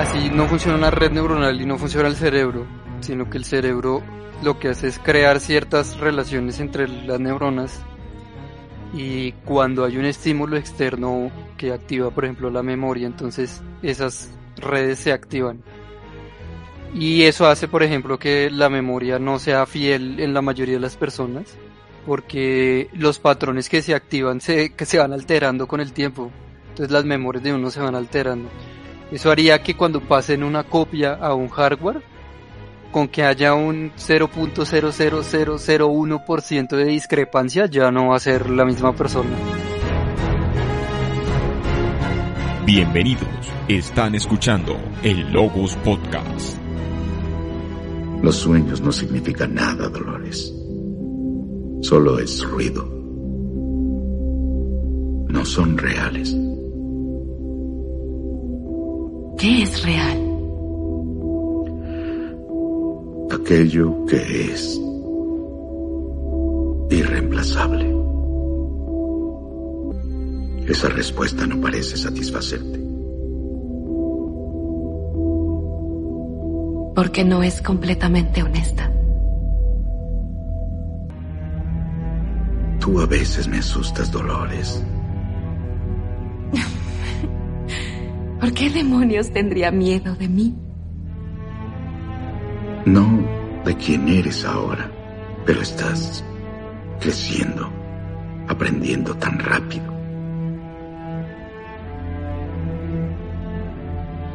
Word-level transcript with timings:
así 0.00 0.30
no 0.30 0.46
funciona 0.46 0.78
una 0.78 0.90
red 0.90 1.12
neuronal 1.12 1.60
y 1.60 1.66
no 1.66 1.76
funciona 1.76 2.08
el 2.08 2.16
cerebro, 2.16 2.66
sino 3.00 3.28
que 3.28 3.36
el 3.36 3.44
cerebro 3.44 4.02
lo 4.42 4.58
que 4.58 4.68
hace 4.68 4.88
es 4.88 4.98
crear 4.98 5.40
ciertas 5.40 5.98
relaciones 5.98 6.58
entre 6.58 6.88
las 6.88 7.20
neuronas 7.20 7.82
y 8.94 9.32
cuando 9.44 9.84
hay 9.84 9.98
un 9.98 10.06
estímulo 10.06 10.56
externo 10.56 11.30
que 11.58 11.72
activa, 11.72 12.10
por 12.10 12.24
ejemplo, 12.24 12.50
la 12.50 12.62
memoria, 12.62 13.06
entonces 13.06 13.62
esas 13.82 14.30
redes 14.56 14.98
se 15.00 15.12
activan. 15.12 15.62
Y 16.94 17.22
eso 17.24 17.46
hace, 17.46 17.68
por 17.68 17.82
ejemplo, 17.82 18.18
que 18.18 18.50
la 18.50 18.70
memoria 18.70 19.18
no 19.18 19.38
sea 19.38 19.66
fiel 19.66 20.18
en 20.18 20.32
la 20.32 20.40
mayoría 20.42 20.74
de 20.74 20.80
las 20.80 20.96
personas, 20.96 21.56
porque 22.06 22.88
los 22.94 23.18
patrones 23.18 23.68
que 23.68 23.82
se 23.82 23.94
activan 23.94 24.40
se, 24.40 24.74
que 24.74 24.86
se 24.86 24.98
van 24.98 25.12
alterando 25.12 25.68
con 25.68 25.80
el 25.80 25.92
tiempo. 25.92 26.30
Entonces 26.70 26.90
las 26.90 27.04
memorias 27.04 27.44
de 27.44 27.52
uno 27.52 27.70
se 27.70 27.80
van 27.80 27.94
alterando. 27.94 28.48
Eso 29.12 29.30
haría 29.30 29.62
que 29.62 29.76
cuando 29.76 30.00
pasen 30.00 30.42
una 30.44 30.64
copia 30.64 31.12
a 31.14 31.34
un 31.34 31.48
hardware, 31.48 32.02
con 32.92 33.08
que 33.08 33.24
haya 33.24 33.54
un 33.54 33.90
0.00001% 33.92 36.76
de 36.76 36.84
discrepancia, 36.84 37.66
ya 37.66 37.90
no 37.90 38.08
va 38.08 38.16
a 38.16 38.20
ser 38.20 38.48
la 38.48 38.64
misma 38.64 38.94
persona. 38.94 39.28
Bienvenidos, 42.64 43.52
están 43.66 44.14
escuchando 44.14 44.78
el 45.02 45.32
Logos 45.32 45.74
Podcast. 45.76 46.56
Los 48.22 48.36
sueños 48.36 48.80
no 48.80 48.92
significan 48.92 49.54
nada, 49.54 49.88
Dolores. 49.88 50.54
Solo 51.80 52.20
es 52.20 52.44
ruido. 52.44 52.88
No 55.28 55.44
son 55.44 55.76
reales. 55.78 56.36
¿Qué 59.38 59.62
es 59.62 59.82
real? 59.84 60.18
Aquello 63.30 64.04
que 64.06 64.52
es 64.52 64.80
irreemplazable. 66.90 67.94
Esa 70.66 70.88
respuesta 70.88 71.46
no 71.46 71.60
parece 71.60 71.96
satisfacerte. 71.96 72.78
Porque 76.94 77.24
no 77.24 77.42
es 77.42 77.62
completamente 77.62 78.42
honesta. 78.42 78.92
Tú 82.78 83.00
a 83.00 83.06
veces 83.06 83.48
me 83.48 83.58
asustas, 83.58 84.10
Dolores. 84.10 84.82
¿Por 88.40 88.54
qué 88.54 88.70
demonios 88.70 89.30
tendría 89.30 89.70
miedo 89.70 90.14
de 90.16 90.26
mí? 90.26 90.54
No 92.86 93.06
de 93.66 93.76
quién 93.76 94.08
eres 94.08 94.46
ahora, 94.46 94.90
pero 95.44 95.60
estás 95.60 96.24
creciendo, 97.00 97.70
aprendiendo 98.48 99.14
tan 99.16 99.38
rápido. 99.38 99.92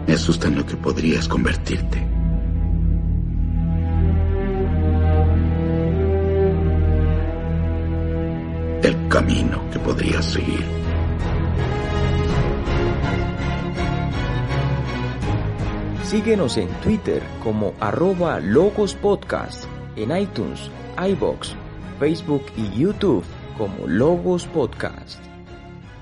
Me 0.06 0.14
asusta 0.14 0.50
en 0.50 0.58
lo 0.58 0.66
que 0.68 0.76
podrías 0.76 1.28
convertirte. 1.28 2.06
El 8.84 9.08
camino 9.08 9.68
que 9.72 9.80
podrías 9.80 10.26
seguir. 10.26 10.85
Síguenos 16.06 16.58
en 16.58 16.68
Twitter 16.84 17.24
como 17.44 17.74
arroba 17.80 18.40
Logos 18.40 18.94
Podcast, 18.94 19.66
en 19.96 20.16
iTunes, 20.16 20.70
iBox, 21.04 21.56
Facebook 21.98 22.44
y 22.56 22.80
YouTube 22.80 23.26
como 23.58 23.88
Logos 23.88 24.46
Podcast. 24.46 25.20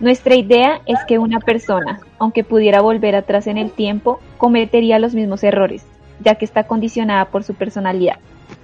Nuestra 0.02 0.36
idea 0.36 0.82
es 0.88 1.00
que 1.08 1.20
una 1.20 1.40
persona, 1.40 2.02
aunque 2.20 2.44
pudiera 2.44 2.82
volver 2.82 3.16
atrás 3.16 3.48
en 3.48 3.58
el 3.58 3.72
tiempo, 3.72 4.20
cometería 4.38 5.00
los 5.00 5.16
mismos 5.16 5.42
errores, 5.42 5.86
ya 6.20 6.36
que 6.36 6.44
está 6.44 6.68
condicionada 6.68 7.30
por 7.30 7.46
su 7.46 7.54
personalidad. 7.54 8.18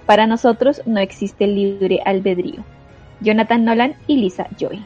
Para 0.04 0.26
nosotros 0.26 0.82
no 0.84 1.00
existe 1.00 1.46
libre 1.46 2.02
albedrío. 2.04 2.62
Jonathan 3.22 3.64
Nolan 3.64 3.94
y 4.06 4.16
Lisa 4.16 4.46
Joy. 4.58 4.84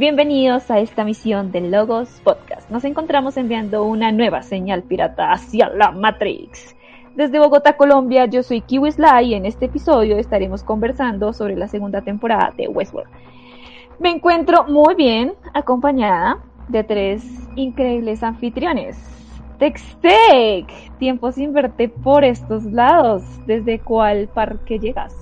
Bienvenidos 0.00 0.70
a 0.70 0.78
esta 0.78 1.04
misión 1.04 1.52
del 1.52 1.70
Logos 1.70 2.22
Podcast. 2.24 2.70
Nos 2.70 2.84
encontramos 2.84 3.36
enviando 3.36 3.84
una 3.84 4.10
nueva 4.12 4.40
señal 4.40 4.82
pirata 4.82 5.30
hacia 5.30 5.68
la 5.68 5.90
Matrix. 5.90 6.74
Desde 7.16 7.38
Bogotá, 7.38 7.76
Colombia, 7.76 8.24
yo 8.24 8.42
soy 8.42 8.62
Kiwi 8.62 8.92
Sly 8.92 9.26
y 9.26 9.34
en 9.34 9.44
este 9.44 9.66
episodio 9.66 10.16
estaremos 10.16 10.62
conversando 10.62 11.34
sobre 11.34 11.54
la 11.54 11.68
segunda 11.68 12.00
temporada 12.00 12.50
de 12.56 12.66
Westworld. 12.68 13.10
Me 13.98 14.08
encuentro 14.08 14.64
muy 14.64 14.94
bien 14.94 15.34
acompañada 15.52 16.38
de 16.68 16.82
tres 16.82 17.22
increíbles 17.56 18.22
anfitriones. 18.22 18.96
Textec, 19.58 20.96
tiempo 20.98 21.30
sin 21.30 21.52
verte 21.52 21.90
por 21.90 22.24
estos 22.24 22.64
lados. 22.64 23.22
¿Desde 23.46 23.78
cuál 23.78 24.28
parque 24.28 24.78
llegas? 24.78 25.14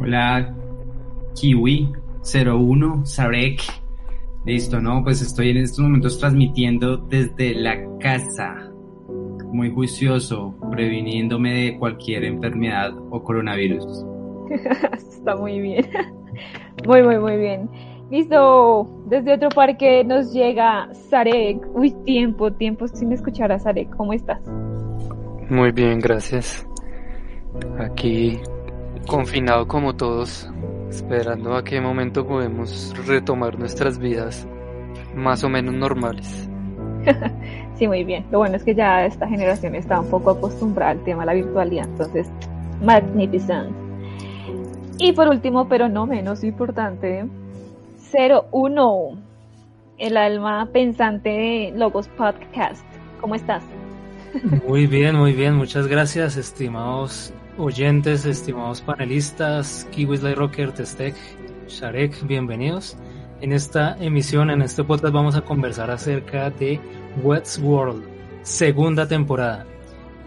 Hola, 0.00 0.54
Kiwi, 1.34 1.92
01, 2.24 3.04
Sarek. 3.04 3.60
Listo, 4.44 4.80
¿no? 4.80 5.02
Pues 5.02 5.22
estoy 5.22 5.50
en 5.50 5.58
estos 5.58 5.80
momentos 5.80 6.18
transmitiendo 6.18 6.96
desde 6.96 7.54
la 7.54 7.76
casa, 7.98 8.70
muy 9.52 9.70
juicioso, 9.70 10.54
previniéndome 10.70 11.52
de 11.54 11.78
cualquier 11.78 12.24
enfermedad 12.24 12.92
o 13.10 13.22
coronavirus. 13.22 14.04
Está 14.92 15.36
muy 15.36 15.60
bien. 15.60 15.86
Muy, 16.86 17.02
muy, 17.02 17.18
muy 17.18 17.36
bien. 17.38 17.70
Listo, 18.10 18.90
desde 19.06 19.34
otro 19.34 19.48
parque 19.48 20.04
nos 20.04 20.34
llega 20.34 20.92
Sarek. 20.92 21.64
Uy, 21.72 21.92
tiempo, 22.04 22.52
tiempo 22.52 22.86
sin 22.88 23.12
escuchar 23.12 23.52
a 23.52 23.58
Sarek. 23.58 23.88
¿Cómo 23.96 24.12
estás? 24.12 24.42
Muy 25.48 25.70
bien, 25.70 26.00
gracias. 26.00 26.66
Aquí 27.78 28.38
confinado 29.06 29.66
como 29.66 29.94
todos, 29.94 30.50
esperando 30.94 31.56
a 31.56 31.64
qué 31.64 31.80
momento 31.80 32.26
podemos 32.26 32.94
retomar 33.06 33.58
nuestras 33.58 33.98
vidas 33.98 34.46
más 35.14 35.42
o 35.42 35.48
menos 35.48 35.74
normales. 35.74 36.48
sí, 37.76 37.86
muy 37.86 38.04
bien. 38.04 38.24
Lo 38.30 38.38
bueno 38.38 38.56
es 38.56 38.64
que 38.64 38.74
ya 38.74 39.04
esta 39.04 39.26
generación 39.28 39.74
está 39.74 40.00
un 40.00 40.08
poco 40.08 40.30
acostumbrada 40.30 40.92
al 40.92 41.04
tema 41.04 41.22
de 41.22 41.26
la 41.26 41.34
virtualidad, 41.34 41.88
entonces, 41.88 42.30
magnificent. 42.80 43.70
Y 44.98 45.12
por 45.12 45.28
último, 45.28 45.68
pero 45.68 45.88
no 45.88 46.06
menos 46.06 46.44
importante, 46.44 47.26
01, 48.12 49.18
el 49.98 50.16
alma 50.16 50.68
pensante 50.72 51.28
de 51.28 51.72
Logos 51.76 52.08
Podcast. 52.08 52.84
¿Cómo 53.20 53.34
estás? 53.34 53.64
Muy 54.66 54.86
bien, 54.86 55.16
muy 55.16 55.32
bien. 55.32 55.56
Muchas 55.56 55.86
gracias, 55.88 56.36
estimados 56.36 57.32
oyentes, 57.58 58.24
estimados 58.26 58.80
panelistas, 58.80 59.86
Kiwis 59.92 60.22
Light 60.22 60.36
Rocker, 60.36 60.72
Testec, 60.72 61.14
Sharek, 61.68 62.26
bienvenidos. 62.26 62.96
En 63.40 63.52
esta 63.52 63.96
emisión, 64.00 64.50
en 64.50 64.62
este 64.62 64.84
podcast, 64.84 65.14
vamos 65.14 65.36
a 65.36 65.42
conversar 65.42 65.90
acerca 65.90 66.50
de 66.50 66.80
Westworld, 67.22 68.02
segunda 68.42 69.06
temporada. 69.06 69.66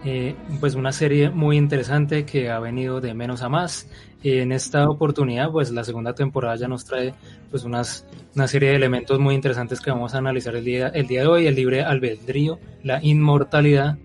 Eh, 0.04 0.36
pues 0.60 0.74
una 0.74 0.92
serie 0.92 1.28
muy 1.28 1.56
interesante 1.56 2.24
que 2.24 2.50
ha 2.50 2.60
venido 2.60 3.00
de 3.00 3.14
menos 3.14 3.42
a 3.42 3.48
más. 3.48 3.88
En 4.22 4.52
esta 4.52 4.88
oportunidad, 4.88 5.50
pues 5.50 5.70
la 5.70 5.84
segunda 5.84 6.14
temporada 6.14 6.56
ya 6.56 6.68
nos 6.68 6.84
trae 6.84 7.14
pues 7.50 7.64
unas, 7.64 8.06
una 8.34 8.48
serie 8.48 8.70
de 8.70 8.76
elementos 8.76 9.18
muy 9.18 9.34
interesantes 9.34 9.80
que 9.80 9.90
vamos 9.90 10.14
a 10.14 10.18
analizar 10.18 10.54
el 10.56 10.64
día, 10.64 10.88
el 10.88 11.06
día 11.06 11.22
de 11.22 11.26
hoy, 11.26 11.46
el 11.46 11.54
libre 11.54 11.82
albedrío, 11.82 12.58
la 12.82 13.02
inmortalidad, 13.02 13.98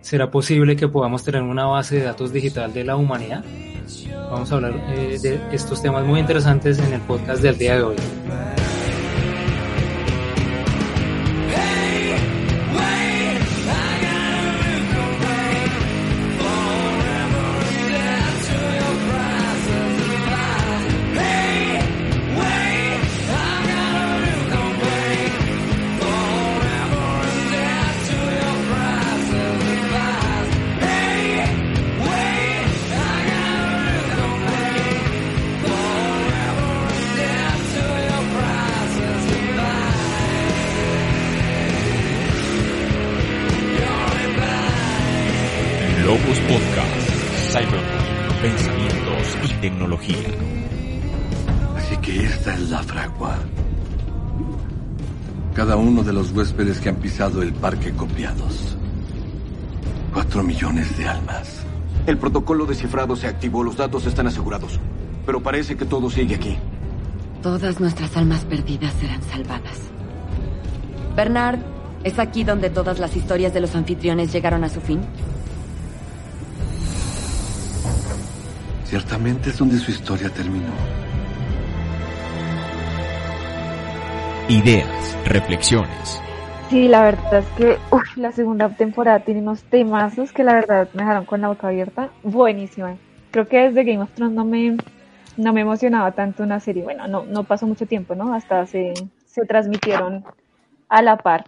¿Será 0.00 0.30
posible 0.30 0.76
que 0.76 0.88
podamos 0.88 1.22
tener 1.22 1.42
una 1.42 1.66
base 1.66 1.96
de 1.96 2.02
datos 2.02 2.32
digital 2.32 2.72
de 2.72 2.84
la 2.84 2.96
humanidad? 2.96 3.44
Vamos 4.30 4.50
a 4.52 4.54
hablar 4.54 4.74
eh, 4.94 5.18
de 5.20 5.40
estos 5.52 5.82
temas 5.82 6.04
muy 6.06 6.20
interesantes 6.20 6.78
en 6.78 6.92
el 6.92 7.00
podcast 7.02 7.42
del 7.42 7.58
día 7.58 7.76
de 7.76 7.82
hoy. 7.82 7.96
Huéspedes 56.40 56.80
que 56.80 56.88
han 56.88 56.96
pisado 56.96 57.42
el 57.42 57.52
parque 57.52 57.92
copiados. 57.92 58.74
Cuatro 60.10 60.42
millones 60.42 60.96
de 60.96 61.06
almas. 61.06 61.66
El 62.06 62.16
protocolo 62.16 62.64
descifrado 62.64 63.14
se 63.14 63.26
activó, 63.26 63.62
los 63.62 63.76
datos 63.76 64.06
están 64.06 64.26
asegurados. 64.26 64.80
Pero 65.26 65.42
parece 65.42 65.76
que 65.76 65.84
todo 65.84 66.08
sigue 66.08 66.36
aquí. 66.36 66.56
Todas 67.42 67.78
nuestras 67.78 68.16
almas 68.16 68.46
perdidas 68.46 68.94
serán 68.94 69.22
salvadas. 69.22 69.80
Bernard, 71.14 71.58
¿es 72.04 72.18
aquí 72.18 72.42
donde 72.42 72.70
todas 72.70 72.98
las 72.98 73.14
historias 73.14 73.52
de 73.52 73.60
los 73.60 73.76
anfitriones 73.76 74.32
llegaron 74.32 74.64
a 74.64 74.70
su 74.70 74.80
fin? 74.80 75.02
Ciertamente 78.86 79.50
es 79.50 79.58
donde 79.58 79.78
su 79.78 79.90
historia 79.90 80.30
terminó. 80.30 80.72
Ideas, 84.48 85.16
reflexiones. 85.26 86.20
Sí, 86.70 86.86
la 86.86 87.02
verdad 87.02 87.40
es 87.40 87.50
que 87.50 87.78
uf, 87.90 88.16
la 88.16 88.30
segunda 88.30 88.68
temporada 88.76 89.24
tiene 89.24 89.40
unos 89.40 89.64
temazos 89.64 90.32
que 90.32 90.44
la 90.44 90.54
verdad 90.54 90.88
me 90.92 91.02
dejaron 91.02 91.24
con 91.24 91.40
la 91.40 91.48
boca 91.48 91.66
abierta. 91.66 92.10
Buenísima. 92.22 92.96
Creo 93.32 93.48
que 93.48 93.58
desde 93.58 93.82
Game 93.82 94.02
of 94.02 94.12
Thrones 94.14 94.36
no 94.36 94.44
me, 94.44 94.76
no 95.36 95.52
me 95.52 95.62
emocionaba 95.62 96.12
tanto 96.12 96.44
una 96.44 96.60
serie. 96.60 96.84
Bueno, 96.84 97.08
no, 97.08 97.24
no 97.24 97.42
pasó 97.42 97.66
mucho 97.66 97.86
tiempo, 97.86 98.14
¿no? 98.14 98.32
Hasta 98.34 98.66
se, 98.66 98.94
se 99.26 99.44
transmitieron 99.46 100.24
a 100.88 101.02
la 101.02 101.16
par. 101.18 101.46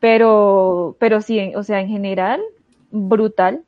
Pero, 0.00 0.96
pero 1.00 1.20
sí, 1.22 1.54
o 1.56 1.62
sea, 1.64 1.80
en 1.80 1.88
general, 1.88 2.40
brutal, 2.90 3.64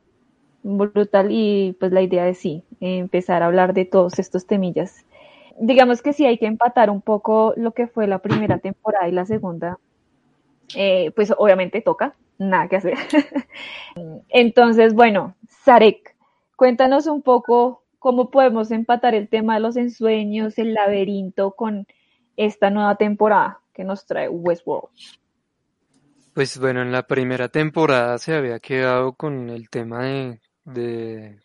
brutal 0.62 1.28
y 1.30 1.76
pues 1.80 1.92
la 1.92 2.02
idea 2.02 2.28
es 2.28 2.38
sí, 2.38 2.64
empezar 2.80 3.42
a 3.42 3.46
hablar 3.46 3.74
de 3.74 3.84
todos 3.84 4.18
estos 4.18 4.46
temillas. 4.46 5.04
Digamos 5.58 6.02
que 6.02 6.12
sí 6.12 6.26
hay 6.26 6.38
que 6.38 6.46
empatar 6.46 6.90
un 6.90 7.02
poco 7.02 7.54
lo 7.56 7.72
que 7.72 7.88
fue 7.88 8.06
la 8.06 8.20
primera 8.20 8.58
temporada 8.58 9.08
y 9.08 9.12
la 9.12 9.26
segunda. 9.26 9.78
Eh, 10.74 11.10
pues 11.14 11.32
obviamente 11.36 11.80
toca, 11.80 12.14
nada 12.38 12.68
que 12.68 12.76
hacer. 12.76 12.94
Entonces, 14.28 14.94
bueno, 14.94 15.36
Sarek, 15.64 16.16
cuéntanos 16.56 17.06
un 17.06 17.22
poco 17.22 17.84
cómo 17.98 18.30
podemos 18.30 18.70
empatar 18.70 19.14
el 19.14 19.28
tema 19.28 19.54
de 19.54 19.60
los 19.60 19.76
ensueños, 19.76 20.58
el 20.58 20.74
laberinto 20.74 21.52
con 21.52 21.86
esta 22.36 22.70
nueva 22.70 22.96
temporada 22.96 23.60
que 23.72 23.84
nos 23.84 24.06
trae 24.06 24.28
Westworld. 24.28 24.88
Pues 26.34 26.58
bueno, 26.58 26.80
en 26.82 26.92
la 26.92 27.06
primera 27.06 27.48
temporada 27.48 28.16
se 28.18 28.34
había 28.34 28.58
quedado 28.58 29.12
con 29.12 29.50
el 29.50 29.68
tema 29.68 30.04
de, 30.04 30.40
de, 30.64 31.38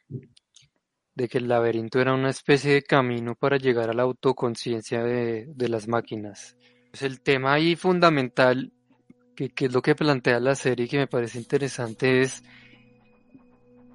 que 1.30 1.38
el 1.38 1.50
laberinto 1.50 2.00
era 2.00 2.14
una 2.14 2.30
especie 2.30 2.74
de 2.74 2.84
camino 2.84 3.36
para 3.36 3.58
llegar 3.58 3.90
a 3.90 3.94
la 3.94 4.04
autoconciencia 4.04 5.04
de, 5.04 5.46
de 5.48 5.70
las 5.70 5.90
máquinas. 5.90 6.56
Pues 6.90 7.02
el 7.02 7.22
tema 7.22 7.54
ahí 7.54 7.76
fundamental, 7.76 8.72
que, 9.38 9.50
que 9.50 9.66
es 9.66 9.74
lo 9.74 9.84
que 9.84 9.94
plantea 9.94 10.40
la 10.40 10.56
serie 10.56 10.88
y 10.88 10.90
que 10.90 10.98
me 10.98 11.06
parece 11.06 11.38
interesante, 11.38 12.22
es, 12.22 12.44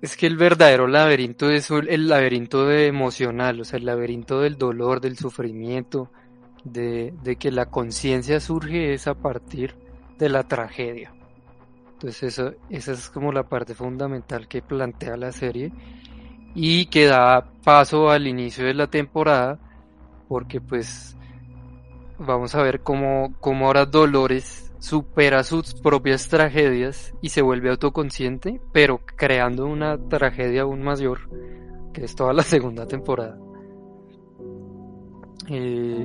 es 0.01 0.17
que 0.17 0.29
el 0.29 0.37
verdadero 0.37 0.87
laberinto 0.87 1.51
es 1.51 1.69
el 1.71 2.09
laberinto 2.09 2.71
emocional, 2.71 3.61
o 3.61 3.65
sea, 3.65 3.81
el 3.81 3.87
laberinto 3.87 4.41
del 4.41 4.57
dolor, 4.57 5.01
del 5.01 5.19
sufrimiento, 5.19 6.13
de, 6.63 7.13
de 7.25 7.37
que 7.37 7.51
la 7.51 7.67
conciencia 7.67 8.39
surge 8.39 8.95
es 8.95 9.09
a 9.09 9.15
partir 9.15 9.75
de 10.17 10.29
la 10.29 10.45
tragedia. 10.45 11.13
Entonces 11.95 12.23
eso, 12.23 12.55
esa 12.71 12.93
es 12.93 13.11
como 13.11 13.33
la 13.33 13.43
parte 13.43 13.75
fundamental 13.75 14.47
que 14.47 14.63
plantea 14.63 15.17
la 15.17 15.33
serie 15.33 15.73
y 16.55 16.87
que 16.87 17.07
da 17.07 17.51
paso 17.65 18.11
al 18.11 18.29
inicio 18.29 18.65
de 18.65 18.75
la 18.75 18.87
temporada 18.87 19.59
porque 20.29 20.61
pues 20.61 21.17
vamos 22.17 22.55
a 22.55 22.63
ver 22.63 22.83
cómo, 22.83 23.35
cómo 23.41 23.67
ahora 23.67 23.87
Dolores 23.87 24.72
supera 24.83 25.45
sus 25.45 25.75
propias 25.75 26.29
tragedias 26.29 27.15
y 27.23 27.29
se 27.29 27.41
vuelve 27.41 27.71
autoconsciente, 27.71 28.61
pero 28.73 29.01
creando 29.17 29.67
una 29.67 29.97
tragedia 29.97 30.63
aún 30.63 30.83
mayor, 30.83 31.21
que 31.93 32.05
es 32.05 32.17
toda 32.17 32.33
la 32.33 32.43
segunda 32.43 32.85
temporada. 32.85 33.39
Eh, 35.49 36.05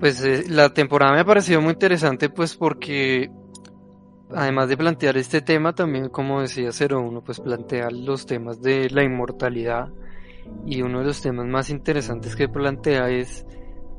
pues 0.00 0.24
eh, 0.24 0.44
la 0.48 0.72
temporada 0.72 1.12
me 1.12 1.20
ha 1.20 1.24
parecido 1.26 1.60
muy 1.60 1.74
interesante 1.74 2.30
pues 2.30 2.56
porque 2.56 3.30
además 4.30 4.68
de 4.70 4.76
plantear 4.76 5.18
este 5.18 5.42
tema 5.42 5.74
también 5.74 6.08
como 6.08 6.40
decía 6.40 6.70
01 6.70 7.22
pues 7.22 7.40
plantea 7.40 7.90
los 7.90 8.26
temas 8.26 8.60
de 8.60 8.88
la 8.90 9.02
inmortalidad 9.02 9.88
y 10.66 10.82
uno 10.82 11.00
de 11.00 11.06
los 11.06 11.20
temas 11.20 11.46
más 11.46 11.70
interesantes 11.70 12.36
que 12.36 12.48
plantea 12.48 13.08
es 13.08 13.46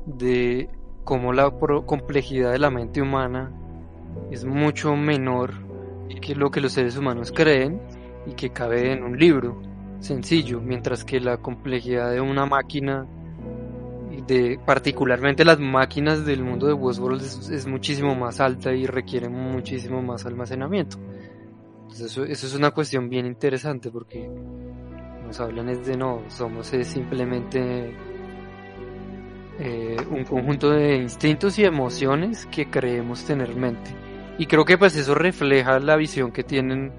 de 0.06 0.70
cómo 1.06 1.32
la 1.32 1.50
complejidad 1.86 2.52
de 2.52 2.60
la 2.60 2.70
mente 2.70 3.02
humana 3.02 3.52
es 4.32 4.44
mucho 4.44 4.96
menor 4.96 5.54
que 6.20 6.36
lo 6.36 6.50
que 6.50 6.62
los 6.62 6.74
seres 6.74 6.98
humanos 6.98 7.32
creen 7.32 7.80
y 8.26 8.34
que 8.34 8.50
cabe 8.50 8.92
en 8.92 9.04
un 9.04 9.18
libro 9.18 9.62
sencillo 10.00 10.60
mientras 10.60 11.06
que 11.06 11.20
la 11.20 11.38
complejidad 11.38 12.12
de 12.12 12.20
una 12.20 12.46
máquina 12.46 13.08
de 14.28 14.60
particularmente 14.66 15.46
las 15.46 15.60
máquinas 15.60 16.26
del 16.26 16.44
mundo 16.44 16.66
de 16.68 16.74
Westworld 16.74 17.22
es, 17.22 17.68
muchísimo 17.68 18.16
más 18.16 18.40
alta 18.40 18.74
y 18.74 18.88
requiere 18.88 19.30
muchísimo 19.30 20.02
más 20.02 20.26
almacenamiento. 20.26 20.98
Entonces 21.84 22.18
eso, 22.18 22.24
es 22.26 22.56
una 22.56 22.72
cuestión 22.72 23.08
bien 23.10 23.28
interesante 23.28 23.92
porque 23.92 24.28
nos 25.24 25.40
hablan 25.40 25.68
de 25.84 25.98
no, 25.98 26.24
somos 26.30 26.68
simplemente 26.68 27.96
eh, 29.60 29.98
un 30.10 30.24
conjunto 30.24 30.72
de 30.72 30.98
instintos 30.98 31.58
y 31.60 31.64
emociones 31.64 32.46
que 32.48 32.70
creemos 32.70 33.26
tener 33.26 33.56
mente. 33.56 33.92
Y 34.38 34.48
creo 34.48 34.66
que 34.66 34.78
pues 34.78 34.96
eso 34.96 35.16
refleja 35.16 35.80
la 35.80 35.96
visión 35.96 36.32
que 36.32 36.44
tienen 36.44 36.92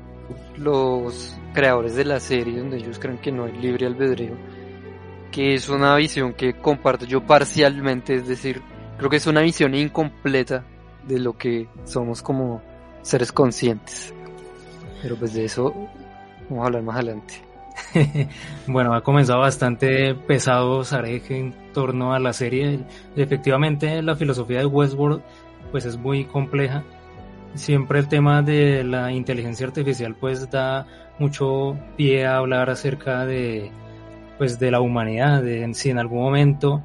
los 0.57 1.39
creadores 1.53 1.95
de 1.95 2.05
la 2.05 2.21
serie 2.21 2.59
donde 2.59 2.79
ellos 2.79 2.99
creen 2.99 3.19
que 3.19 3.31
no 3.31 3.45
hay 3.45 3.53
libre 3.53 3.87
albedrío 3.87 4.37
que 5.37 5.53
es 5.53 5.69
una 5.69 5.95
visión 5.97 6.33
que 6.33 6.55
comparto 6.55 7.05
yo 7.05 7.21
parcialmente, 7.27 8.15
es 8.15 8.27
decir, 8.27 8.63
creo 8.97 9.11
que 9.11 9.17
es 9.17 9.27
una 9.27 9.43
visión 9.43 9.75
incompleta 9.75 10.65
de 11.07 11.19
lo 11.19 11.37
que 11.37 11.69
somos 11.85 12.23
como 12.23 12.63
seres 13.03 13.33
conscientes. 13.33 14.15
Pero 15.03 15.17
pues 15.17 15.35
de 15.35 15.45
eso 15.45 15.75
vamos 16.49 16.65
a 16.65 16.67
hablar 16.67 16.83
más 16.83 16.97
adelante. 16.97 17.35
bueno, 18.67 18.95
ha 18.95 19.03
comenzado 19.03 19.41
bastante 19.41 20.15
pesado 20.15 20.83
Sarek 20.85 21.31
torno 21.77 22.15
a 22.15 22.19
la 22.19 22.33
serie. 22.33 22.81
Efectivamente, 23.17 24.01
la 24.01 24.17
filosofía 24.17 24.61
de 24.61 24.65
Westworld 24.65 25.21
pues 25.71 25.85
es 25.85 25.99
muy 25.99 26.25
compleja. 26.25 26.83
Siempre 27.53 27.99
el 27.99 28.09
tema 28.09 28.41
de 28.41 28.83
la 28.83 29.13
inteligencia 29.13 29.67
artificial 29.67 30.17
pues 30.19 30.51
da 30.51 30.87
mucho 31.19 31.77
pie 31.99 32.25
a 32.25 32.39
hablar 32.39 32.71
acerca 32.71 33.27
de 33.27 33.71
pues 34.39 34.59
de 34.59 34.71
la 34.71 34.81
humanidad, 34.81 35.43
de 35.43 35.69
si 35.75 35.91
en 35.91 35.99
algún 35.99 36.23
momento 36.23 36.83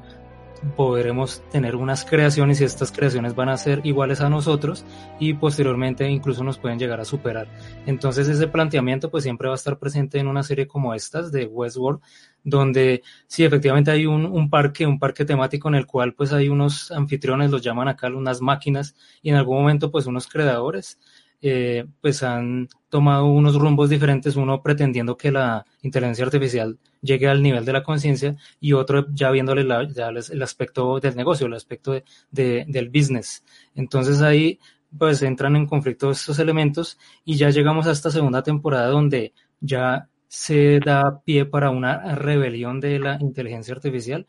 podremos 0.76 1.42
tener 1.50 1.74
unas 1.74 2.04
creaciones 2.04 2.60
y 2.60 2.64
estas 2.64 2.92
creaciones 2.92 3.34
van 3.34 3.48
a 3.48 3.56
ser 3.56 3.80
iguales 3.84 4.20
a 4.20 4.28
nosotros 4.28 4.84
y 5.18 5.34
posteriormente 5.34 6.08
incluso 6.08 6.44
nos 6.44 6.58
pueden 6.58 6.78
llegar 6.78 7.00
a 7.00 7.04
superar. 7.04 7.48
Entonces 7.86 8.28
ese 8.28 8.46
planteamiento 8.46 9.10
pues 9.10 9.24
siempre 9.24 9.48
va 9.48 9.54
a 9.54 9.56
estar 9.56 9.78
presente 9.78 10.18
en 10.18 10.28
una 10.28 10.42
serie 10.42 10.66
como 10.66 10.94
estas 10.94 11.32
de 11.32 11.46
Westworld, 11.46 12.00
donde 12.44 13.02
sí 13.26 13.44
efectivamente 13.44 13.90
hay 13.90 14.06
un, 14.06 14.26
un 14.26 14.50
parque, 14.50 14.86
un 14.86 14.98
parque 14.98 15.24
temático 15.24 15.68
en 15.68 15.76
el 15.76 15.86
cual 15.86 16.14
pues 16.14 16.32
hay 16.32 16.48
unos 16.48 16.90
anfitriones, 16.90 17.50
los 17.50 17.62
llaman 17.62 17.88
acá 17.88 18.08
unas 18.08 18.40
máquinas 18.40 18.94
y 19.22 19.30
en 19.30 19.36
algún 19.36 19.58
momento 19.58 19.90
pues 19.90 20.06
unos 20.06 20.26
creadores 20.26 20.98
eh, 21.44 21.86
pues 22.00 22.22
han 22.22 22.68
tomado 22.88 23.26
unos 23.26 23.56
rumbos 23.56 23.90
diferentes, 23.90 24.36
uno 24.36 24.62
pretendiendo 24.62 25.16
que 25.16 25.32
la 25.32 25.66
inteligencia 25.82 26.24
artificial 26.24 26.78
llegue 27.00 27.26
al 27.26 27.42
nivel 27.42 27.64
de 27.64 27.72
la 27.72 27.82
conciencia 27.82 28.36
y 28.60 28.74
otro 28.74 29.06
ya 29.12 29.28
viéndole 29.32 29.62
el 29.62 30.42
aspecto 30.42 31.00
del 31.00 31.16
negocio, 31.16 31.48
el 31.48 31.54
aspecto 31.54 32.00
de, 32.30 32.64
del 32.68 32.90
business. 32.90 33.42
Entonces 33.74 34.22
ahí 34.22 34.60
pues 34.96 35.20
entran 35.22 35.56
en 35.56 35.66
conflicto 35.66 36.12
estos 36.12 36.38
elementos 36.38 36.96
y 37.24 37.36
ya 37.36 37.50
llegamos 37.50 37.88
a 37.88 37.90
esta 37.90 38.12
segunda 38.12 38.44
temporada 38.44 38.86
donde 38.86 39.32
ya 39.58 40.08
se 40.32 40.80
da 40.80 41.20
pie 41.22 41.44
para 41.44 41.68
una 41.68 42.14
rebelión 42.14 42.80
de 42.80 42.98
la 42.98 43.18
inteligencia 43.20 43.74
artificial 43.74 44.26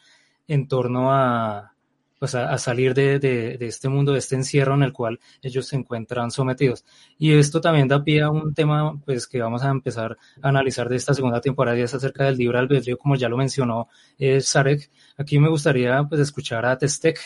en 0.50 0.68
torno 0.68 1.14
a, 1.14 1.76
pues 2.20 2.36
a, 2.36 2.58
salir 2.58 2.94
de, 2.94 3.58
este 3.62 3.88
mundo, 3.88 4.12
de 4.12 4.20
este 4.20 4.36
encierro 4.36 4.74
en 4.74 4.84
el 4.84 4.92
cual 4.92 5.22
ellos 5.42 5.66
se 5.66 5.78
encuentran 5.78 6.30
sometidos. 6.30 6.84
Y 7.18 7.32
esto 7.32 7.62
también 7.62 7.88
da 7.88 8.04
pie 8.04 8.22
a 8.22 8.30
un 8.30 8.54
tema 8.54 9.00
pues 9.06 9.28
que 9.28 9.40
vamos 9.40 9.64
a 9.64 9.70
empezar 9.70 10.18
a 10.42 10.50
analizar 10.50 10.90
de 10.90 10.98
esta 10.98 11.14
segunda 11.14 11.40
temporada 11.40 11.78
y 11.78 11.84
es 11.84 11.94
acerca 11.94 12.26
del 12.26 12.36
libro 12.36 12.60
albedrío, 12.60 12.98
como 12.98 13.16
ya 13.16 13.30
lo 13.30 13.38
mencionó 13.38 13.88
eh, 14.20 14.42
Sarek. 14.42 14.92
Aquí 15.16 15.40
me 15.40 15.48
gustaría 15.48 16.04
pues 16.04 16.20
escuchar 16.20 16.66
a 16.66 16.78
Testek. 16.78 17.18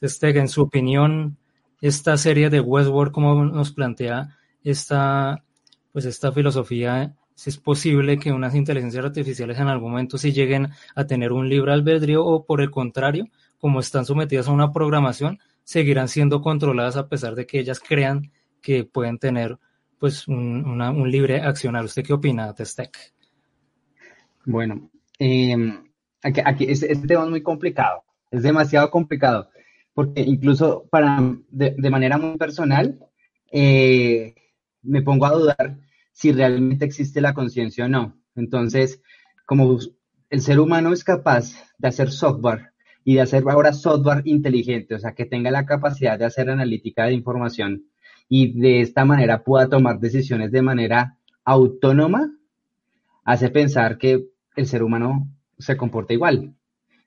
Testek, 0.00 0.34
en 0.38 0.48
su 0.48 0.62
opinión, 0.62 1.38
esta 1.80 2.16
serie 2.16 2.50
de 2.50 2.58
Westworld, 2.58 3.12
como 3.12 3.44
nos 3.44 3.70
plantea 3.70 4.36
esta, 4.64 5.44
pues 5.92 6.04
esta 6.04 6.32
filosofía 6.32 7.14
si 7.38 7.50
es 7.50 7.56
posible 7.56 8.18
que 8.18 8.32
unas 8.32 8.56
inteligencias 8.56 9.04
artificiales 9.04 9.60
en 9.60 9.68
algún 9.68 9.92
momento 9.92 10.18
sí 10.18 10.32
lleguen 10.32 10.70
a 10.96 11.06
tener 11.06 11.30
un 11.30 11.48
libre 11.48 11.72
albedrío 11.72 12.26
o 12.26 12.44
por 12.44 12.60
el 12.60 12.72
contrario, 12.72 13.28
como 13.60 13.78
están 13.78 14.04
sometidas 14.04 14.48
a 14.48 14.50
una 14.50 14.72
programación, 14.72 15.38
seguirán 15.62 16.08
siendo 16.08 16.42
controladas 16.42 16.96
a 16.96 17.08
pesar 17.08 17.36
de 17.36 17.46
que 17.46 17.60
ellas 17.60 17.78
crean 17.78 18.32
que 18.60 18.82
pueden 18.82 19.18
tener 19.18 19.56
pues 20.00 20.26
un, 20.26 20.80
un 20.80 21.10
libre 21.12 21.40
accionar. 21.40 21.84
¿Usted 21.84 22.02
qué 22.02 22.12
opina, 22.12 22.52
Testec? 22.54 23.14
Bueno, 24.44 24.90
eh, 25.20 25.54
aquí, 26.24 26.40
aquí 26.44 26.64
este, 26.68 26.92
tema 26.96 27.22
es 27.22 27.30
muy 27.30 27.42
complicado, 27.44 28.02
es 28.32 28.42
demasiado 28.42 28.90
complicado, 28.90 29.48
porque 29.94 30.22
incluso 30.22 30.88
para, 30.90 31.36
de, 31.50 31.72
de 31.78 31.90
manera 31.90 32.18
muy 32.18 32.36
personal, 32.36 32.98
eh, 33.52 34.34
me 34.82 35.02
pongo 35.02 35.24
a 35.26 35.30
dudar 35.30 35.78
si 36.18 36.32
realmente 36.32 36.84
existe 36.84 37.20
la 37.20 37.32
conciencia 37.32 37.84
o 37.84 37.88
no. 37.88 38.16
Entonces, 38.34 39.00
como 39.46 39.78
el 40.30 40.40
ser 40.40 40.58
humano 40.58 40.92
es 40.92 41.04
capaz 41.04 41.52
de 41.78 41.86
hacer 41.86 42.10
software 42.10 42.72
y 43.04 43.14
de 43.14 43.20
hacer 43.20 43.44
ahora 43.48 43.72
software 43.72 44.22
inteligente, 44.24 44.96
o 44.96 44.98
sea, 44.98 45.12
que 45.12 45.26
tenga 45.26 45.52
la 45.52 45.64
capacidad 45.64 46.18
de 46.18 46.24
hacer 46.24 46.50
analítica 46.50 47.04
de 47.04 47.12
información 47.12 47.84
y 48.28 48.60
de 48.60 48.80
esta 48.80 49.04
manera 49.04 49.44
pueda 49.44 49.68
tomar 49.68 50.00
decisiones 50.00 50.50
de 50.50 50.60
manera 50.60 51.16
autónoma, 51.44 52.36
hace 53.22 53.48
pensar 53.50 53.96
que 53.96 54.26
el 54.56 54.66
ser 54.66 54.82
humano 54.82 55.28
se 55.56 55.76
comporta 55.76 56.14
igual. 56.14 56.52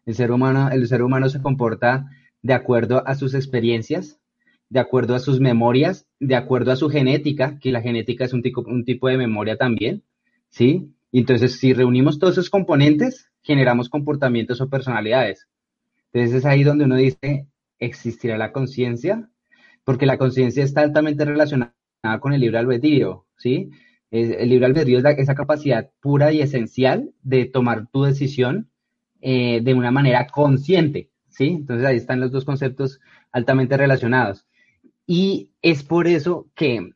El 0.05 0.15
ser 0.15 0.31
humano, 0.31 0.69
el 0.71 0.87
ser 0.87 1.03
humano 1.03 1.27
se 1.27 1.41
comporta 1.41 2.09
de 2.41 2.53
acuerdo 2.53 3.05
a 3.05 3.15
sus 3.15 3.33
experiencias, 3.33 4.21
de 4.69 4.79
acuerdo 4.79 5.15
a 5.15 5.19
sus 5.19 5.41
memorias, 5.41 6.07
de 6.21 6.35
acuerdo 6.35 6.71
a 6.71 6.75
su 6.75 6.87
genética, 6.87 7.57
que 7.59 7.71
la 7.71 7.81
genética 7.81 8.25
es 8.25 8.33
un 8.33 8.43
tipo, 8.43 8.61
un 8.61 8.85
tipo 8.85 9.09
de 9.09 9.17
memoria 9.17 9.57
también, 9.57 10.03
¿sí? 10.49 10.93
entonces, 11.11 11.59
si 11.59 11.73
reunimos 11.73 12.19
todos 12.19 12.33
esos 12.33 12.49
componentes, 12.49 13.29
generamos 13.41 13.89
comportamientos 13.89 14.61
o 14.61 14.69
personalidades. 14.69 15.47
Entonces 16.13 16.39
es 16.39 16.45
ahí 16.45 16.63
donde 16.63 16.85
uno 16.85 16.95
dice, 16.95 17.47
¿existirá 17.79 18.37
la 18.37 18.51
conciencia? 18.51 19.29
Porque 19.83 20.05
la 20.05 20.17
conciencia 20.17 20.63
está 20.63 20.81
altamente 20.81 21.25
relacionada 21.25 21.73
con 22.19 22.33
el 22.33 22.41
libre 22.41 22.59
albedrío, 22.59 23.25
¿sí? 23.35 23.71
El 24.11 24.49
libre 24.49 24.67
albedrío 24.67 24.99
es 24.99 25.05
esa 25.17 25.35
capacidad 25.35 25.89
pura 26.01 26.31
y 26.31 26.41
esencial 26.41 27.11
de 27.23 27.45
tomar 27.45 27.87
tu 27.87 28.03
decisión 28.03 28.69
eh, 29.21 29.61
de 29.63 29.73
una 29.73 29.89
manera 29.89 30.27
consciente, 30.27 31.09
¿sí? 31.29 31.47
Entonces 31.47 31.85
ahí 31.87 31.97
están 31.97 32.19
los 32.19 32.31
dos 32.31 32.45
conceptos 32.45 32.99
altamente 33.31 33.75
relacionados. 33.75 34.45
Y 35.13 35.49
es 35.61 35.83
por 35.83 36.07
eso 36.07 36.47
que 36.55 36.93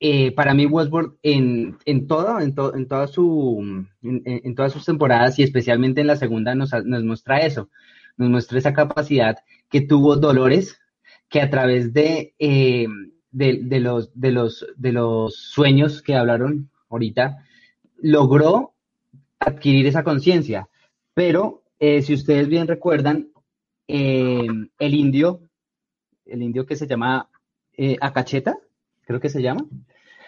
eh, 0.00 0.32
para 0.32 0.54
mí 0.54 0.66
Westworld 0.66 1.18
en, 1.22 1.78
en, 1.84 2.08
todo, 2.08 2.40
en, 2.40 2.52
en, 2.74 2.88
toda 2.88 3.06
su, 3.06 3.86
en, 4.02 4.54
todas 4.56 4.72
sus 4.72 4.84
temporadas 4.84 5.38
y 5.38 5.44
especialmente 5.44 6.00
en 6.00 6.08
la 6.08 6.16
segunda 6.16 6.56
nos, 6.56 6.72
nos 6.84 7.04
muestra 7.04 7.46
eso, 7.46 7.70
nos 8.16 8.28
muestra 8.28 8.58
esa 8.58 8.72
capacidad 8.72 9.36
que 9.70 9.82
tuvo 9.82 10.16
Dolores, 10.16 10.80
que 11.28 11.40
a 11.40 11.48
través 11.48 11.92
de, 11.92 12.34
eh, 12.40 12.88
de, 13.30 13.78
los, 13.78 14.10
de, 14.18 14.32
los, 14.32 14.66
de 14.76 14.90
los 14.90 15.36
sueños 15.36 16.02
que 16.02 16.16
hablaron 16.16 16.70
ahorita, 16.90 17.38
logró 18.02 18.74
adquirir 19.38 19.86
esa 19.86 20.02
conciencia. 20.02 20.68
Pero 21.14 21.62
eh, 21.78 22.02
si 22.02 22.14
ustedes 22.14 22.48
bien 22.48 22.66
recuerdan, 22.66 23.28
el 23.86 24.70
indio, 24.80 25.42
el 26.26 26.42
indio 26.42 26.66
que 26.66 26.74
se 26.74 26.88
llama 26.88 27.30
Acacheta, 28.00 28.56
creo 29.06 29.20
que 29.20 29.28
se 29.28 29.42
llama, 29.42 29.66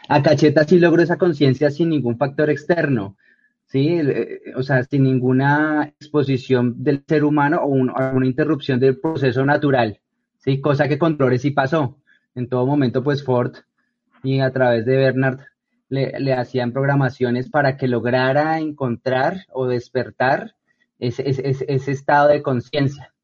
Acacheta 0.09 0.65
sí 0.65 0.79
logró 0.79 1.03
esa 1.03 1.19
conciencia 1.19 1.71
sin 1.71 1.91
ningún 1.91 2.17
factor 2.17 2.51
externo. 2.51 3.17
¿sí? 3.67 4.01
O 4.55 4.63
sea, 4.63 4.83
sin 4.85 5.03
ninguna 5.03 5.93
exposición 6.01 6.83
del 6.83 7.05
ser 7.07 7.25
humano 7.25 7.59
o 7.63 7.69
una 7.69 8.27
interrupción 8.27 8.81
del 8.81 8.99
proceso 8.99 9.45
natural, 9.45 10.01
¿sí? 10.39 10.61
Cosa 10.61 10.89
que 10.89 10.99
con 10.99 11.17
Flores 11.17 11.43
sí 11.43 11.51
pasó. 11.51 11.99
En 12.35 12.49
todo 12.49 12.67
momento, 12.67 13.03
pues 13.03 13.25
Ford 13.25 13.57
y 14.23 14.41
a 14.41 14.51
través 14.51 14.85
de 14.85 14.97
Bernard 14.97 15.41
le, 15.89 16.33
hacían 16.35 16.73
programaciones 16.73 17.49
para 17.49 17.77
que 17.77 17.89
lograra 17.89 18.59
encontrar 18.59 19.47
o 19.53 19.67
despertar 19.67 20.55
ese, 20.99 21.25
ese, 21.29 21.91
estado 21.91 22.29
de 22.29 22.43
conciencia. 22.43 23.15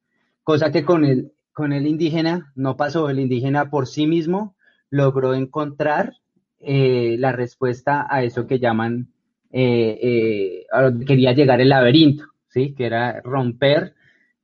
Cosa 0.45 0.71
que 0.71 0.85
con 0.85 1.05
el, 1.05 1.33
con 1.53 1.73
el 1.73 1.87
indígena 1.87 2.53
no 2.55 2.77
pasó. 2.77 3.11
El 3.11 3.21
indígena 3.21 3.71
por 3.71 3.87
sí 3.87 4.07
mismo 4.07 4.55
logró 4.91 5.35
encontrar 5.35 6.15
eh, 6.61 7.17
la 7.19 7.33
respuesta 7.33 8.07
a 8.09 8.23
eso 8.23 8.47
que 8.47 8.59
llaman 8.59 9.09
eh, 9.51 9.99
eh, 10.01 10.67
a 10.73 10.93
quería 11.07 11.33
llegar 11.33 11.61
el 11.61 11.71
laberinto, 11.71 12.25
¿sí? 12.49 12.75
Que 12.75 12.87
era 12.87 13.21
romper 13.23 13.95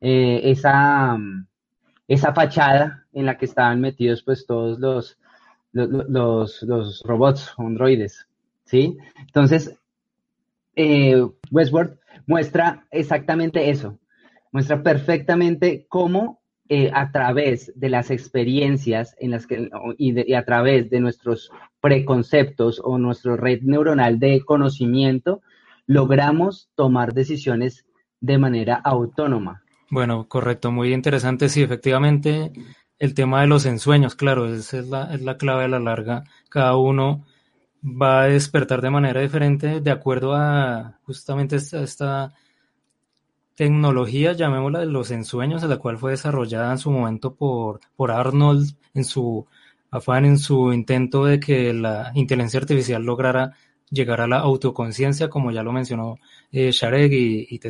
esa, 0.00 1.18
esa 2.06 2.32
fachada 2.32 3.06
en 3.12 3.26
la 3.26 3.36
que 3.36 3.46
estaban 3.46 3.80
metidos 3.80 4.22
pues 4.22 4.46
todos 4.46 4.78
los, 4.78 5.18
los, 5.72 6.62
los, 6.62 7.02
robots, 7.02 7.52
androides, 7.58 8.28
¿sí? 8.64 8.96
Entonces, 9.20 9.76
Westworld 11.50 11.98
muestra 12.26 12.86
exactamente 12.90 13.70
eso, 13.70 13.98
muestra 14.52 14.82
perfectamente 14.82 15.86
cómo 15.88 16.37
a 16.92 17.10
través 17.10 17.72
de 17.74 17.88
las 17.88 18.10
experiencias 18.10 19.16
en 19.18 19.30
las 19.30 19.46
que, 19.46 19.70
y, 19.96 20.34
a 20.34 20.44
través 20.44 20.90
de 20.90 21.00
nuestros 21.00 21.50
preconceptos 21.80 22.80
o 22.84 22.98
nuestra 22.98 23.36
red 23.36 23.62
neuronal 23.62 24.18
de 24.18 24.42
conocimiento, 24.44 25.40
logramos 25.86 26.68
tomar 26.74 27.14
decisiones 27.14 27.86
de 28.20 28.38
manera 28.38 28.74
autónoma. 28.74 29.62
Bueno, 29.90 30.28
correcto, 30.28 30.70
muy 30.70 30.92
interesante. 30.92 31.48
Sí, 31.48 31.62
efectivamente, 31.62 32.52
el 32.98 33.14
tema 33.14 33.40
de 33.40 33.46
los 33.46 33.64
ensueños, 33.64 34.14
claro, 34.14 34.52
esa 34.52 34.78
es 34.78 34.88
la, 34.88 35.14
es 35.14 35.22
la 35.22 35.38
clave 35.38 35.64
a 35.64 35.68
la 35.68 35.78
larga. 35.78 36.24
Cada 36.50 36.76
uno 36.76 37.24
va 37.82 38.22
a 38.22 38.26
despertar 38.26 38.82
de 38.82 38.90
manera 38.90 39.20
diferente 39.20 39.80
de 39.80 39.90
acuerdo 39.90 40.34
a 40.34 40.98
justamente 41.04 41.56
esta 41.56 42.34
tecnología, 43.58 44.34
llamémosla 44.34 44.78
de 44.78 44.86
los 44.86 45.10
ensueños, 45.10 45.64
la 45.64 45.78
cual 45.78 45.98
fue 45.98 46.12
desarrollada 46.12 46.70
en 46.70 46.78
su 46.78 46.92
momento 46.92 47.34
por, 47.34 47.80
por 47.96 48.12
Arnold 48.12 48.76
en 48.94 49.04
su 49.04 49.48
afán 49.90 50.24
en 50.26 50.38
su 50.38 50.72
intento 50.72 51.24
de 51.24 51.40
que 51.40 51.72
la 51.72 52.12
inteligencia 52.14 52.60
artificial 52.60 53.02
lograra 53.02 53.54
llegar 53.90 54.20
a 54.20 54.28
la 54.28 54.38
autoconciencia, 54.38 55.28
como 55.28 55.50
ya 55.50 55.64
lo 55.64 55.72
mencionó 55.72 56.18
eh, 56.52 56.70
Sharek 56.70 57.10
y, 57.10 57.48
y 57.50 57.60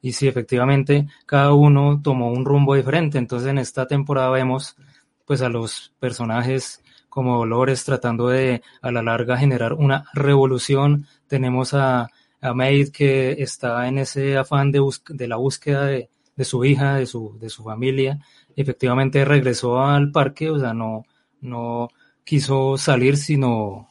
y 0.00 0.12
sí, 0.12 0.28
efectivamente, 0.28 1.08
cada 1.26 1.54
uno 1.54 2.00
tomó 2.04 2.30
un 2.30 2.44
rumbo 2.44 2.76
diferente. 2.76 3.18
Entonces, 3.18 3.48
en 3.48 3.58
esta 3.58 3.88
temporada 3.88 4.30
vemos 4.30 4.76
pues 5.24 5.42
a 5.42 5.48
los 5.48 5.92
personajes 5.98 6.84
como 7.08 7.38
Dolores 7.38 7.84
tratando 7.84 8.28
de 8.28 8.62
a 8.80 8.92
la 8.92 9.02
larga 9.02 9.36
generar 9.38 9.72
una 9.72 10.04
revolución. 10.14 11.08
Tenemos 11.26 11.74
a, 11.74 12.10
a 12.40 12.54
Maid 12.54 12.90
que 12.90 13.32
está 13.32 13.88
en 13.88 13.98
ese 13.98 14.36
afán 14.36 14.72
de, 14.72 14.80
de 15.08 15.28
la 15.28 15.36
búsqueda 15.36 15.86
de, 15.86 16.08
de, 16.36 16.44
su 16.44 16.64
hija, 16.64 16.96
de 16.96 17.06
su, 17.06 17.38
de 17.38 17.48
su 17.48 17.64
familia. 17.64 18.18
Efectivamente 18.54 19.24
regresó 19.24 19.80
al 19.80 20.10
parque, 20.12 20.50
o 20.50 20.58
sea, 20.58 20.72
no, 20.74 21.04
no 21.40 21.88
quiso 22.24 22.76
salir, 22.78 23.16
sino 23.16 23.88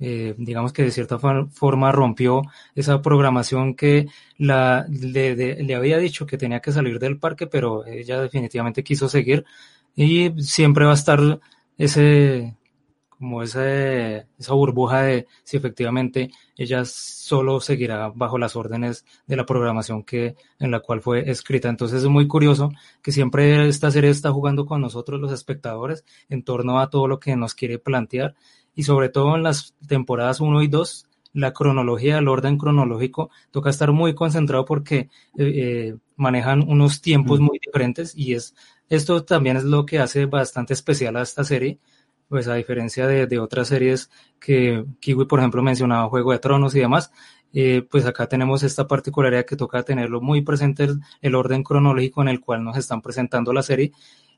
eh, 0.00 0.34
digamos 0.36 0.72
que 0.72 0.82
de 0.82 0.90
cierta 0.90 1.18
forma 1.18 1.92
rompió 1.92 2.42
esa 2.74 3.00
programación 3.00 3.74
que 3.74 4.08
la, 4.38 4.86
le, 4.88 5.62
le, 5.62 5.74
había 5.74 5.98
dicho 5.98 6.26
que 6.26 6.36
tenía 6.36 6.60
que 6.60 6.72
salir 6.72 6.98
del 6.98 7.18
parque, 7.18 7.46
pero 7.46 7.86
ella 7.86 8.20
definitivamente 8.20 8.84
quiso 8.84 9.08
seguir 9.08 9.44
y 9.94 10.30
siempre 10.42 10.84
va 10.84 10.90
a 10.90 10.94
estar 10.94 11.40
ese 11.78 12.56
como 13.24 13.42
ese, 13.42 14.26
esa 14.38 14.52
burbuja 14.52 15.00
de 15.00 15.26
si 15.44 15.56
efectivamente 15.56 16.30
ella 16.58 16.84
solo 16.84 17.58
seguirá 17.58 18.10
bajo 18.14 18.36
las 18.36 18.54
órdenes 18.54 19.06
de 19.26 19.36
la 19.36 19.46
programación 19.46 20.02
que, 20.02 20.36
en 20.58 20.70
la 20.70 20.80
cual 20.80 21.00
fue 21.00 21.30
escrita. 21.30 21.70
Entonces 21.70 22.02
es 22.02 22.08
muy 22.10 22.28
curioso 22.28 22.70
que 23.00 23.12
siempre 23.12 23.66
esta 23.66 23.90
serie 23.90 24.10
está 24.10 24.30
jugando 24.30 24.66
con 24.66 24.82
nosotros 24.82 25.22
los 25.22 25.32
espectadores 25.32 26.04
en 26.28 26.42
torno 26.42 26.80
a 26.80 26.90
todo 26.90 27.08
lo 27.08 27.18
que 27.18 27.34
nos 27.34 27.54
quiere 27.54 27.78
plantear. 27.78 28.34
Y 28.74 28.82
sobre 28.82 29.08
todo 29.08 29.34
en 29.36 29.42
las 29.42 29.74
temporadas 29.88 30.42
1 30.42 30.60
y 30.60 30.68
2 30.68 31.08
la 31.32 31.54
cronología, 31.54 32.18
el 32.18 32.28
orden 32.28 32.58
cronológico, 32.58 33.30
toca 33.50 33.70
estar 33.70 33.90
muy 33.90 34.14
concentrado 34.14 34.66
porque 34.66 35.08
eh, 35.38 35.38
eh 35.38 35.96
manejan 36.16 36.62
unos 36.68 37.00
tiempos 37.00 37.40
muy 37.40 37.58
diferentes. 37.58 38.14
Y 38.14 38.34
es 38.34 38.54
esto 38.90 39.24
también 39.24 39.56
es 39.56 39.64
lo 39.64 39.86
que 39.86 39.98
hace 39.98 40.26
bastante 40.26 40.74
especial 40.74 41.16
a 41.16 41.22
esta 41.22 41.42
serie 41.42 41.78
pues 42.28 42.48
a 42.48 42.54
diferencia 42.54 43.06
de, 43.06 43.26
de 43.26 43.38
otras 43.38 43.68
series 43.68 44.10
que 44.40 44.84
Kiwi, 45.00 45.26
por 45.26 45.38
ejemplo, 45.40 45.62
mencionaba 45.62 46.08
Juego 46.08 46.32
de 46.32 46.38
Tronos 46.38 46.74
y 46.74 46.80
demás, 46.80 47.12
eh, 47.52 47.86
pues 47.88 48.04
acá 48.06 48.26
tenemos 48.26 48.62
esta 48.62 48.86
particularidad 48.88 49.44
que 49.44 49.56
toca 49.56 49.82
tenerlo 49.82 50.20
muy 50.20 50.42
presente 50.42 50.84
el, 50.84 51.00
el, 51.22 51.34
orden 51.34 51.62
cronológico 51.62 52.22
en 52.22 52.28
el 52.28 52.40
cual 52.40 52.64
nos 52.64 52.76
están 52.76 53.00
presentando 53.00 53.52
la 53.52 53.62
serie 53.62 53.92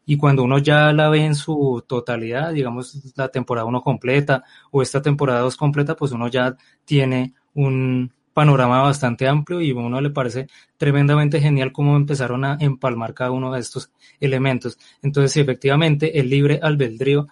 y 0.06 0.16
cuando 0.16 0.44
uno 0.44 0.58
ya 0.58 0.92
la 0.92 1.08
ve 1.08 1.24
en 1.24 1.34
su 1.34 1.84
totalidad, 1.86 2.52
digamos 2.52 3.12
la 3.16 3.28
temporada 3.28 3.66
1 3.66 3.82
completa 3.82 4.44
o 4.70 4.80
esta 4.80 5.02
temporada 5.02 5.40
2 5.40 5.56
completa, 5.56 5.96
pues 5.96 6.12
uno 6.12 6.28
ya 6.28 6.56
tiene 6.84 7.34
un 7.54 8.12
panorama 8.32 8.82
bastante 8.82 9.26
amplio 9.26 9.60
y 9.60 9.72
a 9.72 9.74
uno 9.74 10.00
le 10.00 10.10
parece 10.10 10.46
tremendamente 10.76 11.40
genial 11.40 11.72
cómo 11.72 11.96
empezaron 11.96 12.44
a 12.44 12.56
empalmar 12.60 13.14
cada 13.14 13.32
uno 13.32 13.52
de 13.52 13.60
estos 13.60 13.90
elementos. 14.20 14.78
Entonces, 15.02 15.32
sí, 15.32 15.40
efectivamente, 15.40 16.20
el 16.20 16.30
libre 16.30 16.60
albedrío, 16.62 17.26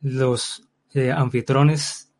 los 0.00 0.62
eh, 0.94 1.10
anfitrones 1.10 2.10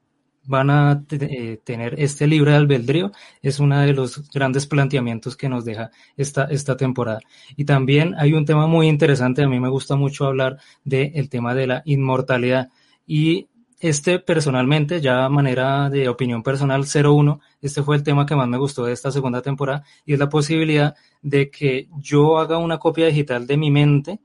van 0.45 0.71
a 0.71 1.05
eh, 1.11 1.61
tener 1.63 1.95
este 1.99 2.27
libre 2.27 2.55
albedrío 2.55 3.13
es 3.43 3.61
uno 3.61 3.81
de 3.81 3.93
los 3.93 4.31
grandes 4.31 4.67
planteamientos 4.67 5.37
que 5.37 5.49
nos 5.49 5.65
deja 5.65 5.91
esta, 6.17 6.45
esta 6.45 6.77
temporada. 6.77 7.21
Y 7.57 7.65
también 7.65 8.15
hay 8.19 8.33
un 8.33 8.45
tema 8.45 8.67
muy 8.67 8.89
interesante, 8.89 9.43
a 9.43 9.49
mí 9.49 9.61
me 9.61 9.69
gusta 9.69 9.97
mucho 9.97 10.27
hablar 10.27 10.59
del 10.85 11.29
tema 11.29 11.55
de 11.55 11.67
la 11.67 11.83
inmortalidad. 11.85 12.71
Y 13.07 13.49
este 13.81 14.19
personalmente, 14.19 15.01
ya 15.01 15.29
manera 15.29 15.89
de 15.89 16.09
opinión 16.09 16.43
personal 16.43 16.85
01, 16.85 17.41
este 17.63 17.83
fue 17.83 17.97
el 17.97 18.03
tema 18.03 18.27
que 18.27 18.37
más 18.37 18.49
me 18.49 18.59
gustó 18.59 18.85
de 18.85 18.93
esta 18.93 19.11
segunda 19.11 19.43
temporada 19.43 19.85
y 20.05 20.13
es 20.13 20.19
la 20.19 20.29
posibilidad 20.29 20.95
de 21.23 21.51
que 21.51 21.89
yo 21.99 22.39
haga 22.39 22.59
una 22.59 22.79
copia 22.79 23.07
digital 23.07 23.47
de 23.47 23.57
mi 23.57 23.71
mente, 23.71 24.21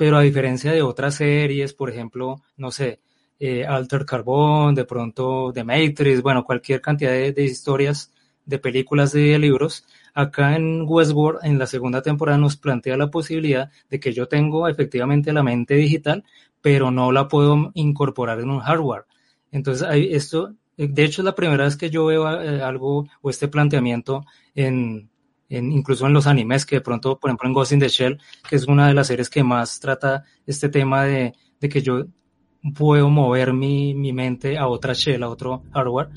pero 0.00 0.16
a 0.16 0.22
diferencia 0.22 0.72
de 0.72 0.80
otras 0.80 1.16
series, 1.16 1.74
por 1.74 1.90
ejemplo, 1.90 2.40
no 2.56 2.70
sé, 2.70 3.00
eh, 3.38 3.66
Alter 3.66 4.06
Carbon, 4.06 4.74
de 4.74 4.86
pronto 4.86 5.52
The 5.52 5.62
Matrix, 5.62 6.22
bueno, 6.22 6.42
cualquier 6.42 6.80
cantidad 6.80 7.10
de, 7.10 7.44
historias, 7.44 8.10
de 8.46 8.58
películas, 8.58 9.12
de 9.12 9.38
libros. 9.38 9.84
Acá 10.14 10.56
en 10.56 10.86
Westworld, 10.88 11.40
en 11.42 11.58
la 11.58 11.66
segunda 11.66 12.00
temporada, 12.00 12.38
nos 12.38 12.56
plantea 12.56 12.96
la 12.96 13.10
posibilidad 13.10 13.70
de 13.90 14.00
que 14.00 14.14
yo 14.14 14.26
tengo 14.26 14.68
efectivamente 14.68 15.34
la 15.34 15.42
mente 15.42 15.74
digital, 15.74 16.24
pero 16.62 16.90
no 16.90 17.12
la 17.12 17.28
puedo 17.28 17.70
incorporar 17.74 18.40
en 18.40 18.48
un 18.48 18.60
hardware. 18.60 19.04
Entonces, 19.52 19.86
hay 19.86 20.14
esto, 20.14 20.54
de 20.78 21.04
hecho, 21.04 21.20
es 21.20 21.26
la 21.26 21.34
primera 21.34 21.64
vez 21.64 21.76
que 21.76 21.90
yo 21.90 22.06
veo 22.06 22.26
eh, 22.40 22.62
algo 22.62 23.06
o 23.20 23.28
este 23.28 23.48
planteamiento 23.48 24.24
en, 24.54 25.09
en, 25.50 25.72
incluso 25.72 26.06
en 26.06 26.14
los 26.14 26.26
animes, 26.26 26.64
que 26.64 26.76
de 26.76 26.80
pronto, 26.80 27.18
por 27.18 27.28
ejemplo, 27.28 27.48
en 27.48 27.52
Ghost 27.52 27.72
in 27.72 27.80
the 27.80 27.88
Shell, 27.88 28.18
que 28.48 28.56
es 28.56 28.66
una 28.66 28.88
de 28.88 28.94
las 28.94 29.08
series 29.08 29.28
que 29.28 29.44
más 29.44 29.80
trata 29.80 30.24
este 30.46 30.68
tema 30.68 31.04
de, 31.04 31.34
de 31.60 31.68
que 31.68 31.82
yo 31.82 32.06
puedo 32.74 33.10
mover 33.10 33.52
mi, 33.52 33.94
mi 33.94 34.12
mente 34.12 34.56
a 34.56 34.68
otra 34.68 34.92
shell, 34.92 35.22
a 35.22 35.28
otro 35.28 35.64
hardware. 35.72 36.08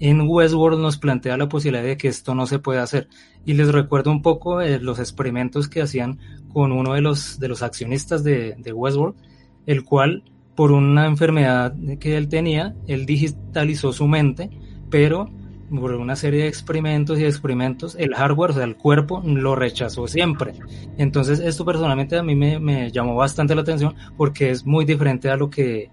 En 0.00 0.20
Westworld 0.28 0.80
nos 0.80 0.96
plantea 0.96 1.36
la 1.36 1.48
posibilidad 1.48 1.84
de 1.84 1.96
que 1.96 2.08
esto 2.08 2.34
no 2.34 2.46
se 2.46 2.60
puede 2.60 2.78
hacer. 2.78 3.08
Y 3.44 3.54
les 3.54 3.72
recuerdo 3.72 4.12
un 4.12 4.22
poco 4.22 4.60
eh, 4.60 4.78
los 4.78 5.00
experimentos 5.00 5.68
que 5.68 5.82
hacían 5.82 6.20
con 6.52 6.70
uno 6.70 6.94
de 6.94 7.00
los, 7.00 7.40
de 7.40 7.48
los 7.48 7.62
accionistas 7.62 8.22
de, 8.22 8.54
de 8.58 8.72
Westworld, 8.72 9.16
el 9.66 9.82
cual, 9.82 10.22
por 10.54 10.70
una 10.70 11.06
enfermedad 11.06 11.74
que 11.98 12.16
él 12.16 12.28
tenía, 12.28 12.76
él 12.86 13.06
digitalizó 13.06 13.92
su 13.92 14.06
mente, 14.06 14.50
pero 14.88 15.30
por 15.70 15.92
una 15.92 16.16
serie 16.16 16.42
de 16.42 16.48
experimentos 16.48 17.18
y 17.18 17.24
experimentos, 17.24 17.96
el 17.98 18.14
hardware, 18.14 18.50
o 18.50 18.54
sea, 18.54 18.64
el 18.64 18.76
cuerpo, 18.76 19.22
lo 19.24 19.54
rechazó 19.54 20.06
siempre. 20.08 20.52
Entonces, 20.96 21.40
esto 21.40 21.64
personalmente 21.64 22.16
a 22.16 22.22
mí 22.22 22.34
me, 22.34 22.58
me 22.58 22.90
llamó 22.90 23.14
bastante 23.14 23.54
la 23.54 23.62
atención 23.62 23.94
porque 24.16 24.50
es 24.50 24.64
muy 24.64 24.84
diferente 24.84 25.30
a 25.30 25.36
lo 25.36 25.50
que 25.50 25.90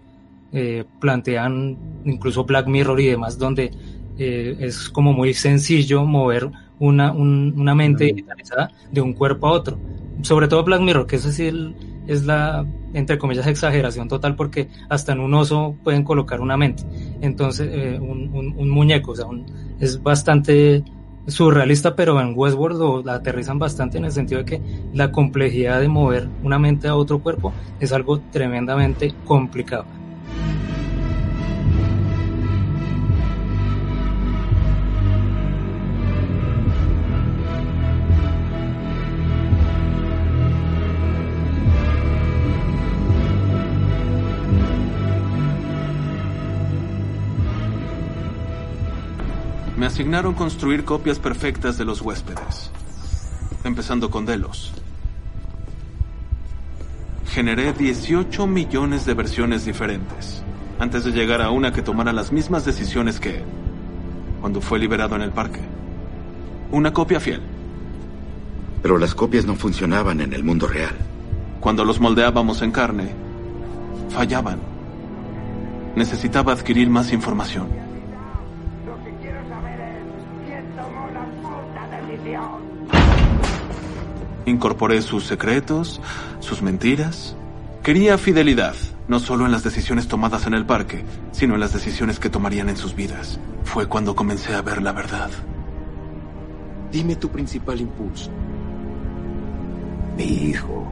eh, 0.52 0.86
plantean 1.00 1.78
incluso 2.06 2.46
Black 2.46 2.68
Mirror 2.68 3.00
y 3.02 3.08
demás, 3.08 3.38
donde 3.38 3.72
eh, 4.18 4.56
es 4.60 4.90
como 4.90 5.12
muy 5.12 5.34
sencillo 5.34 6.06
mover 6.06 6.50
una, 6.80 7.12
una 7.12 7.76
mente 7.76 8.06
digitalizada 8.06 8.72
de 8.92 9.02
un 9.02 9.14
cuerpo 9.14 9.48
a 9.48 9.52
otro. 9.52 9.78
Sobre 10.22 10.48
todo 10.48 10.64
Black 10.64 10.82
Mirror, 10.82 11.08
que 11.08 11.18
eso 11.18 11.30
sí 11.32 11.48
el, 11.48 11.76
es 12.08 12.26
la, 12.26 12.66
entre 12.94 13.18
comillas, 13.18 13.48
exageración 13.48 14.08
total 14.08 14.36
porque 14.36 14.70
hasta 14.90 15.12
en 15.14 15.20
un 15.20 15.34
oso 15.34 15.76
pueden 15.84 16.04
colocar 16.04 16.40
una 16.42 16.58
mente. 16.58 16.84
Entonces, 17.22 17.70
eh, 17.72 18.00
un, 18.00 18.54
un, 18.58 18.70
muñeco, 18.70 19.12
o 19.12 19.16
sea, 19.16 19.26
es 19.80 20.02
bastante 20.02 20.84
surrealista, 21.28 21.96
pero 21.96 22.20
en 22.22 22.34
Westworld 22.36 23.06
lo 23.06 23.12
aterrizan 23.12 23.60
bastante 23.60 23.98
en 23.98 24.06
el 24.06 24.12
sentido 24.12 24.40
de 24.40 24.46
que 24.46 24.62
la 24.94 25.12
complejidad 25.12 25.82
de 25.82 25.88
mover 25.88 26.28
una 26.44 26.60
mente 26.60 26.88
a 26.88 26.96
otro 26.96 27.20
cuerpo 27.20 27.52
es 27.80 27.92
algo 27.92 28.20
tremendamente 28.32 29.14
complicado. 29.26 29.86
Asignaron 49.96 50.34
construir 50.34 50.84
copias 50.84 51.20
perfectas 51.20 51.78
de 51.78 51.86
los 51.86 52.02
huéspedes, 52.02 52.70
empezando 53.64 54.10
con 54.10 54.26
Delos. 54.26 54.74
Generé 57.30 57.72
18 57.72 58.46
millones 58.46 59.06
de 59.06 59.14
versiones 59.14 59.64
diferentes, 59.64 60.44
antes 60.80 61.06
de 61.06 61.12
llegar 61.12 61.42
a 61.42 61.50
una 61.50 61.72
que 61.72 61.82
tomara 61.82 62.12
las 62.12 62.34
mismas 62.34 62.66
decisiones 62.66 63.22
que 63.22 63.38
él, 63.38 63.46
cuando 64.42 64.60
fue 64.60 64.80
liberado 64.80 65.16
en 65.16 65.22
el 65.22 65.32
parque. 65.32 65.62
Una 66.74 66.92
copia 66.92 67.22
fiel. 67.22 67.42
Pero 68.82 68.98
las 68.98 69.16
copias 69.16 69.46
no 69.46 69.56
funcionaban 69.56 70.20
en 70.20 70.34
el 70.34 70.44
mundo 70.44 70.68
real. 70.68 70.98
Cuando 71.62 71.86
los 71.86 72.02
moldeábamos 72.02 72.62
en 72.64 72.74
carne, 72.74 73.12
fallaban. 74.10 74.60
Necesitaba 75.96 76.52
adquirir 76.52 76.90
más 76.90 77.14
información. 77.14 77.85
Incorporé 84.46 85.02
sus 85.02 85.26
secretos, 85.26 86.00
sus 86.40 86.62
mentiras. 86.62 87.36
Quería 87.82 88.18
fidelidad, 88.18 88.76
no 89.08 89.20
solo 89.20 89.46
en 89.46 89.52
las 89.52 89.64
decisiones 89.64 90.08
tomadas 90.08 90.46
en 90.46 90.54
el 90.54 90.66
parque, 90.66 91.04
sino 91.32 91.56
en 91.56 91.60
las 91.60 91.74
decisiones 91.74 92.20
que 92.20 92.30
tomarían 92.30 92.70
en 92.70 92.78
sus 92.78 92.96
vidas. 92.96 93.40
Fue 93.64 93.88
cuando 93.88 94.16
comencé 94.16 94.54
a 94.54 94.62
ver 94.62 94.82
la 94.82 94.92
verdad. 94.92 95.30
Dime 96.92 97.16
tu 97.16 97.30
principal 97.30 97.82
impulso. 97.82 98.30
Mi 100.16 100.24
hijo. 100.24 100.92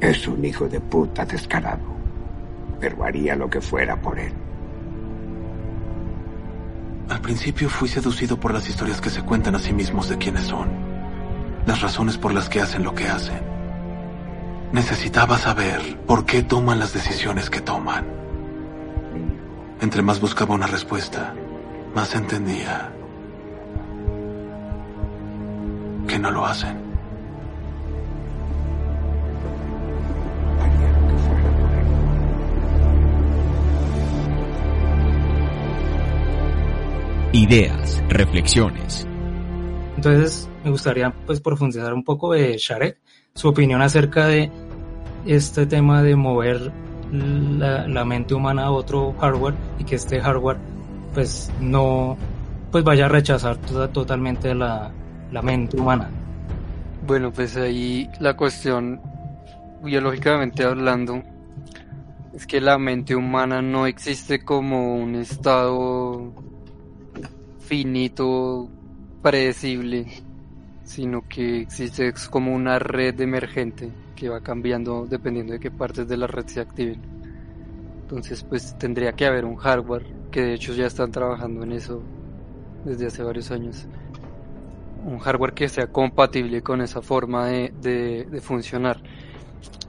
Es 0.00 0.28
un 0.28 0.44
hijo 0.44 0.68
de 0.68 0.78
puta 0.78 1.24
descarado, 1.24 1.82
pero 2.78 3.02
haría 3.02 3.34
lo 3.34 3.50
que 3.50 3.60
fuera 3.60 4.00
por 4.00 4.18
él. 4.18 4.32
Al 7.08 7.20
principio 7.22 7.70
fui 7.70 7.88
seducido 7.88 8.38
por 8.38 8.52
las 8.52 8.68
historias 8.68 9.00
que 9.00 9.08
se 9.08 9.22
cuentan 9.22 9.54
a 9.54 9.58
sí 9.58 9.72
mismos 9.72 10.10
de 10.10 10.18
quiénes 10.18 10.44
son, 10.44 10.68
las 11.66 11.80
razones 11.80 12.18
por 12.18 12.34
las 12.34 12.50
que 12.50 12.60
hacen 12.60 12.84
lo 12.84 12.94
que 12.94 13.08
hacen. 13.08 13.40
Necesitaba 14.72 15.38
saber 15.38 15.98
por 16.06 16.26
qué 16.26 16.42
toman 16.42 16.78
las 16.78 16.92
decisiones 16.92 17.48
que 17.48 17.62
toman. 17.62 18.06
Entre 19.80 20.02
más 20.02 20.20
buscaba 20.20 20.54
una 20.54 20.66
respuesta, 20.66 21.34
más 21.94 22.14
entendía 22.14 22.92
que 26.06 26.18
no 26.18 26.30
lo 26.30 26.44
hacen. 26.44 26.87
Ideas, 37.32 38.02
reflexiones. 38.08 39.06
Entonces, 39.96 40.48
me 40.64 40.70
gustaría 40.70 41.12
pues 41.26 41.40
profundizar 41.40 41.92
un 41.92 42.04
poco 42.04 42.32
de 42.32 42.56
Sharek, 42.56 42.98
su 43.34 43.48
opinión 43.48 43.82
acerca 43.82 44.26
de 44.26 44.50
este 45.26 45.66
tema 45.66 46.02
de 46.02 46.16
mover 46.16 46.72
la, 47.12 48.04
mente 48.04 48.34
humana 48.34 48.64
a 48.64 48.70
otro 48.70 49.14
hardware 49.18 49.54
y 49.78 49.84
que 49.84 49.96
este 49.96 50.20
hardware 50.20 50.58
pues 51.14 51.50
no 51.60 52.16
pues 52.70 52.84
vaya 52.84 53.06
a 53.06 53.08
rechazar 53.08 53.56
totalmente 53.92 54.54
la, 54.54 54.92
la 55.32 55.42
mente 55.42 55.78
humana. 55.78 56.10
Bueno, 57.06 57.32
pues 57.32 57.56
ahí 57.56 58.08
la 58.20 58.36
cuestión 58.36 59.00
biológicamente 59.82 60.64
hablando 60.64 61.22
es 62.34 62.46
que 62.46 62.60
la 62.60 62.78
mente 62.78 63.16
humana 63.16 63.62
no 63.62 63.86
existe 63.86 64.44
como 64.44 64.96
un 64.96 65.14
estado 65.16 66.32
finito, 67.68 68.66
predecible, 69.22 70.06
sino 70.84 71.28
que 71.28 71.60
existe 71.60 72.14
como 72.30 72.54
una 72.54 72.78
red 72.78 73.20
emergente 73.20 73.92
que 74.16 74.30
va 74.30 74.40
cambiando 74.40 75.06
dependiendo 75.06 75.52
de 75.52 75.60
qué 75.60 75.70
partes 75.70 76.08
de 76.08 76.16
la 76.16 76.26
red 76.26 76.46
se 76.46 76.60
activen. 76.60 77.02
Entonces, 78.00 78.42
pues 78.42 78.78
tendría 78.78 79.12
que 79.12 79.26
haber 79.26 79.44
un 79.44 79.56
hardware, 79.56 80.06
que 80.30 80.40
de 80.40 80.54
hecho 80.54 80.72
ya 80.72 80.86
están 80.86 81.12
trabajando 81.12 81.62
en 81.62 81.72
eso 81.72 82.02
desde 82.86 83.08
hace 83.08 83.22
varios 83.22 83.50
años. 83.50 83.86
Un 85.04 85.18
hardware 85.18 85.52
que 85.52 85.68
sea 85.68 85.88
compatible 85.88 86.62
con 86.62 86.80
esa 86.80 87.02
forma 87.02 87.48
de, 87.48 88.26
de 88.30 88.40
funcionar. 88.40 89.02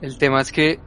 El 0.02 0.18
tema 0.18 0.42
es 0.42 0.52
que 0.52 0.78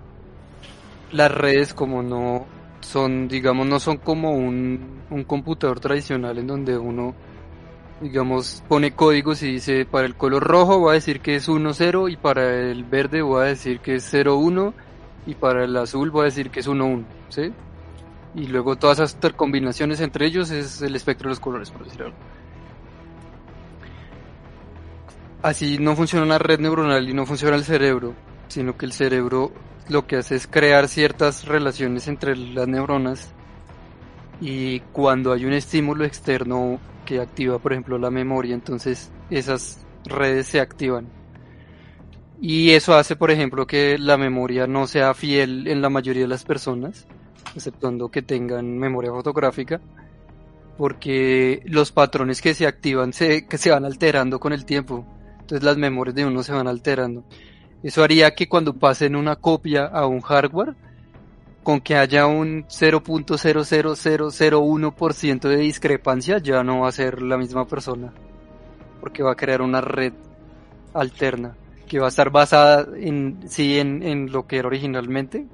las 1.11 1.31
redes, 1.31 1.73
como 1.73 2.03
no 2.03 2.45
son, 2.83 3.27
digamos, 3.27 3.67
no 3.67 3.79
son 3.79 3.97
como 3.97 4.31
un, 4.31 5.01
un 5.09 5.23
computador 5.23 5.79
tradicional 5.79 6.37
en 6.37 6.47
donde 6.47 6.77
uno, 6.77 7.15
digamos, 8.01 8.63
pone 8.67 8.91
códigos 8.91 9.41
y 9.43 9.53
dice 9.53 9.85
para 9.85 10.05
el 10.05 10.15
color 10.15 10.43
rojo 10.43 10.79
voy 10.79 10.91
a 10.91 10.93
decir 10.93 11.21
que 11.21 11.35
es 11.35 11.49
1-0 11.49 12.11
y 12.11 12.17
para 12.17 12.59
el 12.59 12.83
verde 12.83 13.21
voy 13.21 13.41
a 13.41 13.45
decir 13.45 13.79
que 13.79 13.95
es 13.95 14.13
0-1 14.13 14.73
y 15.25 15.35
para 15.35 15.63
el 15.63 15.75
azul 15.77 16.11
voy 16.11 16.21
a 16.21 16.25
decir 16.25 16.49
que 16.49 16.59
es 16.59 16.67
1-1, 16.67 17.03
¿sí? 17.29 17.53
Y 18.35 18.47
luego 18.47 18.75
todas 18.75 18.99
esas 18.99 19.33
combinaciones 19.33 20.01
entre 20.01 20.25
ellos 20.25 20.51
es 20.51 20.81
el 20.81 20.95
espectro 20.95 21.27
de 21.27 21.31
los 21.31 21.39
colores, 21.39 21.69
por 21.69 21.83
decirlo 21.85 22.13
Así 25.43 25.77
no 25.77 25.95
funciona 25.95 26.25
una 26.25 26.37
red 26.39 26.59
neuronal 26.59 27.07
y 27.09 27.13
no 27.13 27.25
funciona 27.25 27.57
el 27.57 27.65
cerebro, 27.65 28.13
sino 28.47 28.77
que 28.77 28.85
el 28.85 28.93
cerebro 28.93 29.51
lo 29.89 30.07
que 30.07 30.17
hace 30.17 30.35
es 30.35 30.47
crear 30.47 30.87
ciertas 30.87 31.45
relaciones 31.45 32.07
entre 32.07 32.35
las 32.35 32.67
neuronas 32.67 33.33
y 34.41 34.79
cuando 34.91 35.31
hay 35.31 35.45
un 35.45 35.53
estímulo 35.53 36.05
externo 36.05 36.79
que 37.05 37.19
activa, 37.19 37.59
por 37.59 37.73
ejemplo, 37.73 37.97
la 37.97 38.11
memoria, 38.11 38.53
entonces 38.53 39.11
esas 39.29 39.85
redes 40.05 40.47
se 40.47 40.59
activan. 40.59 41.07
Y 42.41 42.71
eso 42.71 42.93
hace, 42.95 43.15
por 43.15 43.31
ejemplo, 43.31 43.65
que 43.65 43.97
la 43.97 44.17
memoria 44.17 44.67
no 44.67 44.85
sea 44.87 45.13
fiel 45.13 45.67
en 45.67 45.81
la 45.81 45.89
mayoría 45.89 46.23
de 46.23 46.27
las 46.27 46.43
personas, 46.43 47.07
exceptuando 47.55 48.09
que 48.09 48.21
tengan 48.21 48.77
memoria 48.77 49.11
fotográfica, 49.11 49.79
porque 50.77 51.61
los 51.65 51.91
patrones 51.91 52.41
que 52.41 52.53
se 52.53 52.67
activan 52.67 53.13
se, 53.13 53.47
que 53.47 53.57
se 53.57 53.71
van 53.71 53.85
alterando 53.85 54.39
con 54.39 54.51
el 54.51 54.65
tiempo. 54.65 55.05
Entonces 55.39 55.63
las 55.63 55.77
memorias 55.77 56.15
de 56.15 56.25
uno 56.25 56.43
se 56.43 56.51
van 56.51 56.67
alterando. 56.67 57.23
Eso 57.83 58.03
haría 58.03 58.33
que 58.33 58.47
cuando 58.47 58.73
pasen 58.73 59.15
una 59.15 59.35
copia 59.35 59.85
a 59.85 60.07
un 60.07 60.21
hardware, 60.21 60.73
con 61.63 61.81
que 61.81 61.95
haya 61.95 62.25
un 62.25 62.65
0.00001% 62.67 65.49
de 65.49 65.57
discrepancia, 65.57 66.39
ya 66.39 66.63
no 66.63 66.79
va 66.81 66.87
a 66.87 66.93
ser 66.93 67.21
la 67.21 67.37
misma 67.37 67.67
persona. 67.67 68.11
Porque 68.99 69.21
va 69.21 69.33
a 69.33 69.35
crear 69.35 69.61
una 69.61 69.81
red 69.81 70.13
alterna, 70.93 71.55
que 71.87 71.99
va 71.99 72.05
a 72.05 72.09
estar 72.09 72.29
basada 72.29 72.87
en, 72.95 73.41
sí 73.47 73.79
en, 73.79 74.01
en 74.01 74.31
lo 74.31 74.47
que 74.47 74.57
era 74.57 74.67
originalmente, 74.67 75.45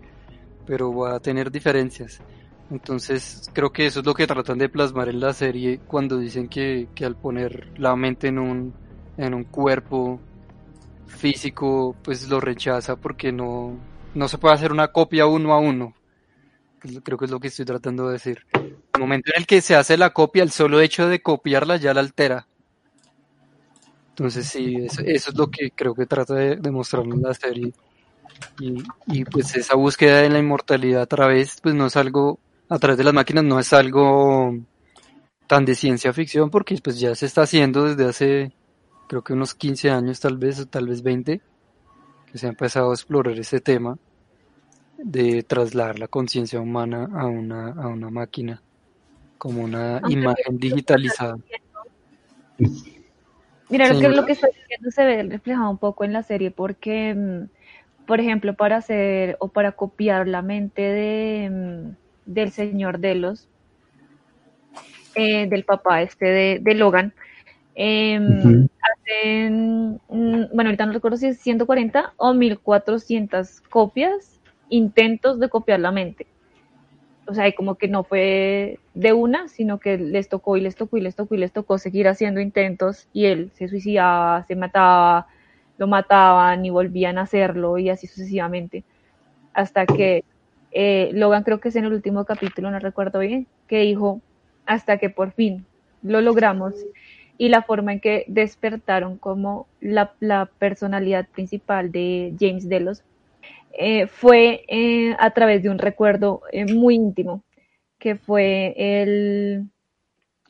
pero 0.68 0.96
va 0.96 1.16
a 1.16 1.20
tener 1.20 1.52
diferencias. 1.52 2.22
Entonces 2.70 3.50
creo 3.54 3.72
que 3.72 3.88
eso 3.88 4.02
es 4.02 4.06
lo 4.06 4.14
que 4.14 4.28
tratan 4.28 4.60
de 4.60 4.70
plasmar 4.70 5.10
en 5.10 5.20
la 5.20 5.34
serie 5.34 5.80
cuando 5.88 6.20
dicen 6.20 6.48
que, 6.48 6.88
que 6.94 7.06
al 7.06 7.16
poner 7.16 7.72
la 7.80 7.96
mente 7.96 8.28
en 8.28 8.38
un, 8.38 8.76
en 9.18 9.34
un 9.34 9.46
cuerpo 9.46 10.20
físico 11.10 11.96
pues 12.04 12.30
lo 12.30 12.40
rechaza 12.40 12.96
porque 12.96 13.32
no, 13.32 13.78
no 14.14 14.28
se 14.28 14.38
puede 14.38 14.56
hacer 14.56 14.72
una 14.72 14.90
copia 14.90 15.26
uno 15.26 15.54
a 15.54 15.60
uno. 15.60 15.94
Creo 17.04 17.18
que 17.18 17.26
es 17.26 17.32
lo 17.32 17.40
que 17.40 17.50
estoy 17.50 17.66
tratando 17.66 18.08
de 18.08 18.14
decir. 18.14 18.46
El 18.54 19.00
momento 19.00 19.32
en 19.34 19.42
el 19.42 19.48
que 19.48 19.62
se 19.62 19.76
hace 19.76 19.98
la 19.98 20.12
copia, 20.12 20.44
el 20.44 20.52
solo 20.52 20.80
hecho 20.80 21.10
de 21.10 21.22
copiarla 21.22 21.76
ya 21.76 21.94
la 21.94 22.00
altera. 22.00 22.48
Entonces 24.12 24.48
sí, 24.48 24.76
eso, 24.76 25.02
es 25.06 25.36
lo 25.36 25.50
que 25.50 25.72
creo 25.72 25.94
que 25.94 26.06
trata 26.06 26.36
de 26.36 26.56
demostrarnos 26.56 27.20
la 27.20 27.34
serie. 27.34 27.74
Y, 28.60 28.84
y, 29.08 29.26
pues 29.26 29.56
esa 29.56 29.76
búsqueda 29.76 30.22
de 30.22 30.30
la 30.30 30.40
inmortalidad 30.40 31.02
a 31.02 31.06
través, 31.06 31.60
pues 31.62 31.76
no 31.76 31.88
es 31.88 31.98
algo, 31.98 32.40
a 32.70 32.80
través 32.80 32.98
de 32.98 33.04
las 33.04 33.14
máquinas 33.14 33.44
no 33.44 33.60
es 33.60 33.74
algo 33.74 34.58
tan 35.48 35.66
de 35.66 35.74
ciencia 35.74 36.14
ficción 36.14 36.52
porque 36.52 36.78
pues 36.82 37.00
ya 37.00 37.16
se 37.16 37.26
está 37.26 37.42
haciendo 37.42 37.86
desde 37.86 38.06
hace 38.08 38.52
creo 39.10 39.24
que 39.24 39.34
unos 39.34 39.56
15 39.56 39.90
años 39.90 40.20
tal 40.20 40.38
vez, 40.38 40.60
o 40.60 40.68
tal 40.68 40.88
vez 40.88 41.02
20, 41.02 41.42
que 42.32 42.38
se 42.38 42.46
ha 42.46 42.50
empezado 42.50 42.92
a 42.92 42.94
explorar 42.94 43.38
ese 43.40 43.60
tema 43.60 43.98
de 45.00 45.42
trasladar 45.42 45.98
la 45.98 46.08
conciencia 46.08 46.62
humana 46.62 47.10
a 47.16 47.26
una, 47.26 47.70
a 47.72 47.88
una 47.88 48.12
máquina, 48.12 48.62
como 49.40 49.64
una 49.64 50.00
imagen 50.10 50.60
digitalizada. 50.60 51.38
Mira, 53.70 53.92
lo 53.92 54.00
que, 54.00 54.10
lo 54.10 54.26
que 54.28 54.34
está 54.34 54.48
diciendo 54.48 54.92
se 54.92 55.04
ve 55.04 55.24
reflejado 55.24 55.72
un 55.72 55.80
poco 55.80 56.04
en 56.04 56.14
la 56.14 56.22
serie, 56.22 56.52
porque, 56.52 57.16
mm, 57.16 58.06
por 58.06 58.20
ejemplo, 58.20 58.54
para 58.54 58.78
hacer 58.78 59.38
o 59.40 59.48
para 59.48 59.72
copiar 59.72 60.28
la 60.28 60.44
mente 60.44 60.84
de, 60.84 61.50
mm, 61.50 62.32
del 62.32 62.52
señor 62.52 63.00
Delos, 63.00 63.48
eh, 65.16 65.48
del 65.48 65.64
papá 65.64 66.04
este 66.04 66.26
de, 66.28 66.60
de 66.62 66.76
Logan, 66.76 67.16
eh, 67.82 68.20
hacen, 68.82 70.02
bueno, 70.10 70.70
ahorita 70.70 70.86
no 70.86 70.92
recuerdo 70.92 71.16
si 71.16 71.28
es 71.28 71.40
140 71.40 72.12
o 72.18 72.34
1400 72.34 73.62
copias, 73.62 74.42
intentos 74.68 75.40
de 75.40 75.48
copiar 75.48 75.80
la 75.80 75.94
mente. 75.94 76.28
O 77.26 77.34
sea, 77.34 77.50
como 77.54 77.76
que 77.76 77.88
no 77.88 78.04
fue 78.04 78.80
de 78.96 79.14
una, 79.14 79.48
sino 79.48 79.80
que 79.80 79.98
les 79.98 80.28
tocó 80.28 80.58
y 80.58 80.62
les 80.62 80.76
tocó 80.76 80.98
y 80.98 81.02
les 81.02 81.16
tocó 81.16 81.36
y 81.36 81.38
les 81.38 81.54
tocó 81.54 81.78
seguir 81.78 82.10
haciendo 82.10 82.42
intentos 82.42 83.08
y 83.14 83.28
él 83.28 83.50
se 83.54 83.70
suicidaba, 83.70 84.44
se 84.44 84.58
mataba, 84.58 85.28
lo 85.78 85.88
mataban 85.88 86.66
y 86.66 86.72
volvían 86.72 87.18
a 87.18 87.22
hacerlo 87.22 87.78
y 87.78 87.90
así 87.90 88.08
sucesivamente. 88.08 88.84
Hasta 89.54 89.86
que 89.86 90.26
eh, 90.74 91.12
Logan 91.14 91.44
creo 91.44 91.62
que 91.62 91.70
es 91.70 91.78
en 91.78 91.86
el 91.86 91.94
último 91.94 92.26
capítulo, 92.26 92.72
no 92.72 92.80
recuerdo 92.80 93.20
bien, 93.20 93.48
que 93.68 93.80
dijo, 93.80 94.20
hasta 94.66 94.98
que 94.98 95.10
por 95.10 95.32
fin 95.32 95.66
lo 96.04 96.20
logramos 96.20 96.74
y 97.40 97.48
la 97.48 97.64
forma 97.64 97.94
en 97.94 98.02
que 98.02 98.26
despertaron 98.28 99.18
como 99.18 99.66
la, 99.80 100.14
personalidad 100.60 101.26
principal 101.30 101.90
de 101.90 102.36
James 102.38 102.68
Delos 102.68 103.02
eh, 103.72 104.08
fue 104.08 104.66
eh, 104.68 105.16
a 105.18 105.32
través 105.32 105.64
de 105.64 105.70
un 105.70 105.80
recuerdo 105.80 106.42
eh, 106.52 106.66
muy 106.66 106.96
íntimo, 106.96 107.42
que 107.98 108.16
fue 108.16 108.74
el, 108.76 109.70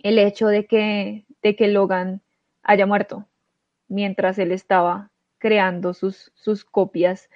el 0.01 0.17
hecho 0.17 0.47
de 0.47 0.65
que, 0.65 1.25
de 1.43 1.55
que 1.55 1.67
Logan 1.67 2.21
haya 2.63 2.87
muerto 2.87 3.27
mientras 3.87 4.39
él 4.39 4.51
estaba 4.51 5.11
creando 5.37 5.93
sus, 5.93 6.31
sus 6.33 6.65
copias 6.65 7.29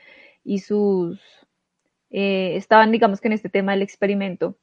y 0.43 0.59
sus... 0.59 1.21
estaban, 2.09 2.91
digamos 2.91 3.21
que 3.21 3.27
en 3.27 3.33
este 3.33 3.49
tema 3.49 3.73
del 3.73 3.83
experimento. 3.83 4.55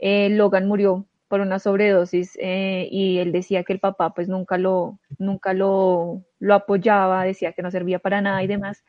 Logan 0.00 0.68
murió 0.68 1.06
por 1.28 1.40
una 1.40 1.58
sobredosis 1.58 2.36
eh, 2.40 2.88
y 2.90 3.18
él 3.18 3.32
decía 3.32 3.62
que 3.62 3.74
el 3.74 3.80
papá 3.80 4.14
pues 4.14 4.28
nunca 4.28 4.58
lo, 4.58 4.98
nunca 5.18 5.52
lo, 5.52 6.24
lo 6.38 6.54
apoyaba, 6.54 7.24
decía 7.24 7.52
que 7.52 7.62
no 7.62 7.70
servía 7.70 7.98
para 7.98 8.20
nada 8.20 8.42
y 8.42 8.46
demás. 8.46 8.84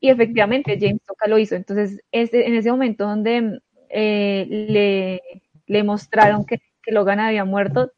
Y 0.00 0.10
efectivamente 0.10 0.78
James 0.80 1.02
Toca 1.06 1.28
lo 1.28 1.38
hizo. 1.38 1.54
Entonces, 1.54 2.02
en 2.12 2.54
ese 2.54 2.70
momento 2.70 3.06
donde 3.06 3.60
eh, 3.88 4.46
le, 4.48 5.22
le, 5.66 5.82
mostraron 5.84 6.44
que, 6.44 6.60
que, 6.82 6.92
Logan 6.92 7.20
había 7.20 7.44
muerto, 7.44 7.92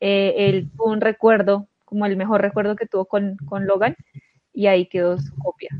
eh, 0.00 0.34
él 0.36 0.70
tuvo 0.76 0.90
un 0.92 1.00
recuerdo, 1.00 1.68
como 1.84 2.06
el 2.06 2.16
mejor 2.16 2.42
recuerdo 2.42 2.76
que 2.76 2.86
tuvo 2.86 3.06
con, 3.06 3.36
con 3.46 3.66
Logan, 3.66 3.96
y 4.52 4.66
ahí 4.66 4.86
quedó 4.86 5.18
su 5.18 5.34
copia. 5.36 5.70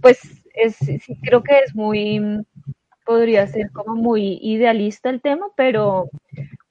Pues 0.00 0.20
es, 0.54 0.76
sí, 0.76 1.00
creo 1.22 1.42
que 1.42 1.58
es 1.60 1.74
muy, 1.74 2.20
podría 3.10 3.44
ser 3.48 3.72
como 3.72 3.96
muy 3.96 4.38
idealista 4.40 5.10
el 5.10 5.20
tema, 5.20 5.46
pero, 5.56 6.10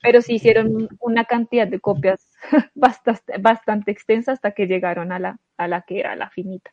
pero 0.02 0.22
sí 0.22 0.36
hicieron 0.36 0.88
una 1.02 1.26
cantidad 1.26 1.68
de 1.68 1.82
copias 1.82 2.32
bastante, 2.76 3.92
extensa 3.92 4.32
hasta 4.32 4.54
que 4.54 4.66
llegaron 4.66 5.12
a 5.12 5.20
la, 5.20 5.38
a 5.58 5.68
la 5.68 5.82
que 5.82 6.00
era 6.00 6.16
la 6.16 6.30
finita. 6.30 6.72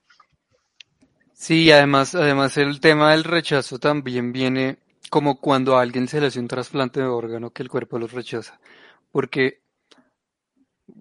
Sí, 1.32 1.72
además, 1.72 2.14
además 2.14 2.56
el 2.58 2.78
tema 2.78 3.10
del 3.10 3.24
rechazo 3.24 3.80
también 3.80 4.32
viene 4.32 4.78
como 5.10 5.40
cuando 5.40 5.76
a 5.76 5.82
alguien 5.82 6.06
se 6.06 6.20
le 6.20 6.28
hace 6.28 6.38
un 6.38 6.46
trasplante 6.46 7.00
de 7.00 7.06
órgano 7.06 7.50
que 7.50 7.64
el 7.64 7.68
cuerpo 7.68 7.98
los 7.98 8.12
rechaza. 8.12 8.60
Porque 9.10 9.62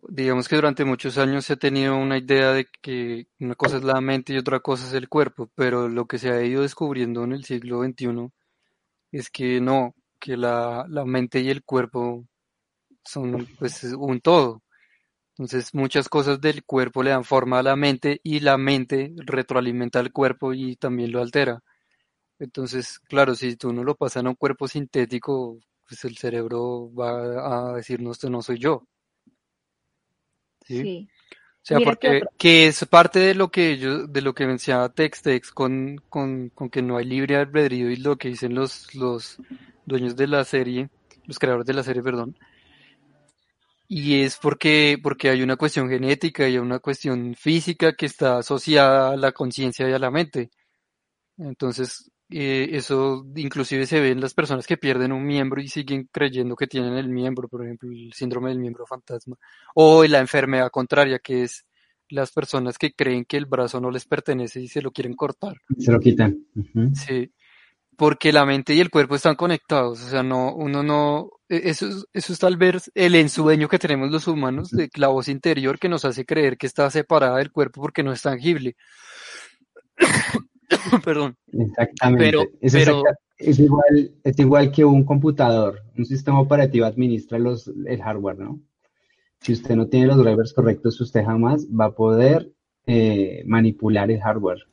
digamos 0.09 0.47
que 0.47 0.55
durante 0.55 0.85
muchos 0.85 1.19
años 1.19 1.45
se 1.45 1.53
ha 1.53 1.57
tenido 1.57 1.95
una 1.95 2.17
idea 2.17 2.51
de 2.51 2.65
que 2.81 3.27
una 3.39 3.53
cosa 3.53 3.77
es 3.77 3.83
la 3.83 4.01
mente 4.01 4.33
y 4.33 4.37
otra 4.37 4.59
cosa 4.59 4.87
es 4.87 4.93
el 4.93 5.07
cuerpo, 5.07 5.51
pero 5.53 5.87
lo 5.87 6.07
que 6.07 6.17
se 6.17 6.31
ha 6.31 6.43
ido 6.43 6.63
descubriendo 6.63 7.23
en 7.23 7.33
el 7.33 7.43
siglo 7.43 7.83
XXI 7.83 8.31
es 9.11 9.29
que 9.29 9.61
no, 9.61 9.95
que 10.19 10.37
la, 10.37 10.85
la 10.89 11.05
mente 11.05 11.39
y 11.41 11.49
el 11.49 11.63
cuerpo 11.63 12.25
son 13.03 13.47
pues 13.59 13.83
un 13.83 14.19
todo. 14.21 14.61
Entonces 15.37 15.73
muchas 15.73 16.07
cosas 16.09 16.39
del 16.39 16.63
cuerpo 16.63 17.03
le 17.03 17.09
dan 17.11 17.25
forma 17.25 17.59
a 17.59 17.63
la 17.63 17.75
mente 17.75 18.21
y 18.23 18.39
la 18.39 18.57
mente 18.57 19.13
retroalimenta 19.17 19.99
al 19.99 20.11
cuerpo 20.11 20.53
y 20.53 20.77
también 20.77 21.11
lo 21.11 21.21
altera. 21.21 21.61
Entonces, 22.39 22.99
claro, 22.99 23.35
si 23.35 23.55
tú 23.55 23.71
no 23.73 23.83
lo 23.83 23.95
pasas 23.95 24.23
a 24.25 24.29
un 24.29 24.35
cuerpo 24.35 24.67
sintético, 24.67 25.59
pues 25.87 26.03
el 26.05 26.17
cerebro 26.17 26.91
va 26.93 27.71
a 27.71 27.73
decirnos 27.75 28.17
esto 28.17 28.29
no 28.29 28.41
soy 28.41 28.59
yo. 28.59 28.87
¿Sí? 30.65 31.07
Sea, 31.65 31.79
porque 31.83 32.21
que, 32.37 32.67
es 32.67 32.85
parte 32.85 33.19
de 33.19 33.33
lo 33.33 33.49
que 33.49 33.77
yo, 33.77 34.05
de 34.05 34.21
lo 34.21 34.35
que 34.35 34.45
mencionaba 34.45 34.93
Textex 34.93 35.51
con, 35.51 35.99
con, 36.09 36.49
con 36.49 36.69
que 36.69 36.83
no 36.83 36.97
hay 36.97 37.05
libre 37.05 37.37
albedrío 37.37 37.89
y 37.89 37.95
lo 37.95 38.17
que 38.17 38.29
dicen 38.29 38.53
los, 38.53 38.93
los 38.93 39.37
dueños 39.85 40.15
de 40.15 40.27
la 40.27 40.43
serie, 40.45 40.89
los 41.25 41.39
creadores 41.39 41.65
de 41.65 41.73
la 41.73 41.83
serie, 41.83 42.03
perdón. 42.03 42.37
Y 43.87 44.21
es 44.21 44.37
porque, 44.37 44.97
porque 45.01 45.29
hay 45.29 45.41
una 45.41 45.57
cuestión 45.57 45.89
genética 45.89 46.47
y 46.47 46.57
una 46.59 46.79
cuestión 46.79 47.35
física 47.35 47.93
que 47.93 48.05
está 48.05 48.37
asociada 48.37 49.11
a 49.11 49.17
la 49.17 49.31
conciencia 49.31 49.89
y 49.89 49.93
a 49.93 49.99
la 49.99 50.11
mente. 50.11 50.51
Entonces, 51.37 52.11
eh, 52.29 52.69
eso 52.71 53.25
inclusive 53.35 53.85
se 53.85 53.99
ve 53.99 54.09
en 54.09 54.21
las 54.21 54.33
personas 54.33 54.65
que 54.65 54.77
pierden 54.77 55.11
un 55.11 55.25
miembro 55.25 55.61
y 55.61 55.67
siguen 55.67 56.09
creyendo 56.11 56.55
que 56.55 56.67
tienen 56.67 56.93
el 56.93 57.09
miembro, 57.09 57.47
por 57.47 57.63
ejemplo, 57.63 57.89
el 57.91 58.13
síndrome 58.13 58.49
del 58.49 58.59
miembro 58.59 58.85
fantasma, 58.85 59.37
o 59.75 60.03
la 60.05 60.19
enfermedad 60.19 60.69
contraria, 60.71 61.19
que 61.19 61.43
es 61.43 61.65
las 62.09 62.31
personas 62.31 62.77
que 62.77 62.93
creen 62.93 63.25
que 63.25 63.37
el 63.37 63.45
brazo 63.45 63.79
no 63.79 63.91
les 63.91 64.05
pertenece 64.05 64.61
y 64.61 64.67
se 64.67 64.81
lo 64.81 64.91
quieren 64.91 65.15
cortar. 65.15 65.57
Se 65.77 65.91
lo 65.91 65.99
quitan. 65.99 66.45
Sí, 66.93 67.31
porque 67.95 68.33
la 68.33 68.45
mente 68.45 68.73
y 68.73 68.79
el 68.79 68.89
cuerpo 68.89 69.15
están 69.15 69.35
conectados, 69.35 70.03
o 70.03 70.09
sea, 70.09 70.23
no, 70.23 70.53
uno 70.53 70.83
no, 70.83 71.29
e, 71.47 71.69
eso 71.69 71.87
es, 71.87 72.05
eso 72.13 72.33
es 72.33 72.39
tal 72.39 72.57
vez 72.57 72.91
el 72.93 73.15
ensueño 73.15 73.67
que 73.67 73.79
tenemos 73.79 74.11
los 74.11 74.27
humanos 74.27 74.69
de 74.71 74.89
la 74.95 75.07
voz 75.07 75.27
interior 75.27 75.79
que 75.79 75.89
nos 75.89 76.05
hace 76.05 76.25
creer 76.25 76.57
que 76.57 76.67
está 76.67 76.89
separada 76.89 77.37
del 77.37 77.51
cuerpo 77.51 77.81
porque 77.81 78.03
no 78.03 78.11
es 78.11 78.21
tangible. 78.21 78.75
Perdón. 81.05 81.35
Exactamente. 81.51 82.25
Pero, 82.25 82.41
es, 82.61 82.73
pero 82.73 83.03
es, 83.37 83.59
igual, 83.59 84.11
es 84.23 84.39
igual 84.39 84.71
que 84.71 84.85
un 84.85 85.03
computador. 85.03 85.81
Un 85.97 86.05
sistema 86.05 86.39
operativo 86.39 86.85
administra 86.85 87.39
los, 87.39 87.67
el 87.67 88.01
hardware, 88.01 88.39
¿no? 88.39 88.59
Si 89.41 89.53
usted 89.53 89.75
no 89.75 89.87
tiene 89.87 90.07
los 90.07 90.17
drivers 90.17 90.53
correctos, 90.53 90.99
usted 91.01 91.23
jamás 91.23 91.67
va 91.67 91.85
a 91.85 91.91
poder 91.91 92.51
eh, 92.87 93.43
manipular 93.45 94.09
el 94.09 94.21
hardware. 94.21 94.65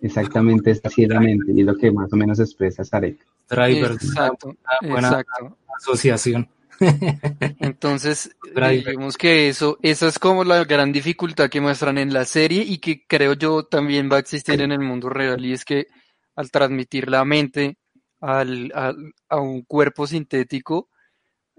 Exactamente, 0.00 0.72
es 0.72 0.80
así 0.84 1.06
la 1.06 1.20
mente 1.20 1.52
y 1.52 1.60
es 1.60 1.66
lo 1.66 1.76
que 1.76 1.92
más 1.92 2.12
o 2.12 2.16
menos 2.16 2.40
expresa 2.40 2.84
Sarek. 2.84 3.18
Drivers. 3.48 4.04
Exacto, 4.04 4.56
buena 4.82 5.08
exacto. 5.08 5.56
asociación. 5.76 6.48
Entonces, 7.58 8.36
digamos 8.54 9.16
que 9.16 9.48
eso, 9.48 9.78
esa 9.82 10.08
es 10.08 10.18
como 10.18 10.44
la 10.44 10.64
gran 10.64 10.92
dificultad 10.92 11.48
que 11.50 11.60
muestran 11.60 11.98
en 11.98 12.12
la 12.12 12.24
serie 12.24 12.62
y 12.62 12.78
que 12.78 13.06
creo 13.06 13.34
yo 13.34 13.64
también 13.64 14.10
va 14.10 14.16
a 14.16 14.20
existir 14.20 14.60
en 14.60 14.72
el 14.72 14.80
mundo 14.80 15.08
real 15.08 15.44
y 15.44 15.52
es 15.52 15.64
que 15.64 15.86
al 16.34 16.50
transmitir 16.50 17.08
la 17.10 17.24
mente 17.24 17.76
al, 18.20 18.72
al- 18.74 19.12
a 19.28 19.40
un 19.40 19.62
cuerpo 19.62 20.06
sintético, 20.06 20.88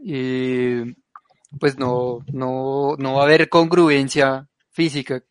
eh, 0.06 0.86
pues 1.60 1.78
no, 1.78 2.26
no, 2.32 2.95
no 2.97 3.15
va 3.15 3.21
a 3.23 3.26
haber 3.26 3.49
congruencia 3.49 4.47
física 4.71 5.23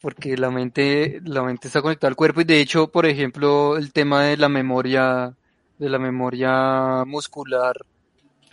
porque 0.00 0.36
la 0.36 0.50
mente, 0.50 1.20
la 1.24 1.42
mente 1.42 1.68
está 1.68 1.82
conectada 1.82 2.08
al 2.10 2.16
cuerpo 2.16 2.40
y 2.40 2.44
de 2.44 2.60
hecho, 2.60 2.90
por 2.90 3.06
ejemplo, 3.06 3.76
el 3.76 3.92
tema 3.92 4.24
de 4.24 4.36
la 4.36 4.48
memoria, 4.48 5.34
de 5.78 5.88
la 5.88 5.98
memoria 5.98 7.04
muscular, 7.06 7.74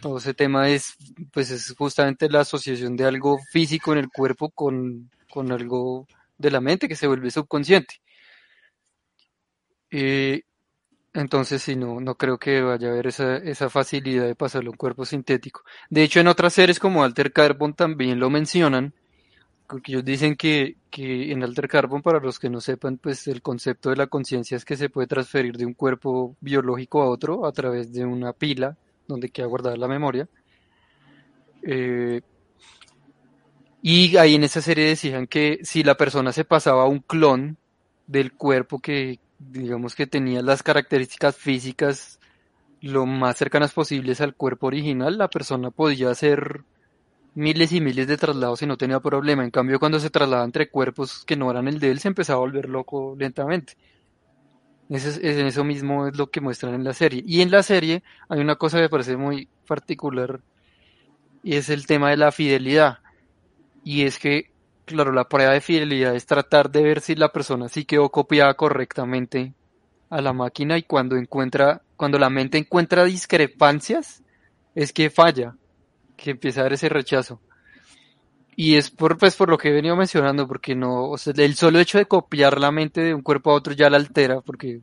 todo 0.03 0.17
ese 0.17 0.33
tema 0.33 0.67
es, 0.67 0.95
pues 1.31 1.49
es 1.49 1.73
justamente 1.77 2.29
la 2.29 2.41
asociación 2.41 2.97
de 2.97 3.05
algo 3.05 3.39
físico 3.51 3.93
en 3.93 3.99
el 3.99 4.09
cuerpo 4.09 4.49
con, 4.49 5.09
con 5.31 5.49
algo 5.53 6.07
de 6.37 6.51
la 6.51 6.59
mente 6.59 6.89
que 6.89 6.97
se 6.97 7.07
vuelve 7.07 7.31
subconsciente. 7.31 8.01
Eh, 9.91 10.41
entonces, 11.13 11.61
sí, 11.61 11.77
no, 11.77 12.01
no 12.01 12.15
creo 12.15 12.37
que 12.37 12.61
vaya 12.61 12.89
a 12.89 12.91
haber 12.91 13.07
esa, 13.07 13.37
esa 13.37 13.69
facilidad 13.69 14.25
de 14.25 14.35
pasarlo 14.35 14.71
a 14.71 14.73
un 14.73 14.77
cuerpo 14.77 15.05
sintético. 15.05 15.61
De 15.89 16.03
hecho, 16.03 16.19
en 16.19 16.27
otras 16.27 16.53
series 16.53 16.79
como 16.79 17.03
Alter 17.03 17.31
Carbon 17.31 17.73
también 17.73 18.19
lo 18.19 18.29
mencionan, 18.29 18.93
porque 19.69 19.93
ellos 19.93 20.03
dicen 20.03 20.35
que, 20.35 20.75
que 20.91 21.31
en 21.31 21.43
Alter 21.43 21.69
Carbon, 21.69 22.01
para 22.01 22.19
los 22.19 22.39
que 22.39 22.49
no 22.49 22.59
sepan, 22.59 22.97
pues 22.97 23.25
el 23.27 23.41
concepto 23.41 23.89
de 23.89 23.95
la 23.95 24.07
conciencia 24.07 24.57
es 24.57 24.65
que 24.65 24.75
se 24.75 24.89
puede 24.89 25.07
transferir 25.07 25.55
de 25.55 25.65
un 25.65 25.73
cuerpo 25.75 26.35
biológico 26.41 27.01
a 27.01 27.09
otro 27.09 27.45
a 27.45 27.53
través 27.53 27.93
de 27.93 28.03
una 28.03 28.33
pila 28.33 28.77
donde 29.07 29.29
queda 29.29 29.47
guardada 29.47 29.75
la 29.77 29.87
memoria. 29.87 30.27
Eh, 31.61 32.21
y 33.81 34.15
ahí 34.17 34.35
en 34.35 34.43
esa 34.43 34.61
serie 34.61 34.85
decían 34.85 35.27
que 35.27 35.59
si 35.63 35.83
la 35.83 35.95
persona 35.95 36.31
se 36.31 36.45
pasaba 36.45 36.83
a 36.83 36.87
un 36.87 36.99
clon 36.99 37.57
del 38.07 38.33
cuerpo 38.33 38.79
que, 38.79 39.19
digamos 39.39 39.95
que 39.95 40.07
tenía 40.07 40.41
las 40.41 40.63
características 40.63 41.35
físicas 41.35 42.19
lo 42.81 43.05
más 43.05 43.37
cercanas 43.37 43.73
posibles 43.73 44.19
al 44.21 44.35
cuerpo 44.35 44.67
original, 44.67 45.17
la 45.17 45.29
persona 45.29 45.71
podía 45.71 46.09
hacer 46.09 46.63
miles 47.35 47.71
y 47.71 47.81
miles 47.81 48.07
de 48.07 48.17
traslados 48.17 48.61
y 48.61 48.65
no 48.65 48.77
tenía 48.77 48.99
problema. 48.99 49.43
En 49.43 49.51
cambio, 49.51 49.79
cuando 49.79 49.99
se 49.99 50.09
trasladaba 50.09 50.45
entre 50.45 50.69
cuerpos 50.69 51.23
que 51.25 51.35
no 51.35 51.49
eran 51.49 51.67
el 51.67 51.79
de 51.79 51.91
él, 51.91 51.99
se 51.99 52.09
empezaba 52.09 52.37
a 52.37 52.41
volver 52.41 52.69
loco 52.69 53.15
lentamente. 53.17 53.75
Ese 54.93 55.09
es- 55.09 55.17
es- 55.17 55.37
eso 55.37 55.63
mismo 55.63 56.07
es 56.07 56.15
lo 56.17 56.29
que 56.29 56.39
muestran 56.39 56.75
en 56.75 56.83
la 56.83 56.93
serie. 56.93 57.23
Y 57.25 57.41
en 57.41 57.49
la 57.49 57.63
serie 57.63 58.03
hay 58.29 58.39
una 58.39 58.55
cosa 58.57 58.77
que 58.77 58.83
me 58.83 58.89
parece 58.89 59.17
muy 59.17 59.47
particular 59.67 60.41
y 61.43 61.55
es 61.55 61.69
el 61.69 61.87
tema 61.87 62.11
de 62.11 62.17
la 62.17 62.31
fidelidad. 62.31 62.99
Y 63.83 64.03
es 64.03 64.19
que, 64.19 64.51
claro, 64.85 65.11
la 65.11 65.27
prueba 65.27 65.53
de 65.53 65.61
fidelidad 65.61 66.15
es 66.15 66.27
tratar 66.27 66.69
de 66.69 66.83
ver 66.83 67.01
si 67.01 67.15
la 67.15 67.29
persona 67.29 67.69
sí 67.69 67.85
quedó 67.85 68.09
copiada 68.09 68.53
correctamente 68.53 69.55
a 70.11 70.21
la 70.21 70.31
máquina 70.31 70.77
y 70.77 70.83
cuando 70.83 71.15
encuentra, 71.15 71.81
cuando 71.97 72.19
la 72.19 72.29
mente 72.29 72.59
encuentra 72.59 73.03
discrepancias, 73.03 74.21
es 74.75 74.93
que 74.93 75.09
falla, 75.09 75.55
que 76.15 76.31
empieza 76.31 76.59
a 76.59 76.63
dar 76.63 76.73
ese 76.73 76.89
rechazo. 76.89 77.41
Y 78.55 78.75
es 78.75 78.91
por, 78.91 79.17
pues, 79.17 79.35
por 79.35 79.49
lo 79.49 79.57
que 79.57 79.69
he 79.69 79.71
venido 79.71 79.95
mencionando, 79.95 80.47
porque 80.47 80.75
no, 80.75 81.09
o 81.09 81.17
sea, 81.17 81.33
el 81.37 81.55
solo 81.55 81.79
hecho 81.79 81.97
de 81.97 82.05
copiar 82.05 82.59
la 82.59 82.71
mente 82.71 83.01
de 83.01 83.13
un 83.13 83.21
cuerpo 83.21 83.51
a 83.51 83.55
otro 83.55 83.73
ya 83.73 83.89
la 83.89 83.97
altera, 83.97 84.41
porque, 84.41 84.81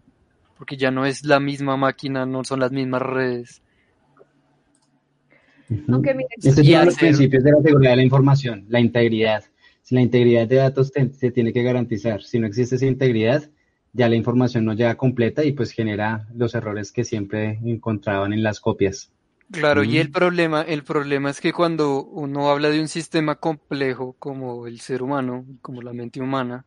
porque 0.59 0.76
ya 0.76 0.90
no 0.90 1.06
es 1.06 1.24
la 1.24 1.40
misma 1.40 1.76
máquina, 1.76 2.26
no 2.26 2.44
son 2.44 2.61
las 2.61 2.72
mismas 2.72 3.02
redes. 3.02 3.62
Aunque 5.88 6.14
miren, 6.14 6.28
Este 6.37 6.61
es 6.62 6.66
Y 6.66 6.70
uno 6.72 6.80
de 6.80 6.87
los 6.87 6.96
principios 6.96 7.44
de 7.44 7.52
la 7.52 7.62
seguridad 7.62 7.90
de 7.92 7.96
la 7.96 8.02
información, 8.02 8.66
la 8.68 8.80
integridad. 8.80 9.44
Si 9.83 9.94
la 9.94 10.02
integridad 10.02 10.46
de 10.48 10.56
datos 10.56 10.92
te- 10.92 11.12
se 11.12 11.30
tiene 11.30 11.52
que 11.52 11.62
garantizar. 11.62 12.22
Si 12.22 12.38
no 12.38 12.46
existe 12.46 12.76
esa 12.76 12.87
integridad, 12.87 13.48
ya 13.92 14.09
la 14.09 14.16
información 14.16 14.64
no 14.64 14.74
llega 14.74 14.96
completa 14.96 15.44
y 15.44 15.52
pues 15.52 15.72
genera 15.72 16.26
los 16.35 16.54
errores 16.54 16.92
que 16.92 17.04
siempre 17.04 17.59
encontraban 17.64 18.33
en 18.33 18.42
las 18.42 18.61
copias. 18.61 19.11
Claro, 19.51 19.83
y 19.83 19.99
Mm. 19.99 20.01
el 20.01 20.11
problema, 20.11 20.63
el 20.63 20.85
problema 20.85 21.31
es 21.31 21.41
que 21.41 21.53
cuando 21.53 22.05
uno 22.05 22.51
habla 22.51 22.71
de 22.71 22.81
un 22.81 22.89
sistema 22.89 23.35
complejo 23.37 24.15
como 24.19 24.67
el 24.67 24.81
ser 24.81 25.03
humano, 25.03 25.45
como 25.61 25.83
la 25.83 25.93
mente 25.93 26.21
humana, 26.21 26.65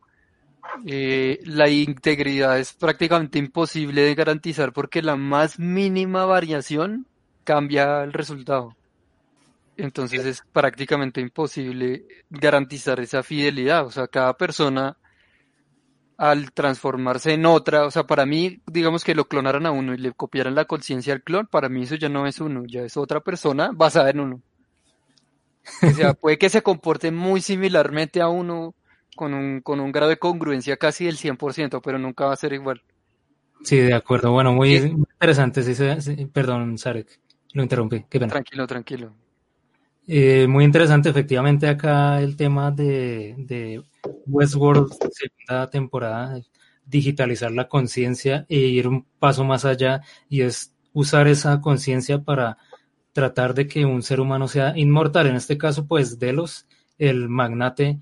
eh, 0.86 1.40
la 1.44 1.68
integridad 1.70 2.58
es 2.58 2.74
prácticamente 2.74 3.38
imposible 3.38 4.02
de 4.02 4.14
garantizar 4.14 4.72
porque 4.72 5.02
la 5.02 5.16
más 5.16 5.58
mínima 5.58 6.26
variación 6.26 7.08
cambia 7.44 8.02
el 8.04 8.12
resultado. 8.12 8.76
Entonces 9.76 10.24
es 10.26 10.42
prácticamente 10.52 11.20
imposible 11.20 12.06
garantizar 12.30 13.00
esa 13.00 13.22
fidelidad. 13.22 13.86
O 13.86 13.90
sea, 13.90 14.06
cada 14.08 14.36
persona 14.36 14.96
al 16.16 16.52
transformarse 16.52 17.32
en 17.32 17.46
otra, 17.46 17.86
o 17.86 17.90
sea, 17.90 18.04
para 18.04 18.26
mí, 18.26 18.60
digamos 18.66 19.04
que 19.04 19.14
lo 19.14 19.26
clonaran 19.26 19.66
a 19.66 19.72
uno 19.72 19.94
y 19.94 19.98
le 19.98 20.12
copiaran 20.12 20.54
la 20.54 20.64
conciencia 20.64 21.12
al 21.12 21.22
clon, 21.22 21.46
para 21.46 21.68
mí 21.68 21.82
eso 21.82 21.96
ya 21.96 22.08
no 22.08 22.26
es 22.26 22.40
uno, 22.40 22.64
ya 22.66 22.82
es 22.82 22.96
otra 22.96 23.20
persona 23.20 23.70
basada 23.74 24.10
en 24.10 24.20
uno. 24.20 24.42
O 25.82 25.90
sea, 25.90 26.14
puede 26.14 26.38
que 26.38 26.50
se 26.50 26.62
comporte 26.62 27.10
muy 27.10 27.40
similarmente 27.40 28.20
a 28.20 28.28
uno 28.28 28.74
con 29.16 29.34
un, 29.34 29.60
con 29.60 29.80
un 29.80 29.92
grado 29.92 30.10
de 30.10 30.18
congruencia 30.18 30.76
casi 30.76 31.06
del 31.06 31.16
100%, 31.16 31.80
pero 31.82 31.98
nunca 31.98 32.26
va 32.26 32.34
a 32.34 32.36
ser 32.36 32.52
igual. 32.52 32.82
Sí, 33.62 33.78
de 33.78 33.94
acuerdo. 33.94 34.30
Bueno, 34.32 34.52
muy 34.52 34.74
interesante. 34.74 35.62
Sí, 35.62 35.74
sí, 35.74 35.84
sí. 36.00 36.26
Perdón, 36.26 36.76
Sarek, 36.76 37.18
lo 37.52 37.62
interrumpí. 37.62 38.04
Qué 38.08 38.20
pena. 38.20 38.32
Tranquilo, 38.32 38.66
tranquilo. 38.66 39.14
Eh, 40.06 40.46
muy 40.46 40.64
interesante, 40.64 41.08
efectivamente, 41.08 41.66
acá 41.66 42.20
el 42.20 42.36
tema 42.36 42.70
de, 42.70 43.34
de 43.38 43.82
Westworld, 44.26 44.92
segunda 45.12 45.70
temporada, 45.70 46.40
digitalizar 46.86 47.50
la 47.52 47.68
conciencia 47.68 48.46
e 48.48 48.58
ir 48.58 48.88
un 48.88 49.06
paso 49.18 49.44
más 49.44 49.64
allá 49.64 50.02
y 50.28 50.42
es 50.42 50.74
usar 50.92 51.28
esa 51.28 51.60
conciencia 51.60 52.22
para 52.22 52.58
tratar 53.12 53.54
de 53.54 53.66
que 53.66 53.84
un 53.84 54.02
ser 54.02 54.20
humano 54.20 54.48
sea 54.48 54.76
inmortal. 54.76 55.26
En 55.26 55.36
este 55.36 55.56
caso, 55.56 55.86
pues 55.86 56.18
Delos, 56.18 56.66
el 56.98 57.28
magnate, 57.28 58.00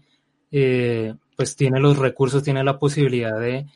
eh, 0.51 1.15
pues 1.37 1.57
tiene 1.57 1.81
los 1.81 1.99
recursos, 1.99 2.43
tiene 2.43 2.65
la 2.65 2.79
posibilidad 2.79 3.39
de, 3.39 3.67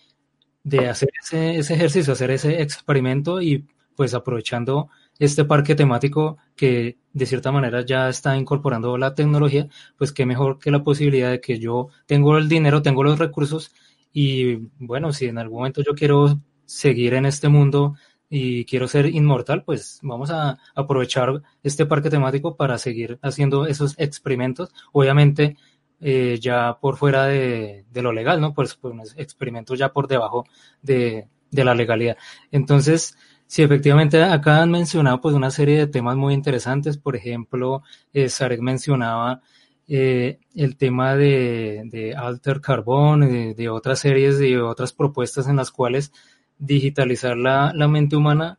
de 0.64 0.88
hacer 0.88 1.10
ese, 1.22 1.56
ese 1.56 1.74
ejercicio, 1.74 2.12
hacer 2.12 2.30
ese 2.30 2.62
experimento 2.62 3.40
y 3.40 3.66
pues 3.94 4.14
aprovechando 4.14 4.88
este 5.18 5.44
parque 5.44 5.74
temático 5.74 6.38
que 6.54 6.98
de 7.12 7.26
cierta 7.26 7.52
manera 7.52 7.84
ya 7.84 8.08
está 8.08 8.36
incorporando 8.36 8.98
la 8.98 9.14
tecnología, 9.14 9.68
pues 9.96 10.12
qué 10.12 10.26
mejor 10.26 10.58
que 10.58 10.70
la 10.70 10.82
posibilidad 10.82 11.30
de 11.30 11.40
que 11.40 11.58
yo 11.58 11.88
tengo 12.06 12.36
el 12.36 12.48
dinero, 12.48 12.82
tengo 12.82 13.02
los 13.02 13.18
recursos 13.18 13.72
y 14.12 14.56
bueno, 14.78 15.12
si 15.12 15.26
en 15.26 15.38
algún 15.38 15.58
momento 15.58 15.82
yo 15.82 15.94
quiero 15.94 16.40
seguir 16.64 17.14
en 17.14 17.26
este 17.26 17.48
mundo 17.48 17.96
y 18.28 18.64
quiero 18.64 18.88
ser 18.88 19.06
inmortal, 19.06 19.62
pues 19.64 20.00
vamos 20.02 20.30
a 20.30 20.58
aprovechar 20.74 21.42
este 21.62 21.86
parque 21.86 22.10
temático 22.10 22.56
para 22.56 22.78
seguir 22.78 23.18
haciendo 23.22 23.66
esos 23.66 23.94
experimentos, 23.98 24.70
obviamente 24.92 25.56
eh, 26.00 26.38
ya 26.40 26.78
por 26.80 26.96
fuera 26.96 27.26
de, 27.26 27.84
lo 27.94 28.12
legal, 28.12 28.40
¿no? 28.40 28.52
Pues, 28.52 28.74
pues 28.74 29.14
experimentos 29.16 29.78
ya 29.78 29.92
por 29.92 30.08
debajo 30.08 30.44
de, 30.82 31.28
de 31.50 31.64
la 31.64 31.74
legalidad. 31.74 32.16
Entonces, 32.50 33.16
Sí, 33.46 33.62
efectivamente, 33.62 34.22
acá 34.22 34.62
han 34.62 34.70
mencionado 34.70 35.20
pues 35.20 35.34
una 35.34 35.50
serie 35.50 35.78
de 35.78 35.86
temas 35.86 36.16
muy 36.16 36.34
interesantes. 36.34 36.98
Por 36.98 37.16
ejemplo, 37.16 37.82
eh, 38.12 38.28
Sarek 38.28 38.60
mencionaba 38.60 39.40
eh, 39.88 40.40
el 40.54 40.76
tema 40.76 41.14
de, 41.14 42.14
Alter 42.16 42.60
Carbón, 42.60 43.54
de, 43.54 43.68
otras 43.68 44.00
series, 44.00 44.38
de 44.38 44.60
otras 44.60 44.92
propuestas 44.92 45.46
en 45.48 45.56
las 45.56 45.70
cuales 45.70 46.12
digitalizar 46.58 47.36
la, 47.36 47.72
mente 47.88 48.16
humana, 48.16 48.58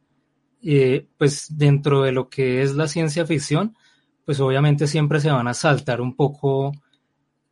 eh, 0.63 1.07
pues 1.17 1.47
dentro 1.57 2.03
de 2.03 2.11
lo 2.13 2.29
que 2.29 2.61
es 2.61 2.75
la 2.75 2.87
ciencia 2.87 3.25
ficción, 3.25 3.75
pues 4.25 4.39
obviamente 4.39 4.87
siempre 4.87 5.19
se 5.19 5.31
van 5.31 5.47
a 5.47 5.53
saltar 5.53 6.01
un 6.01 6.15
poco 6.15 6.71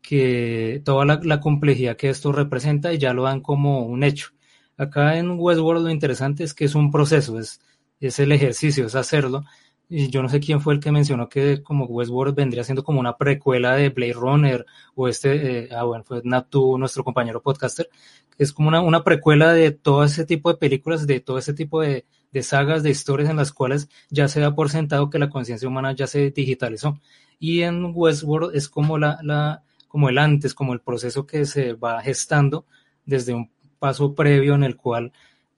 que 0.02 0.82
toda 0.86 1.06
la, 1.06 1.40
complejidad 1.40 1.98
que 1.98 2.10
esto 2.10 2.32
representa 2.32 2.94
y 2.94 2.98
ya 2.98 3.14
lo 3.14 3.24
dan 3.24 3.42
como 3.42 3.86
un 3.86 4.04
hecho. 4.04 4.35
Acá 4.78 5.18
en 5.18 5.40
Westworld 5.40 5.84
lo 5.84 5.90
interesante 5.90 6.44
es 6.44 6.54
que 6.54 6.66
es 6.66 6.76
un 6.76 6.92
proceso, 6.92 7.40
es, 7.40 7.62
es 8.00 8.20
el 8.20 8.32
ejercicio, 8.32 8.86
es 8.86 8.96
hacerlo. 8.96 9.44
Y 9.88 10.10
yo 10.10 10.24
no 10.24 10.30
sé 10.30 10.40
quién 10.40 10.62
fue 10.62 10.74
el 10.74 10.80
que 10.80 10.92
mencionó 10.92 11.30
que 11.30 11.62
como 11.62 11.86
Westworld 11.86 12.36
vendría 12.36 12.64
siendo 12.64 12.84
como 12.84 13.00
una 13.00 13.18
precuela 13.18 13.76
de 13.76 13.90
Blade 13.90 14.14
Runner 14.14 14.66
o 14.96 15.08
este, 15.08 15.66
eh, 15.66 15.70
ah 15.72 15.84
bueno, 15.84 16.04
fue 16.04 16.22
Natu, 16.24 16.78
nuestro 16.80 17.04
compañero 17.04 17.42
podcaster, 17.42 17.90
es 18.38 18.52
como 18.52 18.68
una, 18.70 18.82
una 18.82 19.04
precuela 19.04 19.54
de 19.54 19.72
todo 19.72 20.04
ese 20.04 20.26
tipo 20.26 20.52
de 20.52 20.58
películas, 20.58 21.06
de 21.06 21.20
todo 21.20 21.38
ese 21.38 21.54
tipo 21.54 21.82
de, 21.82 22.06
de 22.32 22.44
sagas, 22.44 22.84
de 22.84 22.90
historias 22.90 23.30
en 23.30 23.38
las 23.38 23.54
cuales 23.54 23.90
ya 24.10 24.28
se 24.28 24.40
da 24.40 24.56
por 24.56 24.70
sentado 24.70 25.10
que 25.10 25.20
la 25.20 25.30
conciencia 25.30 25.68
humana 25.68 25.94
ya 25.94 26.08
se 26.08 26.32
digitalizó. 26.32 27.00
Y 27.40 27.62
en 27.62 27.92
Westworld 27.94 28.56
es 28.56 28.70
como 28.70 28.98
la, 28.98 29.20
la, 29.24 29.64
como 29.88 30.10
el 30.10 30.18
antes, 30.18 30.54
como 30.54 30.74
el 30.74 30.82
proceso 30.82 31.26
que 31.26 31.46
se 31.46 31.74
va 31.74 32.02
gestando 32.02 32.66
desde 33.06 33.34
un 33.34 33.52
paso 33.80 34.16
previo 34.16 34.56
en 34.56 34.64
el 34.64 34.76
cual 34.76 35.12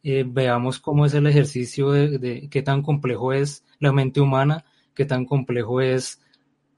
eh, 0.03 0.23
veamos 0.25 0.80
cómo 0.80 1.06
es 1.06 1.13
el 1.13 1.27
ejercicio 1.27 1.91
de, 1.91 2.47
qué 2.49 2.62
tan 2.62 2.82
complejo 2.82 3.34
es 3.34 3.63
la 3.80 3.91
mente 3.91 4.21
humana, 4.21 4.65
qué 4.93 5.06
tan 5.06 5.25
complejo 5.25 5.82
es 5.82 6.21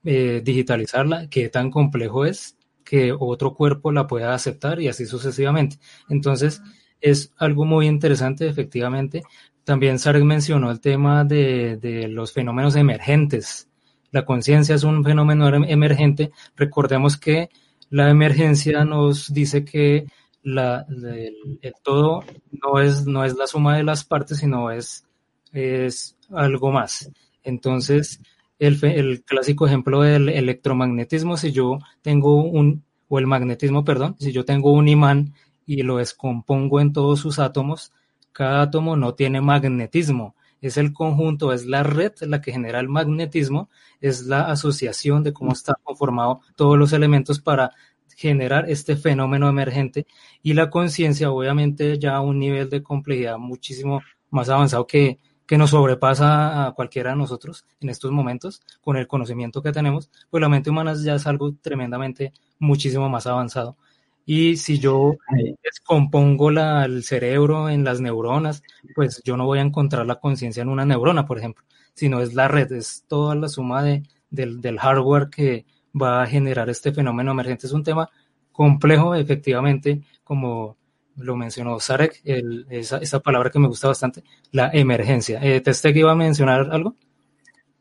eh, 0.04 0.40
digitalizarla, 0.44 1.28
qué 1.28 1.48
tan 1.48 1.70
complejo 1.70 2.24
es 2.24 2.56
que 2.84 3.12
otro 3.16 3.54
cuerpo 3.54 3.92
la 3.92 4.06
pueda 4.06 4.34
aceptar 4.34 4.80
y 4.80 4.88
así 4.88 5.06
sucesivamente. 5.06 5.78
Entonces, 6.08 6.60
es 7.00 7.32
algo 7.36 7.64
muy 7.64 7.86
interesante, 7.86 8.48
efectivamente. 8.48 9.22
También 9.64 9.98
Sarek 9.98 10.24
mencionó 10.24 10.70
el 10.70 10.80
tema 10.80 11.24
de, 11.24 11.76
de 11.76 12.08
los 12.08 12.32
fenómenos 12.32 12.74
emergentes. 12.76 13.68
La 14.10 14.24
conciencia 14.24 14.74
es 14.74 14.82
un 14.82 15.04
fenómeno 15.04 15.48
emergente. 15.66 16.32
Recordemos 16.56 17.16
que 17.16 17.50
la 17.90 18.10
emergencia 18.10 18.84
nos 18.84 19.32
dice 19.32 19.64
que 19.64 20.06
la, 20.42 20.86
el, 20.88 21.74
todo 21.82 22.24
no 22.50 22.80
es, 22.80 23.06
no 23.06 23.24
es 23.24 23.36
la 23.36 23.46
suma 23.46 23.76
de 23.76 23.84
las 23.84 24.04
partes, 24.04 24.38
sino 24.38 24.70
es, 24.70 25.04
es 25.52 26.16
algo 26.30 26.70
más. 26.70 27.10
Entonces, 27.42 28.20
el, 28.58 28.78
el 28.84 29.22
clásico 29.22 29.66
ejemplo 29.66 30.02
del 30.02 30.28
electromagnetismo, 30.28 31.36
si 31.36 31.52
yo 31.52 31.78
tengo 32.02 32.42
un, 32.42 32.84
o 33.08 33.18
el 33.18 33.26
magnetismo, 33.26 33.84
perdón, 33.84 34.16
si 34.18 34.32
yo 34.32 34.44
tengo 34.44 34.72
un 34.72 34.88
imán 34.88 35.34
y 35.66 35.82
lo 35.82 35.98
descompongo 35.98 36.80
en 36.80 36.92
todos 36.92 37.20
sus 37.20 37.38
átomos, 37.38 37.92
cada 38.32 38.62
átomo 38.62 38.96
no 38.96 39.14
tiene 39.14 39.40
magnetismo, 39.40 40.34
es 40.60 40.76
el 40.76 40.92
conjunto, 40.92 41.52
es 41.52 41.66
la 41.66 41.82
red 41.82 42.12
la 42.20 42.40
que 42.40 42.52
genera 42.52 42.80
el 42.80 42.88
magnetismo, 42.88 43.70
es 44.00 44.26
la 44.26 44.42
asociación 44.42 45.22
de 45.22 45.32
cómo 45.32 45.52
están 45.52 45.76
conformados 45.82 46.38
todos 46.54 46.78
los 46.78 46.92
elementos 46.92 47.40
para 47.40 47.72
generar 48.20 48.68
este 48.68 48.96
fenómeno 48.96 49.48
emergente 49.48 50.06
y 50.42 50.52
la 50.52 50.68
conciencia 50.68 51.30
obviamente 51.30 51.98
ya 51.98 52.16
a 52.16 52.20
un 52.20 52.38
nivel 52.38 52.68
de 52.68 52.82
complejidad 52.82 53.38
muchísimo 53.38 54.02
más 54.28 54.50
avanzado 54.50 54.86
que, 54.86 55.18
que 55.46 55.56
nos 55.56 55.70
sobrepasa 55.70 56.66
a 56.66 56.72
cualquiera 56.72 57.12
de 57.12 57.16
nosotros 57.16 57.64
en 57.80 57.88
estos 57.88 58.10
momentos 58.10 58.60
con 58.82 58.98
el 58.98 59.06
conocimiento 59.06 59.62
que 59.62 59.72
tenemos, 59.72 60.10
pues 60.28 60.42
la 60.42 60.50
mente 60.50 60.68
humana 60.68 60.92
ya 61.02 61.14
es 61.14 61.26
algo 61.26 61.54
tremendamente 61.62 62.34
muchísimo 62.58 63.08
más 63.08 63.26
avanzado. 63.26 63.78
Y 64.26 64.58
si 64.58 64.78
yo 64.78 65.14
descompongo 65.62 66.50
la, 66.50 66.84
el 66.84 67.04
cerebro 67.04 67.70
en 67.70 67.84
las 67.84 68.02
neuronas, 68.02 68.62
pues 68.94 69.22
yo 69.24 69.38
no 69.38 69.46
voy 69.46 69.60
a 69.60 69.62
encontrar 69.62 70.04
la 70.04 70.20
conciencia 70.20 70.60
en 70.60 70.68
una 70.68 70.84
neurona, 70.84 71.24
por 71.24 71.38
ejemplo, 71.38 71.64
sino 71.94 72.20
es 72.20 72.34
la 72.34 72.48
red, 72.48 72.70
es 72.72 73.06
toda 73.08 73.34
la 73.34 73.48
suma 73.48 73.82
de, 73.82 74.02
del, 74.28 74.60
del 74.60 74.78
hardware 74.78 75.30
que, 75.30 75.64
va 76.00 76.22
a 76.22 76.26
generar 76.26 76.68
este 76.70 76.92
fenómeno 76.92 77.32
emergente. 77.32 77.66
Es 77.66 77.72
un 77.72 77.84
tema 77.84 78.08
complejo, 78.52 79.14
efectivamente, 79.14 80.02
como 80.24 80.76
lo 81.16 81.36
mencionó 81.36 81.78
Sarek, 81.80 82.22
esa, 82.24 83.20
palabra 83.20 83.50
que 83.50 83.58
me 83.58 83.68
gusta 83.68 83.88
bastante, 83.88 84.22
la 84.52 84.70
emergencia. 84.72 85.40
Eh, 85.42 85.60
¿Teste 85.60 85.92
que 85.92 86.00
iba 86.00 86.12
a 86.12 86.16
mencionar 86.16 86.68
algo? 86.70 86.96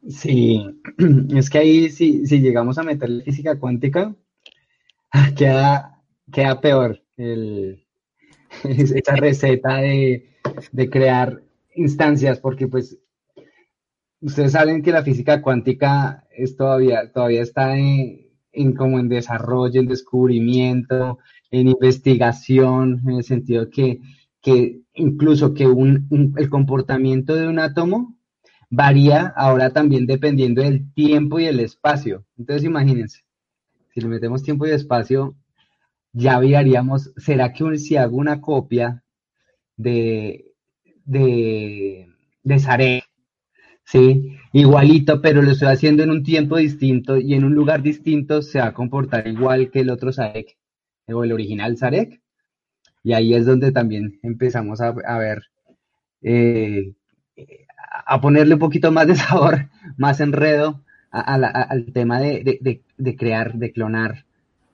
Sí, 0.07 0.63
es 1.35 1.49
que 1.49 1.57
ahí 1.57 1.89
si, 1.89 2.25
si 2.25 2.39
llegamos 2.39 2.77
a 2.77 2.83
meter 2.83 3.23
física 3.23 3.57
cuántica, 3.57 4.13
queda, 5.35 6.01
queda 6.31 6.61
peor 6.61 7.01
esa 8.63 9.15
receta 9.15 9.77
de, 9.77 10.29
de 10.71 10.89
crear 10.89 11.41
instancias, 11.75 12.39
porque 12.39 12.67
pues 12.67 12.97
ustedes 14.21 14.51
saben 14.51 14.81
que 14.81 14.91
la 14.91 15.03
física 15.03 15.41
cuántica 15.41 16.25
es 16.31 16.55
todavía, 16.55 17.11
todavía 17.11 17.41
está 17.41 17.77
en, 17.77 18.27
como 18.77 18.99
en 18.99 19.09
desarrollo, 19.09 19.79
en 19.79 19.87
descubrimiento, 19.87 21.19
en 21.51 21.67
investigación, 21.67 23.01
en 23.07 23.15
el 23.15 23.23
sentido 23.23 23.69
que, 23.69 23.99
que 24.41 24.81
incluso 24.93 25.53
que 25.53 25.67
un, 25.67 26.07
un, 26.09 26.33
el 26.37 26.49
comportamiento 26.49 27.35
de 27.35 27.47
un 27.47 27.59
átomo 27.59 28.15
varía 28.69 29.33
ahora 29.35 29.71
también 29.71 30.05
dependiendo 30.05 30.61
del 30.61 30.93
tiempo 30.93 31.39
y 31.39 31.45
el 31.45 31.59
espacio. 31.59 32.25
Entonces 32.37 32.65
imagínense, 32.65 33.23
si 33.93 34.01
le 34.01 34.07
metemos 34.07 34.43
tiempo 34.43 34.67
y 34.67 34.71
espacio, 34.71 35.35
ya 36.11 36.37
haríamos, 36.37 37.11
¿será 37.17 37.53
que 37.53 37.77
si 37.77 37.95
hago 37.95 38.17
una 38.17 38.41
copia 38.41 39.03
de, 39.77 40.51
de, 41.05 42.07
de 42.43 42.59
¿sí? 43.89 44.37
Igualito, 44.53 45.21
pero 45.21 45.41
lo 45.41 45.51
estoy 45.51 45.69
haciendo 45.69 46.03
en 46.03 46.11
un 46.11 46.23
tiempo 46.23 46.57
distinto 46.57 47.17
y 47.17 47.33
en 47.33 47.43
un 47.43 47.55
lugar 47.55 47.81
distinto 47.81 48.41
se 48.41 48.59
va 48.59 48.67
a 48.67 48.73
comportar 48.73 49.27
igual 49.27 49.71
que 49.71 49.79
el 49.81 49.89
otro 49.89 50.11
Sarek, 50.11 50.57
o 51.07 51.23
el 51.23 51.31
original 51.31 51.77
Sarek. 51.77 52.21
Y 53.03 53.13
ahí 53.13 53.33
es 53.33 53.45
donde 53.45 53.71
también 53.71 54.19
empezamos 54.21 54.81
a, 54.81 54.91
ver, 54.91 55.43
eh, 56.21 56.93
a 58.05 58.21
ponerle 58.21 58.55
un 58.55 58.59
poquito 58.59 58.91
más 58.91 59.07
de 59.07 59.15
sabor, 59.15 59.69
más 59.97 60.19
enredo 60.19 60.83
al 61.11 61.91
tema 61.91 62.19
de, 62.19 62.81
crear, 63.17 63.53
de 63.55 63.71
clonar, 63.71 64.25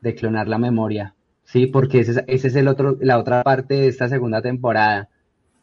de 0.01 0.15
clonar 0.15 0.47
la 0.49 0.57
memoria. 0.57 1.15
Sí, 1.45 1.67
porque 1.67 1.99
ese, 1.99 2.25
ese 2.27 2.47
es 2.47 2.55
el 2.55 2.67
otro, 2.67 2.97
la 2.99 3.19
otra 3.19 3.43
parte 3.43 3.75
de 3.75 3.87
esta 3.87 4.09
segunda 4.09 4.41
temporada 4.41 5.09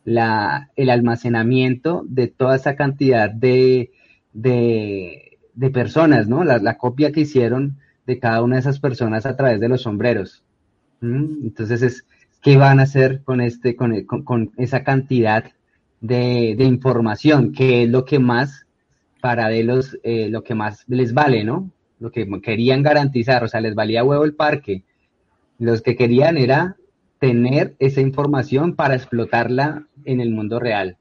la, 0.04 0.70
el 0.76 0.90
almacenamiento 0.90 2.04
de 2.08 2.28
toda 2.28 2.56
esa 2.56 2.76
cantidad 2.76 3.30
de, 3.30 3.92
de, 4.32 5.38
personas, 5.72 6.28
¿no? 6.28 6.44
La, 6.44 6.58
la, 6.58 6.76
copia 6.76 7.12
que 7.12 7.20
hicieron 7.20 7.78
de 8.06 8.18
cada 8.18 8.42
una 8.42 8.56
de 8.56 8.60
esas 8.60 8.80
personas 8.80 9.26
a 9.26 9.36
través 9.36 9.60
de 9.60 9.68
los 9.68 9.82
sombreros. 9.82 10.42
¿Mm? 11.00 11.44
Entonces, 11.44 11.82
es, 11.82 12.06
¿qué 12.40 12.56
van 12.56 12.80
a 12.80 12.84
hacer 12.84 13.22
con, 13.22 13.40
este, 13.40 13.76
con, 13.76 14.02
con, 14.04 14.22
con 14.22 14.52
esa 14.56 14.82
cantidad 14.82 15.44
de, 16.00 16.54
de, 16.56 16.64
información? 16.64 17.52
Que 17.52 17.84
es 17.84 17.90
lo 17.90 18.04
que 18.04 18.18
más, 18.18 18.66
para 19.20 19.48
de 19.48 19.62
los, 19.62 19.98
eh, 20.02 20.28
lo 20.28 20.42
que 20.42 20.54
más 20.54 20.84
les 20.88 21.14
vale, 21.14 21.44
¿no? 21.44 21.70
Lo 22.00 22.10
que 22.10 22.28
querían 22.42 22.82
garantizar, 22.82 23.44
o 23.44 23.48
sea, 23.48 23.60
les 23.60 23.76
valía 23.76 24.02
huevo 24.02 24.24
el 24.24 24.34
parque. 24.34 24.82
Los 25.58 25.80
que 25.80 25.94
querían 25.94 26.36
era 26.36 26.76
tener 27.20 27.76
esa 27.78 28.00
información 28.00 28.74
para 28.74 28.96
explotarla 28.96 29.86
en 30.04 30.20
el 30.20 30.30
mundo 30.30 30.58
real. 30.58 30.96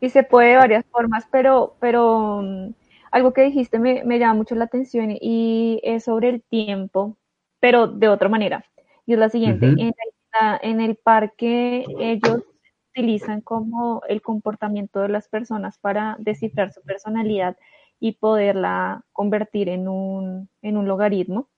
Y 0.00 0.10
se 0.10 0.22
puede 0.22 0.50
de 0.50 0.56
varias 0.56 0.84
formas, 0.86 1.26
pero, 1.30 1.76
pero 1.80 2.38
um, 2.38 2.72
algo 3.10 3.32
que 3.32 3.42
dijiste 3.42 3.78
me, 3.78 4.04
me, 4.04 4.18
llama 4.18 4.34
mucho 4.34 4.54
la 4.54 4.64
atención 4.64 5.10
y 5.20 5.80
es 5.82 6.04
sobre 6.04 6.28
el 6.28 6.42
tiempo, 6.42 7.16
pero 7.60 7.88
de 7.88 8.08
otra 8.08 8.28
manera. 8.28 8.64
Y 9.06 9.14
es 9.14 9.18
la 9.18 9.28
siguiente, 9.28 9.66
uh 9.66 9.72
-huh. 9.72 9.80
en, 9.80 9.86
el, 9.88 10.58
en 10.62 10.80
el 10.80 10.96
parque 10.96 11.84
ellos 11.98 12.42
utilizan 12.90 13.40
como 13.40 14.02
el 14.08 14.22
comportamiento 14.22 15.00
de 15.00 15.08
las 15.08 15.28
personas 15.28 15.78
para 15.78 16.16
descifrar 16.18 16.72
su 16.72 16.82
personalidad 16.82 17.56
y 18.00 18.12
poderla 18.12 19.04
convertir 19.12 19.68
en 19.68 19.88
un, 19.88 20.48
en 20.62 20.76
un 20.76 20.86
logaritmo. 20.86 21.48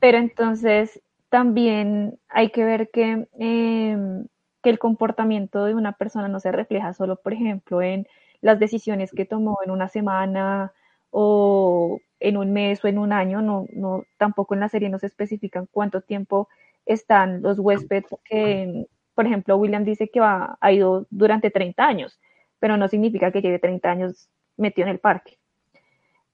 Pero 0.00 0.18
entonces 0.18 1.00
también 1.28 2.18
hay 2.28 2.50
que 2.50 2.64
ver 2.64 2.90
que, 2.90 3.26
eh, 3.38 4.24
que, 4.62 4.70
el 4.70 4.78
comportamiento 4.78 5.64
de 5.64 5.74
una 5.74 5.92
persona 5.92 6.28
no 6.28 6.40
se 6.40 6.52
refleja 6.52 6.92
solo, 6.94 7.16
por 7.16 7.32
ejemplo, 7.32 7.82
en 7.82 8.06
las 8.40 8.58
decisiones 8.58 9.12
que 9.12 9.24
tomó 9.24 9.58
en 9.64 9.70
una 9.70 9.88
semana 9.88 10.72
o 11.10 12.00
en 12.20 12.36
un 12.36 12.52
mes 12.52 12.84
o 12.84 12.88
en 12.88 12.98
un 12.98 13.12
año, 13.12 13.42
no, 13.42 13.66
no, 13.72 14.04
tampoco 14.16 14.54
en 14.54 14.60
la 14.60 14.68
serie 14.68 14.88
no 14.88 14.98
se 14.98 15.06
especifican 15.06 15.68
cuánto 15.70 16.00
tiempo 16.00 16.48
están 16.86 17.42
los 17.42 17.58
huéspedes, 17.58 18.06
que, 18.24 18.86
por 19.14 19.26
ejemplo, 19.26 19.56
William 19.56 19.84
dice 19.84 20.08
que 20.08 20.20
va, 20.20 20.56
ha 20.60 20.72
ido 20.72 21.06
durante 21.10 21.50
30 21.50 21.86
años, 21.86 22.18
pero 22.58 22.76
no 22.76 22.88
significa 22.88 23.30
que 23.32 23.42
lleve 23.42 23.58
30 23.58 23.90
años 23.90 24.28
metido 24.56 24.86
en 24.86 24.92
el 24.92 25.00
parque. 25.00 25.38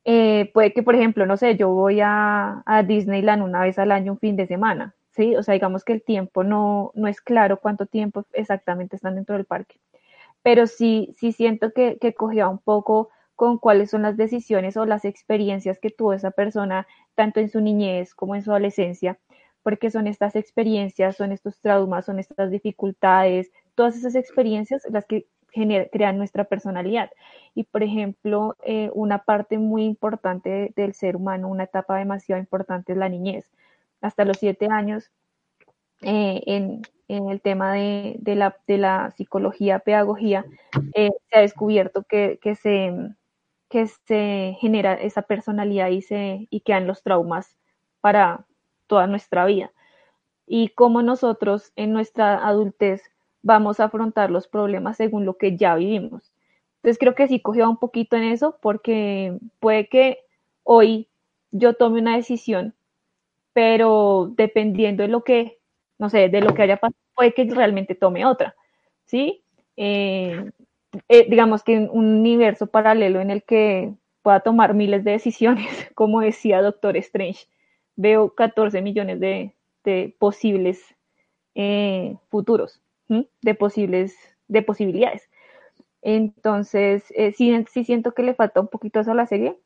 Eh, 0.05 0.51
puede 0.53 0.73
que, 0.73 0.83
por 0.83 0.95
ejemplo, 0.95 1.25
no 1.27 1.37
sé, 1.37 1.57
yo 1.57 1.71
voy 1.71 2.01
a, 2.03 2.63
Disneyland 2.87 3.43
una 3.43 3.63
vez 3.63 3.79
al 3.79 3.91
año, 3.91 4.13
un 4.13 4.19
fin 4.19 4.37
de 4.37 4.47
semana. 4.47 4.95
¿Sí? 5.15 5.37
O 5.37 5.43
sea, 5.43 5.55
digamos 5.55 5.85
que 5.85 5.93
el 5.95 6.03
tiempo 6.03 6.45
no, 6.45 6.93
no 6.95 7.09
es 7.09 7.21
claro 7.21 7.61
cuánto 7.61 7.87
tiempo 7.87 8.25
exactamente 8.33 8.97
están 8.97 9.15
dentro 9.17 9.37
del 9.37 9.45
parque. 9.47 9.77
Pero 10.43 10.67
sí, 10.67 11.15
sí 11.19 11.33
siento 11.33 11.73
que, 11.73 11.99
que 12.01 12.15
cogía 12.15 12.49
un 12.49 12.59
poco 12.59 13.11
con 13.37 13.59
cuáles 13.59 13.91
son 13.91 14.03
las 14.03 14.17
decisiones 14.17 14.77
o 14.77 14.87
las 14.87 15.05
experiencias 15.05 15.79
que 15.81 15.91
tuvo 15.91 16.13
esa 16.13 16.31
persona, 16.31 16.87
tanto 17.15 17.41
en 17.41 17.49
su 17.51 17.61
niñez 17.61 18.15
como 18.15 18.35
en 18.37 18.43
su 18.43 18.51
adolescencia, 18.51 19.19
porque 19.63 19.91
son 19.91 20.07
estas 20.07 20.37
experiencias, 20.37 21.17
son 21.17 21.33
estos 21.33 21.61
traumas, 21.61 22.07
son 22.07 22.19
estas 22.19 22.51
dificultades, 22.51 23.51
todas 23.75 23.97
esas 23.97 24.15
experiencias 24.15 24.83
las 24.91 25.07
que 25.07 25.27
crean 25.93 26.19
nuestra 26.19 26.45
personalidad. 26.45 27.11
Y, 27.55 27.65
por 27.65 27.83
ejemplo, 27.83 28.57
eh, 28.65 28.91
una 28.95 29.19
parte 29.25 29.59
muy 29.59 29.85
importante 29.85 30.73
del 30.77 30.95
ser 30.95 31.17
humano, 31.17 31.49
una 31.49 31.65
etapa 31.65 31.97
demasiado 31.99 32.41
importante 32.41 32.93
es 32.93 32.99
la 32.99 33.09
niñez. 33.09 33.51
Hasta 34.05 34.25
los 34.25 34.37
siete 34.37 34.69
años, 34.71 35.11
eh, 36.03 36.43
en, 36.47 36.83
el 37.09 37.41
tema 37.41 37.73
de, 37.73 38.19
la, 38.27 39.11
psicología, 39.17 39.79
pedagogía, 39.79 40.45
eh, 40.95 41.11
se 41.31 41.39
ha 41.39 41.41
descubierto 41.41 42.03
que, 42.03 42.39
que, 42.43 42.55
se, 42.55 42.93
que 43.71 43.87
se 43.87 44.57
genera 44.61 44.95
esa 44.95 45.23
personalidad 45.23 45.89
y, 45.89 46.03
se, 46.03 46.49
y 46.51 46.61
quedan 46.61 46.87
los 46.87 47.03
traumas 47.03 47.57
para 48.01 48.47
toda 48.87 49.07
nuestra 49.07 49.47
vida. 49.47 49.73
Y 50.47 50.69
cómo 50.71 51.01
nosotros 51.01 51.73
en 51.77 51.93
nuestra 51.93 52.47
adultez 52.47 53.03
vamos 53.43 53.81
a 53.81 53.85
afrontar 53.85 54.31
los 54.31 54.49
problemas 54.49 54.99
según 54.99 55.25
lo 55.25 55.39
que 55.39 55.57
ya 55.57 55.77
vivimos. 55.77 56.33
Entonces 56.77 56.99
creo 56.99 57.15
que 57.15 57.29
sí 57.29 57.41
cogió 57.41 57.71
un 57.71 57.79
poquito 57.79 58.17
en 58.17 58.25
eso 58.25 58.59
porque 58.61 59.39
puede 59.61 59.89
que 59.89 60.19
hoy 60.63 61.09
yo 61.51 61.73
tome 61.73 62.01
una 62.01 62.17
decisión, 62.17 62.75
pero 63.55 64.33
dependiendo 64.37 65.03
de 65.03 65.09
lo 65.09 65.25
que, 65.25 65.59
no 65.99 66.11
sé, 66.11 66.29
de 66.29 66.43
lo 66.43 66.53
que 66.53 66.63
haya 66.63 66.77
pasado, 66.77 66.99
puede 67.15 67.33
que 67.33 67.45
realmente 67.45 67.95
tome 67.95 68.27
otra, 68.27 68.55
¿sí? 69.07 69.45
Eh, 69.77 70.51
eh, 71.09 71.27
digamos 71.31 71.63
que 71.63 71.79
un 71.79 72.07
universo 72.19 72.67
paralelo 72.67 73.21
en 73.21 73.31
el 73.31 73.45
que 73.45 73.95
pueda 74.23 74.41
tomar 74.41 74.75
miles 74.75 75.05
de 75.05 75.13
decisiones, 75.13 75.67
como 75.95 76.21
decía 76.21 76.61
Doctor 76.61 76.97
Strange, 76.99 77.47
veo 77.97 78.35
14 78.35 78.83
millones 78.83 79.21
de, 79.21 79.55
posibles 80.19 80.83
eh, 81.55 82.17
futuros 82.31 82.81
de 83.43 83.55
posibles, 83.55 84.17
de 84.49 84.63
posibilidades. 84.63 85.29
Entonces, 86.01 87.05
sí, 87.37 87.65
sí, 87.71 87.85
siento 87.85 88.13
que 88.13 88.23
le 88.23 88.35
falta 88.35 88.61
un 88.61 88.69
poquito 88.69 88.99
eso 88.99 89.13
a 89.13 89.15
la 89.15 89.27
serie. 89.27 89.59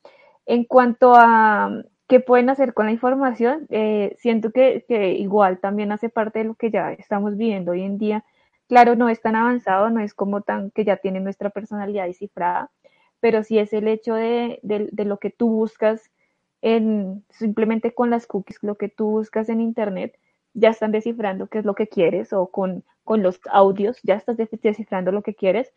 En 0.45 0.65
cuanto 0.65 1.13
a 1.15 1.71
qué 2.09 2.19
pueden 2.19 2.49
hacer 2.49 2.73
con 2.73 2.87
la 2.87 2.91
información, 2.91 3.67
eh, 3.69 4.15
siento 4.19 4.51
que, 4.51 4.83
igual 5.19 5.59
también 5.59 5.91
hace 5.91 6.09
parte 6.09 6.39
de 6.39 6.45
lo 6.45 6.55
que 6.55 6.71
ya 6.71 6.91
estamos 6.93 7.37
viviendo 7.37 7.71
hoy 7.71 7.83
en 7.83 7.99
día. 7.99 8.25
Claro, 8.67 8.95
no 8.95 9.09
es 9.09 9.21
tan 9.21 9.35
avanzado, 9.35 9.89
no 9.91 10.01
es 10.01 10.13
como 10.15 10.41
tan 10.41 10.71
que 10.71 10.85
ya 10.85 10.97
tiene 10.97 11.19
nuestra 11.21 11.51
personalidad 11.51 12.07
descifrada, 12.07 12.71
pero 13.19 13.43
sí 13.43 13.59
es 13.59 13.73
el 13.73 13.87
hecho 13.87 14.15
de, 14.15 14.59
de 14.63 15.05
lo 15.05 15.19
que 15.19 15.29
tú 15.29 15.49
buscas 15.49 16.11
en, 16.61 17.23
simplemente 17.29 17.93
con 17.93 18.09
las 18.09 18.27
cookies, 18.27 18.59
lo 18.63 18.75
que 18.75 18.89
tú 18.89 19.09
buscas 19.11 19.49
en 19.49 19.61
Internet, 19.61 20.17
ya 20.53 20.69
están 20.69 20.91
descifrando 20.91 21.47
qué 21.47 21.59
es 21.59 21.65
lo 21.65 21.75
que 21.75 21.87
quieres 21.87 22.33
o 22.33 22.47
con, 22.47 22.83
con 23.03 23.23
los 23.23 23.39
audios, 23.51 23.99
ya 24.03 24.15
estás 24.15 24.37
descifrando 24.37 25.11
lo 25.11 25.21
que 25.21 25.35
quieres. 25.35 25.71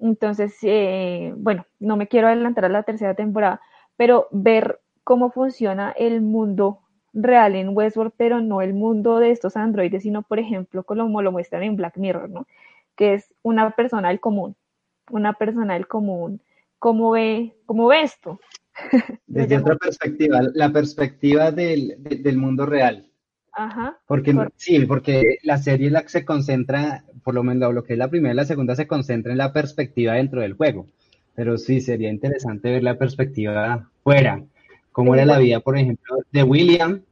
Entonces, 0.00 0.56
eh, 0.62 1.32
bueno, 1.36 1.66
no 1.78 1.96
me 1.96 2.08
quiero 2.08 2.28
adelantar 2.28 2.64
a 2.64 2.68
la 2.68 2.82
tercera 2.82 3.14
temporada, 3.14 3.60
pero 3.96 4.28
ver 4.32 4.80
cómo 5.08 5.30
funciona 5.30 5.90
el 5.92 6.20
mundo 6.20 6.80
real 7.14 7.54
en 7.56 7.70
Westworld, 7.74 8.12
pero 8.18 8.42
no 8.42 8.60
el 8.60 8.74
mundo 8.74 9.20
de 9.20 9.30
estos 9.30 9.56
androides, 9.56 10.02
sino, 10.02 10.20
por 10.20 10.38
ejemplo, 10.38 10.84
como 10.84 11.22
lo 11.22 11.32
muestran 11.32 11.62
en 11.62 11.76
Black 11.76 11.96
Mirror, 11.96 12.28
¿no? 12.28 12.46
Que 12.94 13.14
es 13.14 13.32
una 13.40 13.70
persona 13.70 14.08
del 14.08 14.20
común, 14.20 14.54
una 15.10 15.32
persona 15.32 15.72
del 15.72 15.88
común, 15.88 16.42
¿cómo 16.78 17.12
ve, 17.12 17.54
cómo 17.64 17.86
ve 17.86 18.02
esto? 18.02 18.38
Desde 19.26 19.56
otra 19.56 19.76
perspectiva, 19.76 20.40
la 20.52 20.70
perspectiva 20.70 21.52
del, 21.52 21.94
del 22.00 22.36
mundo 22.36 22.66
real. 22.66 23.10
Ajá. 23.52 23.98
Porque, 24.06 24.36
sí, 24.56 24.84
porque 24.84 25.38
la 25.42 25.56
serie 25.56 25.90
la 25.90 26.06
se 26.06 26.26
concentra, 26.26 27.02
por 27.24 27.32
lo 27.32 27.42
menos 27.42 27.72
lo 27.72 27.82
que 27.82 27.94
es 27.94 27.98
la 27.98 28.10
primera 28.10 28.34
y 28.34 28.36
la 28.36 28.44
segunda, 28.44 28.76
se 28.76 28.86
concentra 28.86 29.32
en 29.32 29.38
la 29.38 29.54
perspectiva 29.54 30.12
dentro 30.12 30.42
del 30.42 30.52
juego. 30.52 30.86
Pero 31.34 31.56
sí, 31.56 31.80
sería 31.80 32.10
interesante 32.10 32.70
ver 32.70 32.82
la 32.82 32.98
perspectiva 32.98 33.88
fuera. 34.02 34.44
Cómo 34.98 35.14
era 35.14 35.24
la 35.24 35.38
vida, 35.38 35.60
por 35.60 35.78
ejemplo, 35.78 36.16
de 36.32 36.42
William 36.42 37.02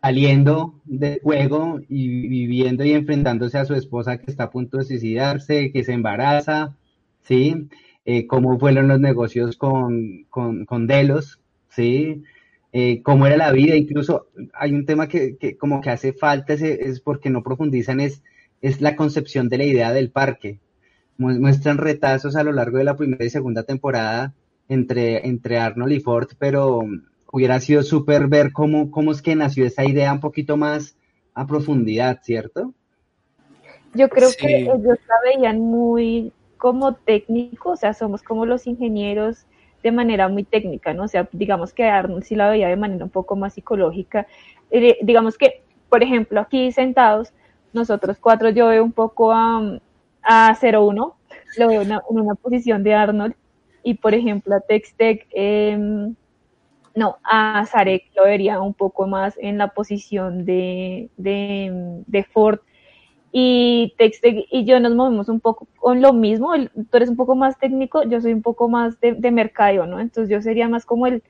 saliendo 0.00 0.80
del 0.84 1.18
juego 1.20 1.80
y 1.88 2.28
viviendo 2.28 2.84
y 2.84 2.92
enfrentándose 2.92 3.58
a 3.58 3.64
su 3.64 3.74
esposa 3.74 4.18
que 4.18 4.30
está 4.30 4.44
a 4.44 4.50
punto 4.50 4.78
de 4.78 4.84
suicidarse, 4.84 5.72
que 5.72 5.82
se 5.82 5.92
embaraza, 5.92 6.76
¿sí? 7.22 7.66
Eh, 8.04 8.28
cómo 8.28 8.60
fueron 8.60 8.86
los 8.86 9.00
negocios 9.00 9.56
con, 9.56 10.24
con, 10.30 10.66
con 10.66 10.86
Delos, 10.86 11.40
¿sí? 11.68 12.22
eh, 12.70 13.02
cómo 13.02 13.26
era 13.26 13.36
la 13.36 13.50
vida, 13.50 13.74
incluso 13.74 14.28
hay 14.54 14.72
un 14.72 14.86
tema 14.86 15.08
que, 15.08 15.36
que 15.36 15.56
como 15.56 15.80
que 15.80 15.90
hace 15.90 16.12
falta, 16.12 16.52
es, 16.52 17.00
porque 17.00 17.28
no 17.28 17.42
profundizan, 17.42 17.98
es, 17.98 18.22
es 18.60 18.80
la 18.80 18.94
concepción 18.94 19.48
de 19.48 19.58
la 19.58 19.64
idea 19.64 19.92
del 19.92 20.10
parque. 20.12 20.60
Muestran 21.18 21.78
retazos 21.78 22.36
a 22.36 22.44
lo 22.44 22.52
largo 22.52 22.78
de 22.78 22.84
la 22.84 22.94
primera 22.94 23.24
y 23.24 23.30
segunda 23.30 23.64
temporada 23.64 24.32
entre, 24.68 25.26
entre 25.26 25.58
Arnold 25.58 25.92
y 25.92 25.98
Ford, 25.98 26.28
pero 26.38 26.82
hubiera 27.36 27.60
sido 27.60 27.82
súper 27.82 28.28
ver 28.28 28.50
cómo, 28.50 28.90
cómo 28.90 29.12
es 29.12 29.20
que 29.20 29.36
nació 29.36 29.66
esa 29.66 29.84
idea 29.84 30.10
un 30.10 30.20
poquito 30.20 30.56
más 30.56 30.96
a 31.34 31.46
profundidad, 31.46 32.20
¿cierto? 32.22 32.72
Yo 33.92 34.08
creo 34.08 34.30
que 34.38 34.62
ellos 34.62 34.80
la 34.82 35.14
veían 35.22 35.60
muy 35.60 36.32
como 36.56 36.94
técnico, 36.94 37.72
o 37.72 37.76
sea, 37.76 37.92
somos 37.92 38.22
como 38.22 38.46
los 38.46 38.66
ingenieros 38.66 39.44
de 39.82 39.92
manera 39.92 40.28
muy 40.28 40.44
técnica, 40.44 40.94
¿no? 40.94 41.02
O 41.04 41.08
sea, 41.08 41.28
digamos 41.30 41.74
que 41.74 41.84
Arnold 41.84 42.24
sí 42.24 42.36
la 42.36 42.48
veía 42.48 42.68
de 42.68 42.76
manera 42.76 43.04
un 43.04 43.10
poco 43.10 43.36
más 43.36 43.52
psicológica. 43.52 44.26
Eh, 44.70 44.96
digamos 45.02 45.36
que, 45.36 45.62
por 45.90 46.02
ejemplo, 46.02 46.40
aquí 46.40 46.72
sentados, 46.72 47.34
nosotros 47.74 48.16
cuatro, 48.18 48.48
yo 48.48 48.68
veo 48.68 48.82
un 48.82 48.92
poco 48.92 49.30
a, 49.30 49.78
a 50.22 50.58
01, 50.58 51.16
lo 51.58 51.68
veo 51.68 51.82
en 51.82 51.92
una 52.08 52.34
posición 52.34 52.82
de 52.82 52.94
Arnold, 52.94 53.34
y 53.82 53.92
por 53.92 54.14
ejemplo 54.14 54.54
a 54.56 54.60
Textec, 54.60 55.26
em, 55.32 56.14
no, 56.96 57.18
a 57.22 57.64
Zarek 57.66 58.04
lo 58.16 58.24
vería 58.24 58.60
un 58.60 58.74
poco 58.74 59.06
más 59.06 59.36
en 59.38 59.58
la 59.58 59.68
posición 59.68 60.46
de, 60.46 61.10
de, 61.18 62.02
de 62.06 62.24
Ford 62.24 62.60
y 63.32 63.94
Texte 63.98 64.46
y 64.50 64.64
yo 64.64 64.80
nos 64.80 64.94
movemos 64.94 65.28
un 65.28 65.40
poco 65.40 65.68
con 65.78 66.00
lo 66.00 66.14
mismo, 66.14 66.52
tú 66.74 66.96
eres 66.96 67.10
un 67.10 67.16
poco 67.16 67.36
más 67.36 67.58
técnico, 67.58 68.02
yo 68.04 68.18
soy 68.22 68.32
un 68.32 68.40
poco 68.40 68.70
más 68.70 68.98
de, 69.00 69.12
de 69.12 69.30
mercadeo, 69.30 69.86
¿no? 69.86 70.00
Entonces 70.00 70.30
yo 70.30 70.40
sería 70.40 70.70
más 70.70 70.86
como 70.86 71.06
el, 71.06 71.22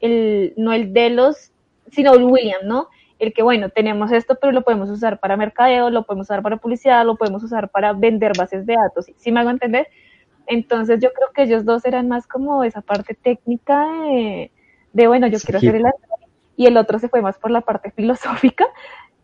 el, 0.00 0.54
no 0.56 0.72
el 0.72 0.92
de 0.92 1.10
los, 1.10 1.52
sino 1.92 2.14
el 2.14 2.24
William, 2.24 2.62
¿no? 2.64 2.88
El 3.20 3.32
que, 3.32 3.44
bueno, 3.44 3.68
tenemos 3.68 4.10
esto, 4.10 4.36
pero 4.40 4.52
lo 4.52 4.62
podemos 4.62 4.90
usar 4.90 5.20
para 5.20 5.36
mercadeo, 5.36 5.88
lo 5.90 6.02
podemos 6.04 6.26
usar 6.26 6.42
para 6.42 6.56
publicidad, 6.56 7.06
lo 7.06 7.14
podemos 7.14 7.44
usar 7.44 7.68
para 7.70 7.92
vender 7.92 8.32
bases 8.36 8.66
de 8.66 8.74
datos, 8.74 9.06
¿sí, 9.16 9.30
me 9.30 9.38
hago 9.38 9.50
entender? 9.50 9.86
Entonces 10.48 10.98
yo 11.00 11.12
creo 11.12 11.28
que 11.32 11.44
ellos 11.44 11.64
dos 11.64 11.84
eran 11.84 12.08
más 12.08 12.26
como 12.26 12.64
esa 12.64 12.80
parte 12.80 13.14
técnica 13.14 13.86
de 14.92 15.06
bueno, 15.06 15.26
yo 15.26 15.38
quiero 15.38 15.58
hacer 15.58 15.76
el 15.76 15.84
y 16.56 16.66
el 16.66 16.76
otro 16.76 16.98
se 16.98 17.08
fue 17.08 17.22
más 17.22 17.38
por 17.38 17.50
la 17.50 17.62
parte 17.62 17.90
filosófica, 17.96 18.66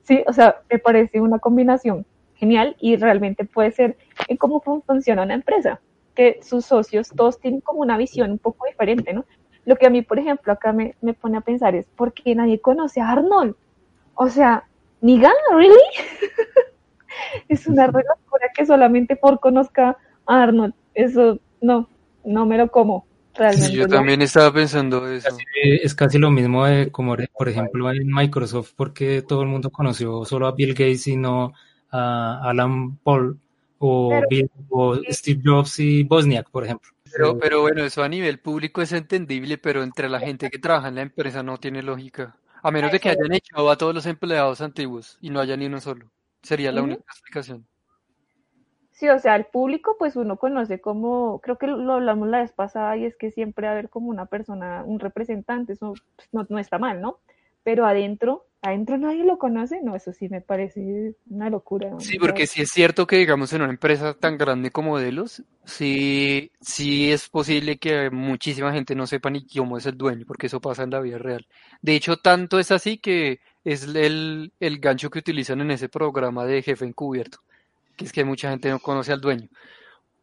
sí, 0.02 0.24
o 0.26 0.32
sea, 0.32 0.62
me 0.70 0.78
parece 0.78 1.20
una 1.20 1.38
combinación 1.38 2.06
genial 2.34 2.76
y 2.80 2.96
realmente 2.96 3.44
puede 3.44 3.72
ser 3.72 3.96
en 4.28 4.36
cómo 4.36 4.60
funciona 4.60 5.22
una 5.22 5.34
empresa, 5.34 5.80
que 6.14 6.40
sus 6.42 6.64
socios 6.64 7.10
todos 7.10 7.38
tienen 7.40 7.60
como 7.60 7.80
una 7.80 7.98
visión 7.98 8.30
un 8.30 8.38
poco 8.38 8.66
diferente, 8.66 9.12
¿no? 9.12 9.24
Lo 9.64 9.76
que 9.76 9.86
a 9.86 9.90
mí, 9.90 10.02
por 10.02 10.18
ejemplo, 10.18 10.52
acá 10.52 10.72
me, 10.72 10.94
me 11.02 11.14
pone 11.14 11.36
a 11.36 11.42
pensar 11.42 11.74
es, 11.74 11.86
¿por 11.88 12.12
qué 12.12 12.34
nadie 12.34 12.60
conoce 12.60 13.00
a 13.00 13.10
Arnold? 13.10 13.54
O 14.14 14.28
sea, 14.28 14.64
ni 15.00 15.20
gana, 15.20 15.34
¿really? 15.52 15.76
es 17.48 17.66
una 17.66 17.86
locura 17.86 18.48
que 18.54 18.66
solamente 18.66 19.16
por 19.16 19.40
conozca 19.40 19.96
a 20.26 20.42
Arnold. 20.42 20.74
Eso 20.94 21.38
no, 21.60 21.88
no 22.24 22.46
me 22.46 22.58
lo 22.58 22.70
como. 22.70 23.06
Realmente 23.38 23.76
yo 23.76 23.86
también 23.86 24.20
estaba 24.20 24.52
pensando 24.52 25.08
eso. 25.08 25.28
es 25.62 25.94
casi 25.94 26.18
lo 26.18 26.30
mismo 26.30 26.66
de 26.66 26.90
como, 26.90 27.16
por 27.36 27.48
ejemplo, 27.48 27.90
en 27.92 28.08
Microsoft, 28.12 28.72
porque 28.74 29.22
todo 29.22 29.42
el 29.42 29.48
mundo 29.48 29.70
conoció 29.70 30.24
solo 30.24 30.48
a 30.48 30.52
Bill 30.52 30.74
Gates 30.74 31.06
y 31.06 31.16
no 31.16 31.52
a 31.90 32.40
Alan 32.42 32.96
Paul 32.96 33.38
o, 33.78 34.20
Steve 35.08 35.40
Jobs 35.44 35.78
y 35.78 36.02
Bosniak, 36.02 36.50
por 36.50 36.64
ejemplo. 36.64 36.90
Pero, 37.12 37.38
pero 37.38 37.60
bueno, 37.62 37.84
eso 37.84 38.02
a 38.02 38.08
nivel 38.08 38.40
público 38.40 38.82
es 38.82 38.92
entendible, 38.92 39.56
pero 39.56 39.82
entre 39.82 40.08
la 40.08 40.18
gente 40.18 40.50
que 40.50 40.58
trabaja 40.58 40.88
en 40.88 40.96
la 40.96 41.02
empresa 41.02 41.42
no 41.42 41.58
tiene 41.58 41.82
lógica. 41.82 42.36
A 42.62 42.72
menos 42.72 42.90
de 42.90 42.98
que 42.98 43.10
hayan 43.10 43.32
echado 43.32 43.70
a 43.70 43.78
todos 43.78 43.94
los 43.94 44.06
empleados 44.06 44.60
antiguos 44.60 45.16
y 45.20 45.30
no 45.30 45.38
haya 45.38 45.56
ni 45.56 45.66
uno 45.66 45.80
solo. 45.80 46.10
Sería 46.42 46.72
la 46.72 46.82
única 46.82 47.04
explicación. 47.08 47.66
Sí, 48.98 49.08
o 49.08 49.18
sea, 49.20 49.36
el 49.36 49.44
público, 49.44 49.94
pues 49.96 50.16
uno 50.16 50.38
conoce 50.38 50.80
como, 50.80 51.40
creo 51.40 51.56
que 51.56 51.68
lo 51.68 51.92
hablamos 51.92 52.28
la 52.28 52.40
vez 52.40 52.50
pasada, 52.50 52.96
y 52.96 53.04
es 53.04 53.14
que 53.16 53.30
siempre 53.30 53.68
haber 53.68 53.90
como 53.90 54.08
una 54.08 54.26
persona, 54.26 54.82
un 54.84 54.98
representante, 54.98 55.74
eso 55.74 55.94
pues, 56.16 56.28
no, 56.32 56.44
no 56.48 56.58
está 56.58 56.78
mal, 56.78 57.00
¿no? 57.00 57.20
Pero 57.62 57.86
adentro 57.86 58.48
adentro 58.60 58.98
nadie 58.98 59.24
lo 59.24 59.38
conoce, 59.38 59.80
no, 59.82 59.94
eso 59.94 60.12
sí 60.12 60.28
me 60.28 60.40
parece 60.40 61.14
una 61.30 61.48
locura. 61.48 61.92
Sí, 62.00 62.18
porque 62.18 62.46
si 62.46 62.62
es 62.62 62.70
cierto 62.70 63.06
que, 63.06 63.16
digamos, 63.16 63.52
en 63.52 63.62
una 63.62 63.70
empresa 63.70 64.14
tan 64.14 64.36
grande 64.36 64.70
como 64.70 64.98
Delos, 64.98 65.44
sí, 65.64 66.50
sí 66.60 67.12
es 67.12 67.28
posible 67.28 67.78
que 67.78 68.10
muchísima 68.10 68.72
gente 68.72 68.94
no 68.94 69.06
sepa 69.06 69.30
ni 69.30 69.46
cómo 69.46 69.78
es 69.78 69.86
el 69.86 69.96
dueño, 69.96 70.24
porque 70.26 70.48
eso 70.48 70.60
pasa 70.60 70.82
en 70.82 70.90
la 70.90 71.00
vida 71.00 71.18
real. 71.18 71.46
De 71.82 71.94
hecho, 71.94 72.16
tanto 72.16 72.58
es 72.58 72.72
así 72.72 72.98
que 72.98 73.38
es 73.64 73.84
el, 73.94 74.52
el 74.58 74.78
gancho 74.80 75.10
que 75.10 75.20
utilizan 75.20 75.60
en 75.60 75.70
ese 75.70 75.88
programa 75.88 76.44
de 76.44 76.62
jefe 76.62 76.84
encubierto, 76.84 77.38
que 77.98 78.06
es 78.06 78.12
que 78.12 78.24
mucha 78.24 78.50
gente 78.50 78.70
no 78.70 78.78
conoce 78.78 79.12
al 79.12 79.20
dueño. 79.20 79.48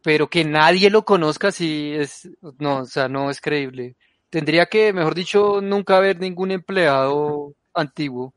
Pero 0.02 0.28
que 0.28 0.44
nadie 0.44 0.90
lo 0.90 1.04
conozca, 1.04 1.52
sí 1.52 1.92
es, 1.94 2.28
no, 2.58 2.78
o 2.80 2.84
sea, 2.86 3.08
no 3.08 3.30
es 3.30 3.40
creíble. 3.40 3.96
Tendría 4.30 4.66
que, 4.66 4.92
mejor 4.92 5.14
dicho, 5.14 5.60
nunca 5.60 5.98
haber 5.98 6.18
ningún 6.18 6.50
empleado 6.50 7.54
antiguo. 7.74 8.34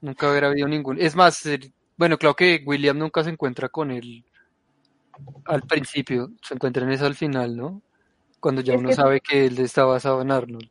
Nunca 0.00 0.28
haber 0.28 0.46
habido 0.46 0.66
ningún. 0.68 1.00
Es 1.00 1.14
más, 1.14 1.42
bueno, 1.96 2.18
claro 2.18 2.34
que 2.34 2.62
William 2.66 2.98
nunca 2.98 3.22
se 3.22 3.30
encuentra 3.30 3.68
con 3.68 3.90
él 3.90 4.24
al 5.46 5.62
principio, 5.62 6.32
se 6.42 6.54
encuentran 6.54 6.90
eso 6.90 7.06
al 7.06 7.14
final, 7.14 7.56
¿no? 7.56 7.82
Cuando 8.40 8.60
ya 8.62 8.76
uno 8.76 8.92
sabe 8.92 9.20
que 9.20 9.46
él 9.46 9.58
está 9.58 9.84
basado 9.84 10.20
en 10.22 10.30
Arnold. 10.30 10.70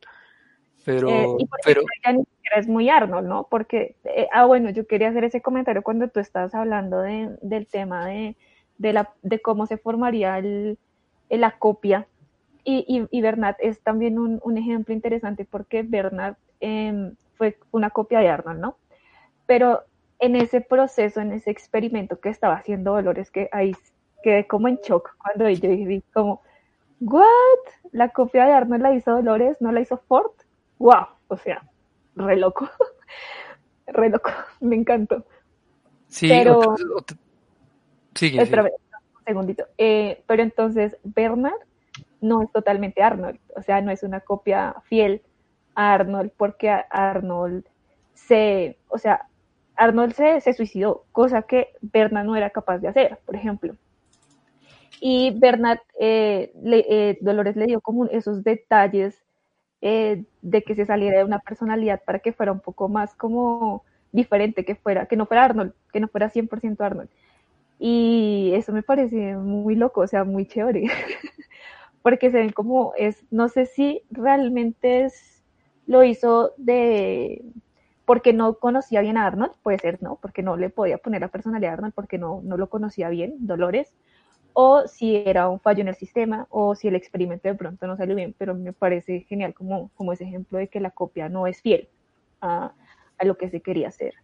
Pero, 0.84 1.08
eh, 1.08 1.36
pero 1.64 1.82
ya 2.04 2.12
ni 2.12 2.24
siquiera 2.24 2.58
es 2.58 2.68
muy 2.68 2.88
Arnold, 2.90 3.26
¿no? 3.26 3.46
Porque, 3.50 3.96
eh, 4.04 4.28
ah, 4.32 4.44
bueno, 4.44 4.70
yo 4.70 4.86
quería 4.86 5.08
hacer 5.08 5.24
ese 5.24 5.40
comentario 5.40 5.82
cuando 5.82 6.08
tú 6.08 6.20
estabas 6.20 6.54
hablando 6.54 7.00
de, 7.00 7.36
del 7.40 7.66
tema 7.66 8.06
de, 8.06 8.36
de, 8.78 8.92
la, 8.92 9.12
de 9.22 9.40
cómo 9.40 9.66
se 9.66 9.78
formaría 9.78 10.38
el, 10.38 10.78
la 11.30 11.58
copia. 11.58 12.06
Y, 12.64 12.84
y, 12.88 13.06
y, 13.10 13.20
Bernard 13.20 13.56
es 13.58 13.80
también 13.80 14.18
un, 14.18 14.40
un 14.42 14.56
ejemplo 14.58 14.94
interesante 14.94 15.44
porque 15.44 15.82
Bernard 15.82 16.36
eh, 16.60 17.12
fue 17.36 17.58
una 17.72 17.90
copia 17.90 18.20
de 18.20 18.28
Arnold, 18.28 18.60
¿no? 18.60 18.76
Pero 19.46 19.82
en 20.18 20.36
ese 20.36 20.60
proceso, 20.60 21.20
en 21.20 21.32
ese 21.32 21.50
experimento 21.50 22.20
que 22.20 22.30
estaba 22.30 22.54
haciendo 22.54 22.92
Dolores, 22.92 23.30
que 23.30 23.48
ahí 23.52 23.74
quedé 24.22 24.46
como 24.46 24.68
en 24.68 24.76
shock 24.76 25.16
cuando 25.18 25.48
yo 25.50 25.68
dije 25.68 26.02
como, 26.12 26.40
¿what? 27.00 27.24
La 27.92 28.08
copia 28.08 28.46
de 28.46 28.52
Arnold 28.52 28.82
la 28.82 28.94
hizo 28.94 29.10
Dolores, 29.10 29.60
no 29.60 29.72
la 29.72 29.80
hizo 29.80 29.98
Ford. 29.98 30.32
¡Wow! 30.78 31.06
O 31.28 31.36
sea, 31.36 31.62
re 32.16 32.36
loco. 32.36 32.68
re 33.86 34.10
loco, 34.10 34.30
me 34.60 34.76
encantó. 34.76 35.24
Sí, 36.08 36.28
pero... 36.28 36.74
Espérame, 38.20 38.70
un 39.18 39.24
segundito. 39.24 39.66
Eh, 39.76 40.22
pero 40.26 40.42
entonces, 40.42 40.96
Bernard 41.02 41.58
no 42.20 42.42
es 42.42 42.52
totalmente 42.52 43.02
Arnold, 43.02 43.38
o 43.54 43.62
sea, 43.62 43.80
no 43.80 43.90
es 43.90 44.02
una 44.02 44.20
copia 44.20 44.76
fiel 44.84 45.22
a 45.74 45.92
Arnold 45.92 46.32
porque 46.36 46.70
Arnold 46.90 47.64
se, 48.14 48.78
o 48.88 48.98
sea, 48.98 49.28
Arnold 49.76 50.14
se, 50.14 50.40
se, 50.40 50.54
suicidó, 50.54 51.04
cosa 51.12 51.42
que 51.42 51.70
Bernard 51.82 52.24
no 52.24 52.36
era 52.36 52.50
capaz 52.50 52.78
de 52.78 52.88
hacer, 52.88 53.18
por 53.26 53.36
ejemplo. 53.36 53.74
Y 55.00 55.38
Bernard, 55.38 55.80
eh, 56.00 56.52
le, 56.62 56.86
eh, 56.88 57.18
Dolores 57.20 57.56
le 57.56 57.66
dio 57.66 57.80
como 57.80 58.06
esos 58.06 58.42
detalles 58.42 59.22
eh, 59.86 60.24
de 60.40 60.62
que 60.62 60.74
se 60.74 60.86
saliera 60.86 61.18
de 61.18 61.24
una 61.24 61.40
personalidad 61.40 62.00
para 62.06 62.18
que 62.20 62.32
fuera 62.32 62.52
un 62.52 62.60
poco 62.60 62.88
más 62.88 63.14
como 63.14 63.84
diferente, 64.12 64.64
que 64.64 64.76
fuera, 64.76 65.04
que 65.04 65.14
no 65.14 65.26
fuera 65.26 65.44
Arnold, 65.44 65.74
que 65.92 66.00
no 66.00 66.08
fuera 66.08 66.30
100% 66.30 66.80
Arnold. 66.80 67.10
Y 67.78 68.52
eso 68.54 68.72
me 68.72 68.82
parece 68.82 69.36
muy 69.36 69.74
loco, 69.74 70.00
o 70.00 70.06
sea, 70.06 70.24
muy 70.24 70.46
chévere, 70.46 70.84
porque 72.02 72.30
se 72.30 72.38
ven 72.38 72.52
como 72.52 72.94
es, 72.96 73.26
no 73.30 73.50
sé 73.50 73.66
si 73.66 74.00
realmente 74.10 75.04
es, 75.04 75.42
lo 75.86 76.02
hizo 76.02 76.52
de, 76.56 77.44
porque 78.06 78.32
no 78.32 78.54
conocía 78.54 79.02
bien 79.02 79.18
a 79.18 79.26
Arnold, 79.26 79.52
puede 79.62 79.78
ser, 79.80 80.02
¿no? 80.02 80.16
Porque 80.16 80.42
no 80.42 80.56
le 80.56 80.70
podía 80.70 80.96
poner 80.96 81.20
la 81.20 81.28
personalidad 81.28 81.72
a 81.72 81.74
Arnold 81.74 81.92
porque 81.94 82.16
no, 82.16 82.40
no 82.42 82.56
lo 82.56 82.70
conocía 82.70 83.10
bien, 83.10 83.34
Dolores, 83.40 83.92
o 84.54 84.86
si 84.86 85.16
era 85.16 85.48
un 85.48 85.60
fallo 85.60 85.82
en 85.82 85.88
el 85.88 85.96
sistema, 85.96 86.46
o 86.48 86.74
si 86.74 86.88
el 86.88 86.94
experimento 86.94 87.48
de 87.48 87.54
pronto 87.54 87.86
no 87.86 87.96
salió 87.96 88.14
bien, 88.14 88.34
pero 88.38 88.54
me 88.54 88.72
parece 88.72 89.26
genial 89.28 89.52
como, 89.52 89.90
como 89.96 90.12
ese 90.12 90.24
ejemplo 90.24 90.58
de 90.58 90.68
que 90.68 90.80
la 90.80 90.90
copia 90.90 91.28
no 91.28 91.46
es 91.46 91.60
fiel 91.60 91.88
a, 92.40 92.72
a 93.18 93.24
lo 93.24 93.36
que 93.36 93.50
se 93.50 93.60
quería 93.60 93.88
hacer. 93.88 94.14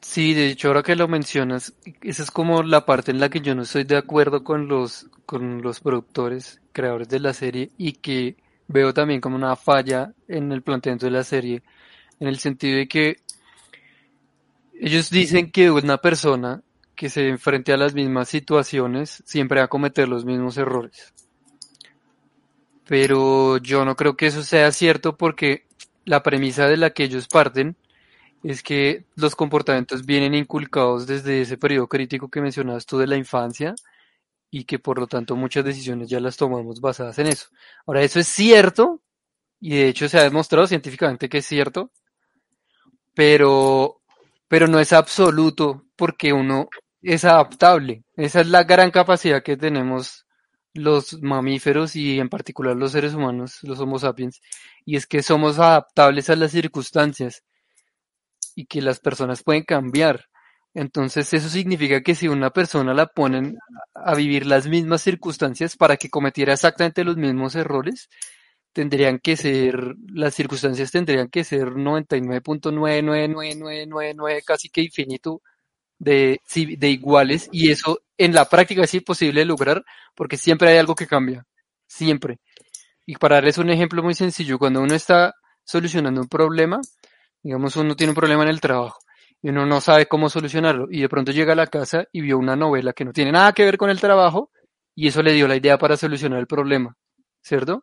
Sí, 0.00 0.34
de 0.34 0.48
hecho, 0.48 0.68
ahora 0.68 0.82
que 0.82 0.96
lo 0.96 1.06
mencionas, 1.08 1.74
esa 2.02 2.22
es 2.22 2.30
como 2.30 2.62
la 2.62 2.84
parte 2.84 3.12
en 3.12 3.20
la 3.20 3.28
que 3.28 3.40
yo 3.40 3.54
no 3.54 3.62
estoy 3.62 3.84
de 3.84 3.96
acuerdo 3.96 4.42
con 4.42 4.66
los, 4.66 5.08
con 5.26 5.62
los 5.62 5.80
productores, 5.80 6.60
creadores 6.72 7.08
de 7.08 7.20
la 7.20 7.32
serie, 7.32 7.70
y 7.78 7.92
que 7.92 8.36
veo 8.66 8.92
también 8.92 9.20
como 9.20 9.36
una 9.36 9.54
falla 9.56 10.12
en 10.26 10.50
el 10.50 10.62
planteamiento 10.62 11.06
de 11.06 11.12
la 11.12 11.22
serie, 11.22 11.62
en 12.18 12.26
el 12.26 12.38
sentido 12.38 12.78
de 12.78 12.88
que 12.88 13.18
ellos 14.80 15.10
dicen 15.10 15.50
que 15.50 15.70
una 15.70 15.98
persona 15.98 16.62
que 17.00 17.08
se 17.08 17.30
enfrente 17.30 17.72
a 17.72 17.78
las 17.78 17.94
mismas 17.94 18.28
situaciones 18.28 19.22
siempre 19.24 19.60
va 19.60 19.64
a 19.64 19.68
cometer 19.68 20.06
los 20.06 20.26
mismos 20.26 20.58
errores. 20.58 21.14
Pero 22.86 23.56
yo 23.56 23.86
no 23.86 23.96
creo 23.96 24.18
que 24.18 24.26
eso 24.26 24.42
sea 24.42 24.70
cierto 24.70 25.16
porque 25.16 25.66
la 26.04 26.22
premisa 26.22 26.66
de 26.68 26.76
la 26.76 26.90
que 26.90 27.04
ellos 27.04 27.26
parten 27.26 27.74
es 28.44 28.62
que 28.62 29.06
los 29.16 29.34
comportamientos 29.34 30.04
vienen 30.04 30.34
inculcados 30.34 31.06
desde 31.06 31.40
ese 31.40 31.56
periodo 31.56 31.88
crítico 31.88 32.28
que 32.28 32.42
mencionabas 32.42 32.84
tú 32.84 32.98
de 32.98 33.06
la 33.06 33.16
infancia 33.16 33.74
y 34.50 34.64
que 34.64 34.78
por 34.78 34.98
lo 34.98 35.06
tanto 35.06 35.36
muchas 35.36 35.64
decisiones 35.64 36.10
ya 36.10 36.20
las 36.20 36.36
tomamos 36.36 36.82
basadas 36.82 37.18
en 37.18 37.28
eso. 37.28 37.48
Ahora, 37.86 38.02
eso 38.02 38.20
es 38.20 38.28
cierto 38.28 39.00
y 39.58 39.70
de 39.70 39.88
hecho 39.88 40.06
se 40.06 40.18
ha 40.18 40.22
demostrado 40.24 40.66
científicamente 40.66 41.30
que 41.30 41.38
es 41.38 41.46
cierto, 41.46 41.92
pero, 43.14 44.02
pero 44.48 44.66
no 44.66 44.78
es 44.78 44.92
absoluto 44.92 45.86
porque 45.96 46.34
uno 46.34 46.68
es 47.02 47.24
adaptable. 47.24 48.04
Esa 48.16 48.40
es 48.40 48.48
la 48.48 48.64
gran 48.64 48.90
capacidad 48.90 49.42
que 49.42 49.56
tenemos 49.56 50.26
los 50.74 51.20
mamíferos 51.22 51.96
y 51.96 52.20
en 52.20 52.28
particular 52.28 52.76
los 52.76 52.92
seres 52.92 53.14
humanos, 53.14 53.58
los 53.62 53.80
Homo 53.80 53.98
sapiens, 53.98 54.40
y 54.84 54.96
es 54.96 55.06
que 55.06 55.22
somos 55.22 55.58
adaptables 55.58 56.30
a 56.30 56.36
las 56.36 56.52
circunstancias 56.52 57.42
y 58.54 58.66
que 58.66 58.82
las 58.82 59.00
personas 59.00 59.42
pueden 59.42 59.64
cambiar. 59.64 60.26
Entonces 60.74 61.32
eso 61.34 61.48
significa 61.48 62.02
que 62.02 62.14
si 62.14 62.28
una 62.28 62.50
persona 62.50 62.94
la 62.94 63.06
ponen 63.06 63.58
a 63.94 64.14
vivir 64.14 64.46
las 64.46 64.68
mismas 64.68 65.02
circunstancias 65.02 65.76
para 65.76 65.96
que 65.96 66.10
cometiera 66.10 66.52
exactamente 66.52 67.02
los 67.04 67.16
mismos 67.16 67.56
errores, 67.56 68.08
tendrían 68.72 69.18
que 69.18 69.36
ser, 69.36 69.96
las 70.12 70.34
circunstancias 70.34 70.90
tendrían 70.92 71.28
que 71.28 71.44
ser 71.44 71.68
99.99999 71.70 74.44
casi 74.44 74.68
que 74.68 74.82
infinito 74.82 75.42
de, 76.00 76.40
de 76.54 76.90
iguales 76.90 77.48
y 77.52 77.70
eso 77.70 78.00
en 78.18 78.34
la 78.34 78.46
práctica 78.46 78.82
es 78.82 78.94
imposible 78.94 79.44
lograr 79.44 79.84
porque 80.16 80.36
siempre 80.36 80.70
hay 80.70 80.78
algo 80.78 80.96
que 80.96 81.06
cambia, 81.06 81.46
siempre. 81.86 82.40
Y 83.06 83.16
para 83.16 83.36
darles 83.36 83.58
un 83.58 83.70
ejemplo 83.70 84.02
muy 84.02 84.14
sencillo, 84.14 84.58
cuando 84.58 84.80
uno 84.80 84.94
está 84.94 85.34
solucionando 85.62 86.20
un 86.20 86.28
problema, 86.28 86.80
digamos 87.42 87.76
uno 87.76 87.94
tiene 87.94 88.10
un 88.10 88.16
problema 88.16 88.42
en 88.42 88.48
el 88.48 88.60
trabajo 88.60 88.98
y 89.42 89.50
uno 89.50 89.66
no 89.66 89.80
sabe 89.80 90.06
cómo 90.06 90.28
solucionarlo 90.28 90.88
y 90.90 91.02
de 91.02 91.08
pronto 91.08 91.32
llega 91.32 91.52
a 91.52 91.56
la 91.56 91.66
casa 91.66 92.06
y 92.12 92.22
vio 92.22 92.38
una 92.38 92.56
novela 92.56 92.92
que 92.92 93.04
no 93.04 93.12
tiene 93.12 93.32
nada 93.32 93.52
que 93.52 93.64
ver 93.64 93.76
con 93.76 93.90
el 93.90 94.00
trabajo 94.00 94.50
y 94.94 95.08
eso 95.08 95.22
le 95.22 95.32
dio 95.32 95.46
la 95.46 95.56
idea 95.56 95.78
para 95.78 95.96
solucionar 95.96 96.40
el 96.40 96.46
problema, 96.46 96.96
¿cierto? 97.42 97.82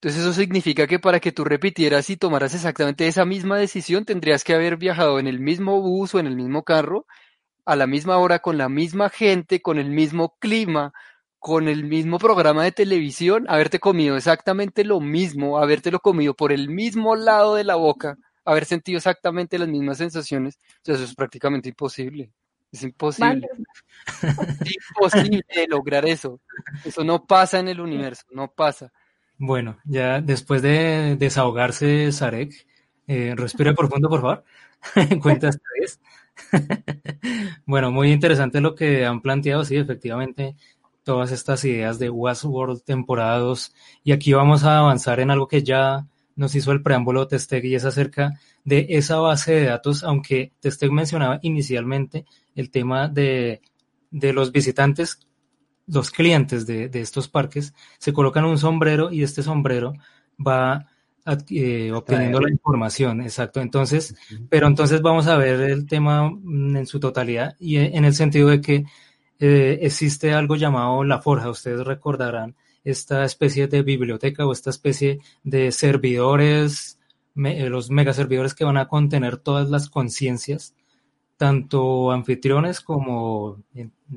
Entonces 0.00 0.22
eso 0.22 0.32
significa 0.32 0.86
que 0.86 1.00
para 1.00 1.18
que 1.18 1.32
tú 1.32 1.44
repitieras 1.44 2.08
y 2.08 2.16
tomaras 2.16 2.54
exactamente 2.54 3.08
esa 3.08 3.24
misma 3.24 3.58
decisión 3.58 4.04
tendrías 4.04 4.44
que 4.44 4.54
haber 4.54 4.76
viajado 4.76 5.18
en 5.18 5.26
el 5.26 5.40
mismo 5.40 5.80
bus 5.80 6.14
o 6.14 6.20
en 6.20 6.28
el 6.28 6.36
mismo 6.36 6.62
carro, 6.62 7.06
a 7.64 7.74
la 7.74 7.88
misma 7.88 8.16
hora, 8.18 8.38
con 8.38 8.58
la 8.58 8.68
misma 8.68 9.10
gente, 9.10 9.60
con 9.60 9.76
el 9.76 9.90
mismo 9.90 10.36
clima, 10.38 10.92
con 11.40 11.66
el 11.68 11.84
mismo 11.84 12.18
programa 12.18 12.62
de 12.62 12.70
televisión, 12.70 13.44
haberte 13.48 13.80
comido 13.80 14.16
exactamente 14.16 14.84
lo 14.84 15.00
mismo, 15.00 15.58
habértelo 15.58 15.98
comido 15.98 16.34
por 16.34 16.52
el 16.52 16.68
mismo 16.68 17.16
lado 17.16 17.56
de 17.56 17.64
la 17.64 17.74
boca, 17.74 18.16
haber 18.44 18.66
sentido 18.66 18.98
exactamente 18.98 19.58
las 19.58 19.68
mismas 19.68 19.98
sensaciones. 19.98 20.58
O 20.86 20.92
eso 20.92 21.02
es 21.02 21.14
prácticamente 21.14 21.68
imposible. 21.70 22.30
Es 22.70 22.84
imposible. 22.84 23.48
Es 24.62 24.76
imposible 24.90 25.66
lograr 25.68 26.06
eso. 26.06 26.40
Eso 26.84 27.02
no 27.02 27.24
pasa 27.26 27.58
en 27.58 27.68
el 27.68 27.80
universo, 27.80 28.24
no 28.30 28.48
pasa. 28.52 28.92
Bueno, 29.38 29.78
ya 29.84 30.20
después 30.20 30.62
de 30.62 31.16
desahogarse 31.16 32.10
Sarek, 32.10 32.66
eh, 33.06 33.34
respira 33.36 33.72
profundo, 33.72 34.08
por 34.08 34.20
favor. 34.20 34.44
Cuenta 35.22 35.48
esta 35.48 35.62
vez. 35.80 36.00
bueno, 37.66 37.92
muy 37.92 38.10
interesante 38.12 38.60
lo 38.60 38.74
que 38.74 39.06
han 39.06 39.20
planteado, 39.22 39.64
sí, 39.64 39.76
efectivamente, 39.76 40.56
todas 41.04 41.30
estas 41.30 41.64
ideas 41.64 41.98
de 42.00 42.10
Westworld 42.10 42.82
temporada 42.82 43.38
2. 43.38 43.74
Y 44.02 44.12
aquí 44.12 44.32
vamos 44.32 44.64
a 44.64 44.78
avanzar 44.78 45.20
en 45.20 45.30
algo 45.30 45.46
que 45.46 45.62
ya 45.62 46.06
nos 46.34 46.54
hizo 46.54 46.72
el 46.72 46.82
preámbulo 46.82 47.28
Testeg 47.28 47.64
y 47.64 47.74
es 47.76 47.84
acerca 47.84 48.40
de 48.64 48.86
esa 48.90 49.18
base 49.18 49.52
de 49.54 49.64
datos, 49.66 50.02
aunque 50.02 50.52
Testeg 50.60 50.90
mencionaba 50.92 51.38
inicialmente 51.42 52.26
el 52.56 52.70
tema 52.70 53.08
de, 53.08 53.62
de 54.10 54.32
los 54.32 54.52
visitantes 54.52 55.27
los 55.88 56.10
clientes 56.10 56.66
de, 56.66 56.88
de, 56.88 57.00
estos 57.00 57.28
parques 57.28 57.74
se 57.98 58.12
colocan 58.12 58.44
un 58.44 58.58
sombrero 58.58 59.10
y 59.10 59.22
este 59.22 59.42
sombrero 59.42 59.94
va 60.38 60.86
eh, 61.50 61.92
obteniendo 61.92 62.40
la 62.40 62.50
información, 62.50 63.20
exacto. 63.20 63.60
Entonces, 63.60 64.14
pero 64.48 64.66
entonces 64.66 65.02
vamos 65.02 65.26
a 65.26 65.36
ver 65.36 65.60
el 65.60 65.86
tema 65.86 66.30
mm, 66.30 66.76
en 66.76 66.86
su 66.86 66.98
totalidad 66.98 67.54
y 67.58 67.76
en 67.76 68.06
el 68.06 68.14
sentido 68.14 68.48
de 68.48 68.62
que 68.62 68.86
eh, 69.38 69.78
existe 69.82 70.32
algo 70.32 70.56
llamado 70.56 71.04
la 71.04 71.20
forja. 71.20 71.50
Ustedes 71.50 71.84
recordarán 71.84 72.56
esta 72.82 73.26
especie 73.26 73.68
de 73.68 73.82
biblioteca 73.82 74.46
o 74.46 74.52
esta 74.52 74.70
especie 74.70 75.18
de 75.42 75.70
servidores, 75.70 76.98
eh, 77.36 77.68
los 77.68 77.90
megaservidores 77.90 78.54
que 78.54 78.64
van 78.64 78.78
a 78.78 78.88
contener 78.88 79.36
todas 79.36 79.68
las 79.68 79.90
conciencias, 79.90 80.74
tanto 81.36 82.10
anfitriones 82.10 82.80
como 82.80 83.62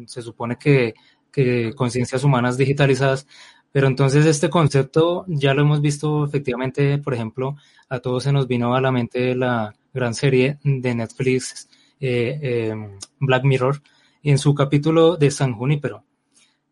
se 0.05 0.22
supone 0.22 0.57
que, 0.57 0.93
que 1.32 1.73
conciencias 1.73 2.23
humanas 2.23 2.57
digitalizadas, 2.57 3.27
pero 3.71 3.88
entonces 3.88 4.25
este 4.25 4.49
concepto 4.49 5.25
ya 5.27 5.53
lo 5.53 5.61
hemos 5.61 5.82
visto 5.82 6.25
efectivamente, 6.25 6.97
por 6.97 7.13
ejemplo, 7.13 7.55
a 7.89 7.99
todos 7.99 8.23
se 8.23 8.32
nos 8.32 8.47
vino 8.47 8.75
a 8.75 8.82
la 8.82 8.91
mente 8.91 9.36
la 9.36 9.73
gran 9.93 10.13
serie 10.13 10.59
de 10.63 10.95
Netflix 10.95 11.69
eh, 11.99 12.39
eh, 12.41 12.97
Black 13.19 13.43
Mirror 13.43 13.82
en 14.23 14.38
su 14.38 14.53
capítulo 14.53 15.17
de 15.17 15.32
San 15.32 15.53
Junípero. 15.53 16.03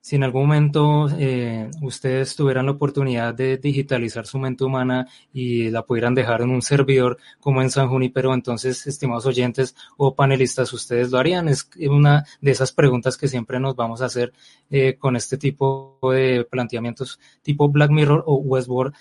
Si 0.01 0.15
en 0.15 0.23
algún 0.23 0.43
momento 0.43 1.09
eh, 1.19 1.69
ustedes 1.81 2.35
tuvieran 2.35 2.67
la 2.67 2.71
oportunidad 2.71 3.33
de 3.33 3.57
digitalizar 3.57 4.25
su 4.25 4.39
mente 4.39 4.63
humana 4.63 5.07
y 5.33 5.69
la 5.71 5.85
pudieran 5.85 6.15
dejar 6.15 6.41
en 6.41 6.51
un 6.51 6.61
servidor 6.61 7.17
como 7.41 7.61
en 7.61 7.69
San 7.69 7.89
Junípero, 7.89 8.33
entonces, 8.33 8.87
estimados 8.87 9.25
oyentes 9.25 9.75
o 9.97 10.15
panelistas, 10.15 10.71
ustedes 10.71 11.11
lo 11.11 11.17
harían. 11.17 11.49
Es 11.49 11.69
una 11.89 12.25
de 12.39 12.51
esas 12.51 12.71
preguntas 12.71 13.17
que 13.17 13.27
siempre 13.27 13.59
nos 13.59 13.75
vamos 13.75 14.01
a 14.01 14.05
hacer 14.05 14.31
eh, 14.69 14.95
con 14.97 15.17
este 15.17 15.37
tipo 15.37 15.99
de 16.13 16.45
planteamientos 16.49 17.19
tipo 17.41 17.67
Black 17.69 17.91
Mirror 17.91 18.23
o 18.25 18.35
Westworld. 18.35 18.93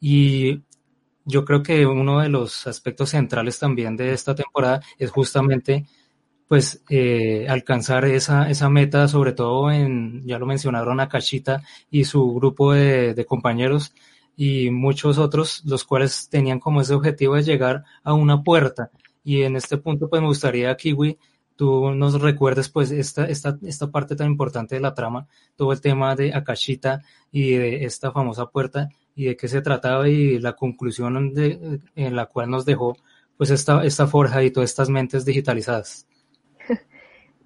Y 0.00 0.62
yo 1.26 1.44
creo 1.44 1.62
que 1.62 1.84
uno 1.84 2.20
de 2.20 2.30
los 2.30 2.66
aspectos 2.66 3.10
centrales 3.10 3.58
también 3.58 3.96
de 3.96 4.12
esta 4.12 4.34
temporada 4.34 4.80
es 4.98 5.10
justamente 5.10 5.86
pues 6.48 6.82
eh, 6.88 7.46
alcanzar 7.48 8.04
esa, 8.04 8.48
esa 8.50 8.68
meta, 8.70 9.08
sobre 9.08 9.32
todo 9.32 9.70
en, 9.70 10.24
ya 10.26 10.38
lo 10.38 10.46
mencionaron 10.46 11.00
Akashita 11.00 11.62
y 11.90 12.04
su 12.04 12.34
grupo 12.34 12.72
de, 12.72 13.14
de, 13.14 13.24
compañeros 13.24 13.92
y 14.36 14.70
muchos 14.70 15.18
otros, 15.18 15.62
los 15.64 15.84
cuales 15.84 16.28
tenían 16.28 16.60
como 16.60 16.80
ese 16.80 16.94
objetivo 16.94 17.34
de 17.34 17.42
llegar 17.42 17.84
a 18.04 18.14
una 18.14 18.42
puerta. 18.42 18.90
Y 19.24 19.42
en 19.42 19.56
este 19.56 19.78
punto, 19.78 20.08
pues 20.08 20.22
me 20.22 20.28
gustaría, 20.28 20.76
Kiwi, 20.76 21.18
tú 21.56 21.90
nos 21.92 22.20
recuerdes 22.20 22.68
pues 22.68 22.90
esta, 22.90 23.24
esta, 23.26 23.58
esta 23.62 23.90
parte 23.90 24.14
tan 24.14 24.28
importante 24.28 24.76
de 24.76 24.80
la 24.80 24.94
trama, 24.94 25.26
todo 25.56 25.72
el 25.72 25.80
tema 25.80 26.14
de 26.14 26.32
Akashita 26.34 27.02
y 27.32 27.52
de 27.52 27.84
esta 27.84 28.12
famosa 28.12 28.46
puerta 28.46 28.88
y 29.16 29.24
de 29.24 29.36
qué 29.36 29.48
se 29.48 29.62
trataba 29.62 30.08
y 30.08 30.38
la 30.38 30.52
conclusión 30.52 31.34
de, 31.34 31.80
en 31.96 32.14
la 32.14 32.26
cual 32.26 32.50
nos 32.50 32.64
dejó 32.66 32.96
pues 33.36 33.50
esta, 33.50 33.84
esta 33.84 34.06
forja 34.06 34.42
y 34.44 34.50
todas 34.50 34.70
estas 34.70 34.90
mentes 34.90 35.24
digitalizadas. 35.24 36.06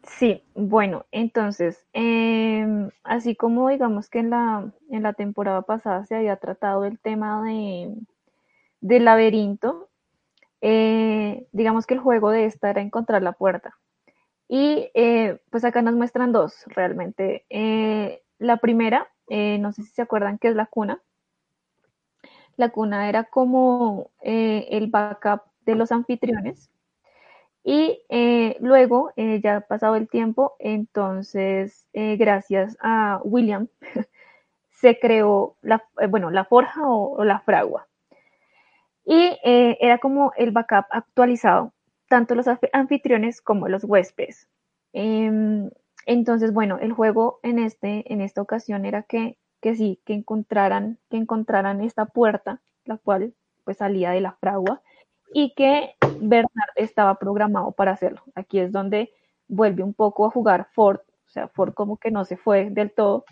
Sí, 0.05 0.43
bueno, 0.55 1.05
entonces, 1.13 1.87
em, 1.93 2.91
así 3.05 3.37
como 3.37 3.69
digamos 3.69 4.09
que 4.09 4.21
en 4.21 4.31
la, 4.31 4.73
en 4.91 5.03
la 5.03 5.13
temporada 5.13 5.63
pasada 5.63 6.05
se 6.07 6.17
había 6.17 6.37
tratado 6.37 6.85
el 6.87 6.99
tema 6.99 7.43
de, 7.45 7.95
del 8.81 9.05
laberinto, 9.07 9.91
eh, 10.63 11.47
digamos 11.53 11.87
que 11.87 11.95
el 11.95 12.01
juego 12.01 12.31
de 12.31 12.47
esta 12.47 12.71
era 12.71 12.83
encontrar 12.83 13.23
la 13.23 13.33
puerta. 13.33 13.77
Y 14.49 14.91
eh, 14.95 15.41
pues 15.51 15.65
acá 15.65 15.83
nos 15.83 15.95
muestran 15.95 16.33
dos 16.33 16.65
realmente. 16.69 17.47
Eh, 17.51 18.23
la 18.39 18.59
primera, 18.59 19.09
no 19.29 19.73
sé 19.73 19.83
si 19.85 19.91
se 19.91 20.03
acuerdan 20.03 20.39
que 20.39 20.49
es 20.49 20.57
la 20.57 20.67
cuna. 20.67 21.03
La 22.57 22.69
cuna 22.71 23.09
era 23.09 23.25
como 23.25 24.11
el 24.21 24.87
backup 24.89 25.43
de 25.67 25.75
los 25.75 25.93
anfitriones 25.93 26.71
y 27.73 28.03
eh, 28.09 28.57
luego, 28.59 29.13
eh, 29.15 29.41
ya 29.41 29.61
pasado 29.61 29.95
el 29.95 30.09
tiempo, 30.09 30.57
entonces, 30.59 31.87
eh, 31.93 32.17
gracias 32.17 32.77
a 32.81 33.21
William, 33.23 33.69
se 34.71 34.99
creó 34.99 35.57
la, 35.63 35.81
bueno, 36.09 36.33
la 36.33 36.45
forja 36.45 36.81
o, 36.89 37.23
la 37.23 37.39
fragua. 37.39 37.87
Y 39.05 39.39
era 39.45 39.99
como 39.99 40.33
el 40.37 40.51
backup 40.51 40.87
actualizado, 40.91 41.73
tanto 42.09 42.35
los 42.35 42.47
anfitriones 42.73 43.41
como 43.41 43.69
los 43.69 43.85
huéspedes. 43.85 44.49
Em, 44.93 45.71
entonces, 46.07 46.53
bueno, 46.53 46.79
el 46.81 46.93
juego 46.93 47.39
en, 47.45 47.61
este, 47.61 48.13
en 48.13 48.21
esta 48.21 48.43
ocasión 48.43 48.85
era 48.85 49.05
que, 49.05 49.39
que 49.61 49.77
sí, 49.77 50.01
que 50.05 50.15
encontraran, 50.15 50.99
que 51.09 51.19
encontraran 51.19 51.83
esta 51.83 52.07
puerta, 52.07 52.61
la 52.85 52.97
cual 52.97 53.33
pues 53.63 53.77
salía 53.77 54.11
de 54.11 54.23
la 54.23 54.33
fragua, 54.33 54.83
y 55.33 55.55
que 55.55 55.95
Bernard 56.21 56.71
estaba 56.77 57.17
programado 57.17 57.73
para 57.73 57.93
hacerlo. 57.93 58.23
Aquí 58.35 58.59
es 58.59 58.73
donde 58.73 59.13
vuelve 59.49 59.83
un 59.83 59.95
poco 59.95 60.27
a 60.27 60.31
jugar 60.31 60.69
Ford, 60.73 61.01
o 61.27 61.31
sea, 61.31 61.49
Ford 61.49 61.75
como 61.75 61.97
que 61.97 62.11
no 62.11 62.25
se 62.25 62.37
fue 62.37 62.71
del 62.71 62.93
todo 62.93 63.25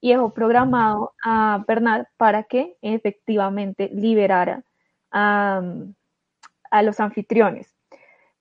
y 0.00 0.10
dejó 0.10 0.34
programado 0.34 1.14
a 1.24 1.64
Bernard 1.66 2.06
para 2.16 2.42
que 2.42 2.76
efectivamente 2.82 3.88
liberara 3.94 4.64
a, 5.10 5.62
los 6.82 7.00
anfitriones. 7.00 7.74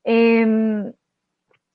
Em, 0.04 0.92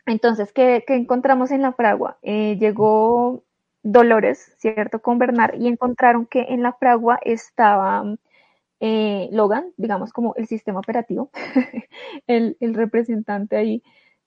entonces, 0.06 0.52
¿qué, 0.52 0.84
encontramos 0.88 1.50
en 1.52 1.62
la 1.62 1.72
fragua? 1.72 2.18
Eh, 2.22 2.56
llegó 2.58 3.44
Dolores, 3.82 4.54
¿cierto? 4.58 5.00
Con 5.00 5.18
Bernard 5.18 5.54
y 5.60 5.68
encontraron 5.68 6.26
que 6.26 6.46
en 6.48 6.62
la 6.62 6.72
fragua 6.72 7.20
estaba 7.22 8.04
eh, 8.80 9.28
Logan, 9.32 9.72
digamos 9.76 10.12
como 10.12 10.34
el 10.36 10.46
sistema 10.46 10.80
operativo, 10.80 11.30
el, 12.26 12.56
representante 12.74 13.56
ahí 13.56 13.82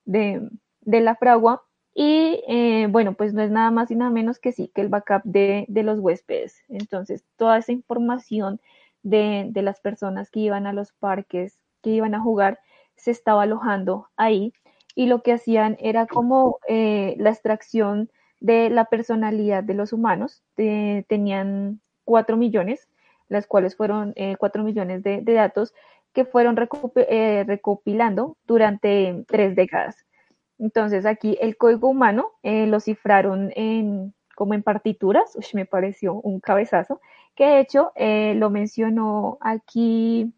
de, 0.05 0.49
la 0.85 1.15
fragua. 1.15 1.63
Y 1.93 2.41
eh, 2.47 2.87
bueno, 2.89 3.13
pues 3.13 3.33
no 3.33 3.41
es 3.41 3.51
nada 3.51 3.71
más 3.71 3.91
y 3.91 3.95
nada 3.95 4.11
menos 4.11 4.39
que 4.39 4.51
sí, 4.51 4.71
que 4.73 4.81
el 4.81 4.89
backup 4.89 5.23
de, 5.23 5.65
los 5.69 5.99
huéspedes. 5.99 6.61
Entonces, 6.69 7.25
toda 7.35 7.57
esa 7.57 7.71
información 7.71 8.59
de, 9.03 9.51
las 9.55 9.79
personas 9.81 10.29
que 10.29 10.39
iban 10.39 10.65
a 10.65 10.73
los 10.73 10.93
parques, 10.93 11.59
que 11.81 11.91
iban 11.91 12.15
a 12.15 12.21
jugar, 12.21 12.59
se 12.95 13.11
estaba 13.11 13.43
alojando 13.43 14.07
ahí. 14.17 14.53
Y 14.95 15.07
lo 15.07 15.21
que 15.23 15.33
hacían 15.33 15.77
era 15.79 16.07
como 16.07 16.59
eh, 16.67 17.15
la 17.17 17.29
extracción 17.29 18.09
de 18.39 18.69
la 18.69 18.85
personalidad 18.85 19.63
de 19.63 19.73
los 19.73 19.93
humanos. 19.93 20.43
tenían 20.55 21.81
cuatro 22.05 22.37
millones 22.37 22.87
las 23.29 23.47
cuales 23.47 23.75
fueron 23.75 24.13
eh, 24.15 24.35
4 24.37 24.63
millones 24.63 25.03
de, 25.03 25.21
datos 25.21 25.73
que 26.13 26.25
fueron 26.25 26.57
eh, 26.95 27.43
recopilando 27.47 28.35
durante 28.45 29.23
tres 29.27 29.55
décadas. 29.55 29.95
Entonces 30.57 31.05
aquí 31.05 31.37
el 31.39 31.55
código 31.55 31.87
humano 31.87 32.31
eh, 32.43 32.67
lo 32.67 32.79
cifraron 32.79 33.51
en, 33.55 34.13
como 34.35 34.55
en 34.55 34.63
partituras, 34.63 35.37
me 35.53 35.65
pareció 35.65 36.15
un 36.15 36.39
cabezazo, 36.39 36.99
que 37.35 37.45
de 37.45 37.59
hecho 37.59 37.91
eh, 37.95 38.33
lo 38.35 38.49
mencionó 38.49 39.37
aquí 39.39 40.33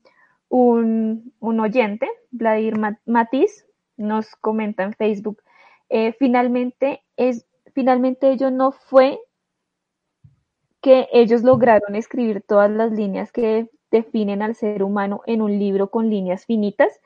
un, 0.49 1.33
un 1.39 1.59
oyente, 1.59 2.07
Vladimir 2.29 2.97
Matiz, 3.05 3.65
nos 3.97 4.35
comenta 4.35 4.83
en 4.83 4.93
Facebook, 4.93 5.41
finalmente, 6.17 7.03
es, 7.17 7.45
finalmente 7.73 8.31
ello 8.31 8.49
no 8.49 8.71
fue 8.71 9.19
que 10.81 11.07
ellos 11.13 11.43
lograron 11.43 11.95
escribir 11.95 12.41
todas 12.41 12.69
las 12.69 12.91
líneas 12.91 13.31
que 13.31 13.69
definen 13.91 14.41
al 14.41 14.55
ser 14.55 14.83
humano 14.83 15.21
en 15.25 15.41
un 15.41 15.59
libro 15.59 15.89
con 15.89 16.09
líneas 16.09 16.45
finitas 16.45 16.99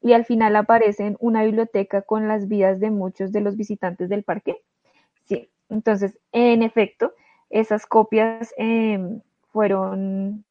y 0.00 0.14
al 0.14 0.24
final 0.24 0.56
aparece 0.56 1.16
una 1.20 1.44
biblioteca 1.44 2.02
con 2.02 2.26
las 2.26 2.48
vidas 2.48 2.80
de 2.80 2.90
muchos 2.90 3.30
de 3.32 3.40
los 3.40 3.56
visitantes 3.56 4.08
del 4.08 4.24
parque. 4.24 4.56
Sí, 5.24 5.48
entonces, 5.68 6.18
en 6.32 6.62
efecto, 6.62 7.14
esas 7.50 7.86
copias 7.86 8.52
em, 8.56 9.20
fueron, 9.52 10.44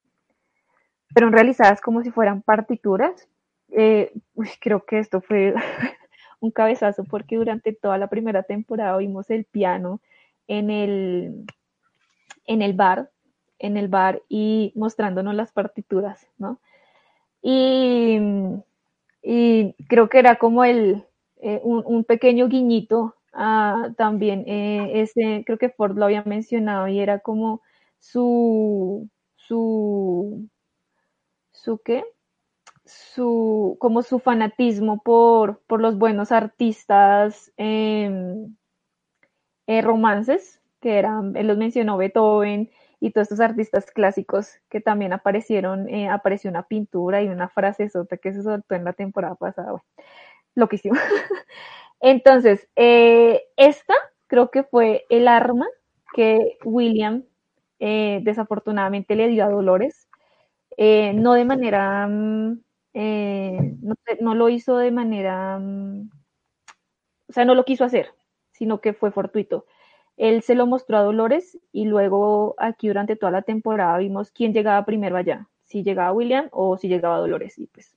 fueron 1.11 1.33
realizadas 1.33 1.81
como 1.81 2.01
si 2.03 2.11
fueran 2.11 2.41
partituras. 2.41 3.27
Eh, 3.69 4.13
creo 4.61 4.85
que 4.85 4.99
esto 4.99 5.19
fue 5.19 5.53
un 6.39 6.51
cabezazo 6.51 7.03
porque 7.03 7.35
durante 7.35 7.73
toda 7.73 7.97
la 7.97 8.07
primera 8.07 8.43
temporada 8.43 8.97
vimos 8.97 9.29
el 9.29 9.43
piano 9.43 9.99
en 10.47 10.69
el 10.69 11.45
en 12.45 12.61
el 12.61 12.73
bar, 12.73 13.11
en 13.59 13.77
el 13.77 13.87
bar 13.87 14.23
y 14.29 14.73
mostrándonos 14.75 15.35
las 15.35 15.51
partituras, 15.51 16.27
¿no? 16.37 16.59
Y, 17.41 18.19
creo 19.87 20.09
que 20.09 20.19
era 20.19 20.37
como 20.37 20.63
el, 20.63 21.05
eh, 21.41 21.59
un, 21.63 22.03
pequeño 22.03 22.47
guiñito 22.47 23.15
también, 23.97 24.43
eh, 24.47 25.01
ese, 25.01 25.43
creo 25.45 25.57
que 25.57 25.69
Ford 25.69 25.97
lo 25.97 26.05
había 26.05 26.23
mencionado 26.23 26.87
y 26.87 26.99
era 26.99 27.19
como 27.19 27.61
su, 27.99 29.09
su, 29.35 30.49
su 31.51 31.79
qué? 31.83 32.03
Su, 32.85 33.77
como 33.79 34.01
su 34.03 34.19
fanatismo 34.19 35.01
por, 35.01 35.61
por 35.67 35.81
los 35.81 35.97
buenos 35.97 36.31
artistas 36.31 37.51
em, 37.57 38.55
eh, 39.67 39.81
romances, 39.81 40.60
que 40.81 40.97
eran, 40.99 41.35
él 41.37 41.47
los 41.47 41.57
mencionó 41.57 41.97
Beethoven, 41.97 42.69
y 43.01 43.11
todos 43.11 43.25
estos 43.25 43.39
artistas 43.39 43.91
clásicos 43.91 44.59
que 44.69 44.79
también 44.79 45.11
aparecieron, 45.11 45.89
eh, 45.89 46.07
apareció 46.07 46.51
una 46.51 46.67
pintura 46.67 47.23
y 47.23 47.29
una 47.29 47.49
frase 47.49 47.89
sota 47.89 48.15
que 48.17 48.31
se 48.31 48.43
soltó 48.43 48.75
en 48.75 48.85
la 48.85 48.93
temporada 48.93 49.35
pasada, 49.35 49.71
bueno, 49.71 49.85
loquísimo. 50.55 50.95
Entonces, 51.99 52.69
eh, 52.75 53.43
esta 53.57 53.95
creo 54.27 54.51
que 54.51 54.63
fue 54.63 55.05
el 55.09 55.27
arma 55.27 55.67
que 56.13 56.59
William 56.63 57.23
eh, 57.79 58.19
desafortunadamente 58.23 59.15
le 59.15 59.29
dio 59.29 59.45
a 59.45 59.49
Dolores, 59.49 60.07
no 60.77 61.33
de 61.33 61.45
manera, 61.45 62.07
mm, 62.07 62.61
no, 62.93 63.95
no, 64.21 64.35
lo 64.35 64.49
hizo 64.49 64.77
de 64.77 64.91
manera, 64.91 65.57
mm, 65.59 66.09
o 67.29 67.33
sea, 67.33 67.45
no 67.45 67.55
lo 67.55 67.65
quiso 67.65 67.83
hacer, 67.83 68.13
sino 68.51 68.79
que 68.79 68.93
fue 68.93 69.11
fortuito. 69.11 69.65
Él 70.17 70.41
se 70.43 70.55
lo 70.55 70.67
mostró 70.67 70.97
a 70.97 71.03
Dolores 71.03 71.57
y 71.71 71.85
luego 71.85 72.55
aquí 72.57 72.87
durante 72.87 73.15
toda 73.15 73.31
la 73.31 73.41
temporada 73.41 73.97
vimos 73.97 74.31
quién 74.31 74.53
llegaba 74.53 74.85
primero 74.85 75.17
allá, 75.17 75.47
si 75.63 75.83
llegaba 75.83 76.11
William 76.11 76.49
o 76.51 76.77
si 76.77 76.87
llegaba 76.87 77.17
Dolores 77.17 77.57
y 77.57 77.67
pues 77.67 77.95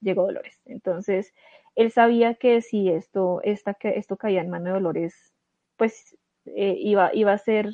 llegó 0.00 0.22
Dolores. 0.22 0.60
Entonces, 0.66 1.34
él 1.74 1.92
sabía 1.92 2.34
que 2.34 2.62
si 2.62 2.90
esto, 2.90 3.40
esta, 3.42 3.76
esto 3.82 4.16
caía 4.16 4.40
en 4.40 4.50
mano 4.50 4.66
de 4.66 4.72
Dolores, 4.72 5.32
pues 5.76 6.16
eh, 6.46 6.76
iba, 6.78 7.14
iba 7.14 7.32
a 7.32 7.38
ser 7.38 7.70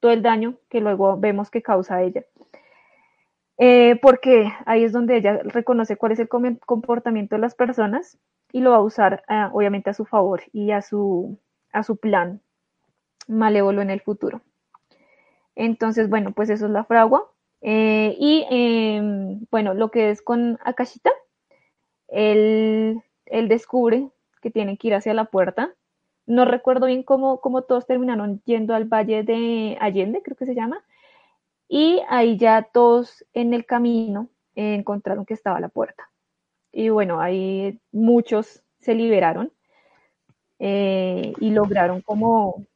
todo 0.00 0.12
el 0.12 0.22
daño 0.22 0.58
que 0.68 0.80
luego 0.80 1.16
vemos 1.18 1.50
que 1.50 1.62
causa 1.62 2.02
ella. 2.02 2.24
Eh, 3.58 3.98
porque 4.02 4.52
ahí 4.66 4.84
es 4.84 4.92
donde 4.92 5.16
ella 5.16 5.40
reconoce 5.42 5.96
cuál 5.96 6.12
es 6.12 6.18
el 6.18 6.28
comportamiento 6.28 7.36
de 7.36 7.40
las 7.40 7.54
personas 7.54 8.18
y 8.52 8.60
lo 8.60 8.70
va 8.70 8.76
a 8.76 8.82
usar 8.82 9.22
ah, 9.28 9.50
obviamente 9.52 9.90
a 9.90 9.94
su 9.94 10.04
favor 10.04 10.42
y 10.52 10.72
a 10.72 10.82
su, 10.82 11.38
a 11.72 11.82
su 11.82 11.96
plan 11.96 12.42
malévolo 13.28 13.82
en 13.82 13.90
el 13.90 14.00
futuro. 14.00 14.42
Entonces, 15.54 16.08
bueno, 16.08 16.32
pues 16.32 16.50
eso 16.50 16.66
es 16.66 16.72
la 16.72 16.84
fragua. 16.84 17.30
Eh, 17.62 18.16
y 18.18 18.46
em, 18.50 19.46
bueno, 19.50 19.74
lo 19.74 19.90
que 19.90 20.10
es 20.10 20.22
con 20.22 20.58
Akashita, 20.64 21.10
él, 22.08 23.02
descubre 23.48 24.10
que 24.42 24.50
tiene 24.50 24.76
que 24.78 24.88
ir 24.88 24.94
hacia 24.94 25.14
la 25.14 25.26
puerta. 25.26 25.74
No 26.26 26.44
recuerdo 26.44 26.86
bien 26.86 27.02
cómo, 27.02 27.40
cómo 27.40 27.62
todos 27.62 27.86
terminaron 27.86 28.42
yendo 28.44 28.74
al 28.74 28.84
valle 28.84 29.22
de 29.22 29.76
Allende, 29.80 30.22
creo 30.22 30.36
que 30.36 30.46
se 30.46 30.54
llama. 30.54 30.84
Y 31.68 32.02
ahí 32.08 32.36
ya 32.36 32.62
todos 32.72 33.24
en 33.32 33.54
el 33.54 33.66
camino 33.66 34.28
encontraron 34.54 35.26
que 35.26 35.34
estaba 35.34 35.60
la 35.60 35.68
puerta. 35.68 36.10
Y 36.72 36.90
bueno, 36.90 37.20
ahí 37.20 37.80
muchos 37.92 38.62
se 38.80 38.94
liberaron 38.94 39.52
eh, 40.58 41.32
y 41.40 41.50
lograron 41.50 42.02
como 42.02 42.66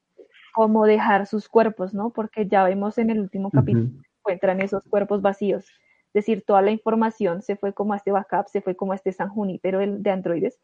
cómo 0.52 0.86
dejar 0.86 1.26
sus 1.26 1.48
cuerpos, 1.48 1.94
¿no? 1.94 2.10
Porque 2.10 2.46
ya 2.46 2.64
vemos 2.64 2.98
en 2.98 3.10
el 3.10 3.20
último 3.20 3.50
capítulo 3.50 3.90
que 4.02 4.08
encuentran 4.18 4.60
esos 4.60 4.84
cuerpos 4.84 5.22
vacíos. 5.22 5.66
Es 6.12 6.24
decir, 6.24 6.42
toda 6.44 6.62
la 6.62 6.72
información 6.72 7.42
se 7.42 7.56
fue 7.56 7.72
como 7.72 7.92
a 7.92 7.96
este 7.96 8.10
backup, 8.10 8.48
se 8.48 8.60
fue 8.60 8.74
como 8.74 8.92
a 8.92 8.96
este 8.96 9.12
San 9.12 9.28
Junipero 9.28 9.78
de 9.78 10.10
androides 10.10 10.58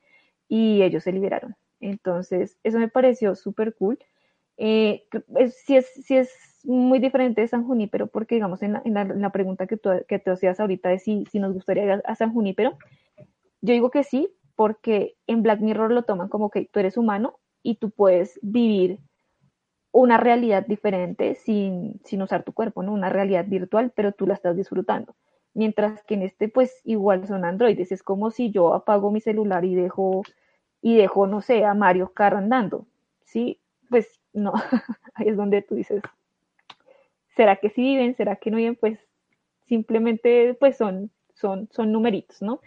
y 0.48 0.82
ellos 0.82 1.04
se 1.04 1.12
liberaron. 1.12 1.56
Entonces, 1.80 2.58
eso 2.64 2.78
me 2.78 2.88
pareció 2.88 3.34
súper 3.34 3.74
cool. 3.74 3.98
Eh, 4.56 5.04
sí, 5.64 5.76
es, 5.76 5.86
sí 6.04 6.16
es 6.16 6.30
muy 6.64 6.98
diferente 6.98 7.40
de 7.40 7.48
San 7.48 7.64
Junípero, 7.64 8.08
porque 8.08 8.36
digamos 8.36 8.62
en 8.62 8.72
la, 8.72 9.30
pregunta 9.30 9.66
que 9.66 9.76
tú, 9.76 9.90
que 10.08 10.18
te 10.18 10.30
hacías 10.30 10.58
ahorita 10.58 10.88
de 10.88 10.98
si, 10.98 11.24
si 11.30 11.38
nos 11.38 11.52
gustaría 11.52 11.84
ir 11.84 12.02
a, 12.04 12.14
San 12.14 12.32
Junípero, 12.32 12.76
yo 13.60 13.72
digo 13.72 13.90
que 13.90 14.02
sí, 14.02 14.28
porque 14.56 15.14
en 15.26 15.42
Black 15.42 15.60
Mirror 15.60 15.92
lo 15.92 16.02
toman 16.04 16.28
como 16.28 16.50
que 16.50 16.68
tú 16.72 16.80
eres 16.80 16.96
humano 16.96 17.38
y 17.62 17.76
tú 17.76 17.90
puedes 17.90 18.38
vivir 18.42 18.98
una 19.96 20.18
realidad 20.18 20.66
diferente 20.66 21.34
sin, 21.36 22.00
sin 22.04 22.20
usar 22.20 22.42
tu 22.42 22.52
cuerpo, 22.52 22.82
¿no? 22.82 22.92
Una 22.92 23.08
realidad 23.08 23.46
virtual, 23.46 23.92
pero 23.94 24.12
tú 24.12 24.26
la 24.26 24.34
estás 24.34 24.54
disfrutando. 24.54 25.16
Mientras 25.54 26.04
que 26.04 26.14
en 26.14 26.22
este, 26.22 26.48
pues 26.48 26.82
igual 26.84 27.26
son 27.26 27.46
androides. 27.46 27.92
Es 27.92 28.02
como 28.02 28.30
si 28.30 28.50
yo 28.50 28.74
apago 28.74 29.10
mi 29.10 29.20
celular 29.22 29.64
y 29.64 29.74
dejo, 29.74 30.22
y 30.82 30.96
dejo, 30.96 31.26
no 31.26 31.40
sé, 31.40 31.64
a 31.64 31.72
Mario 31.72 32.12
Kart 32.12 32.36
andando. 32.36 32.86
¿Sí? 33.24 33.58
Pues 33.88 34.20
no, 34.34 34.52
ahí 35.14 35.28
es 35.28 35.36
donde 35.36 35.62
tú 35.62 35.76
dices, 35.76 36.02
¿será 37.34 37.56
que 37.56 37.70
sí 37.70 37.80
viven? 37.80 38.14
¿Será 38.16 38.36
que 38.36 38.50
no 38.50 38.58
viven? 38.58 38.76
Pues 38.76 38.98
simplemente, 39.66 40.54
pues 40.60 40.76
son, 40.76 41.10
son, 41.34 41.68
son 41.72 41.90
numeritos, 41.92 42.42
¿no? 42.42 42.60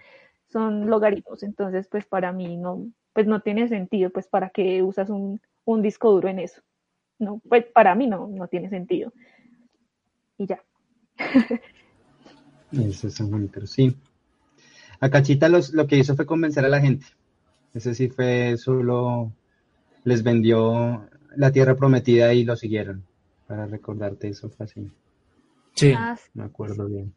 Son 0.48 0.90
logaritmos. 0.90 1.44
Entonces, 1.44 1.88
pues 1.88 2.08
para 2.08 2.32
mí 2.32 2.58
no, 2.58 2.88
pues 3.14 3.28
no 3.28 3.42
tiene 3.42 3.68
sentido, 3.68 4.10
pues 4.10 4.28
para 4.28 4.50
qué 4.50 4.82
usas 4.82 5.12
un, 5.12 5.42
un 5.66 5.84
disco 5.84 6.12
duro 6.12 6.28
en 6.30 6.40
eso 6.40 6.64
no, 7.20 7.42
pues 7.48 7.66
para 7.66 7.94
mí 7.96 8.08
no, 8.08 8.28
no 8.28 8.48
tiene 8.48 8.70
sentido. 8.70 9.14
Y 10.38 10.48
ya. 10.48 10.64
Eso 12.72 13.08
es 13.08 13.22
muy 13.22 13.48
pero 13.48 13.68
sí. 13.68 13.96
A 15.00 15.10
Cachita 15.10 15.50
lo 15.50 15.88
que 15.88 15.98
hizo 15.98 16.16
fue 16.16 16.26
convencer 16.26 16.66
a 16.66 16.70
la 16.70 16.82
gente. 16.82 17.06
Ese 17.74 17.94
sí 17.94 18.10
fue 18.10 18.58
solo, 18.58 19.32
les 20.04 20.24
vendió 20.24 21.08
la 21.36 21.52
tierra 21.52 21.76
prometida 21.76 22.34
y 22.34 22.44
lo 22.44 22.56
siguieron. 22.56 23.04
Para 23.48 23.66
recordarte 23.66 24.30
eso 24.30 24.50
fue 24.50 24.66
así. 24.66 24.92
Sí. 25.76 25.94
Ah, 25.96 26.18
Me 26.34 26.44
acuerdo 26.44 26.88
bien. 26.88 27.14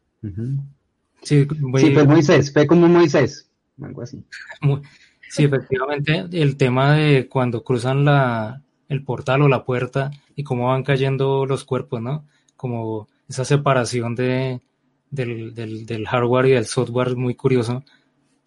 Sí, 1.21 1.45
fue 1.45 2.05
Moisés, 2.05 2.51
fue 2.51 2.67
como 2.67 2.87
Moisés, 2.87 3.49
algo 3.81 4.01
así. 4.01 4.23
Sí, 5.29 5.45
efectivamente, 5.45 6.27
el 6.31 6.57
tema 6.57 6.93
de 6.93 7.27
cuando 7.27 7.63
cruzan 7.63 8.05
la, 8.05 8.62
el 8.89 9.03
portal 9.03 9.41
o 9.41 9.49
la 9.49 9.63
puerta 9.63 10.11
y 10.35 10.43
cómo 10.43 10.67
van 10.67 10.83
cayendo 10.83 11.45
los 11.45 11.63
cuerpos, 11.63 12.01
¿no? 12.01 12.25
Como 12.55 13.07
esa 13.27 13.45
separación 13.45 14.15
de, 14.15 14.61
del, 15.09 15.53
del, 15.53 16.07
hardware 16.07 16.45
y 16.47 16.51
del 16.51 16.65
software 16.65 17.15
muy 17.15 17.35
curioso. 17.35 17.83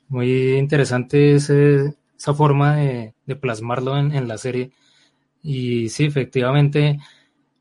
Muy 0.09 0.57
interesante 0.57 1.35
esa 1.37 2.35
forma 2.35 2.77
de, 2.77 3.15
plasmarlo 3.41 3.97
en, 3.99 4.29
la 4.29 4.39
serie. 4.39 4.71
Y 5.43 5.89
sí, 5.89 6.05
efectivamente, 6.07 6.99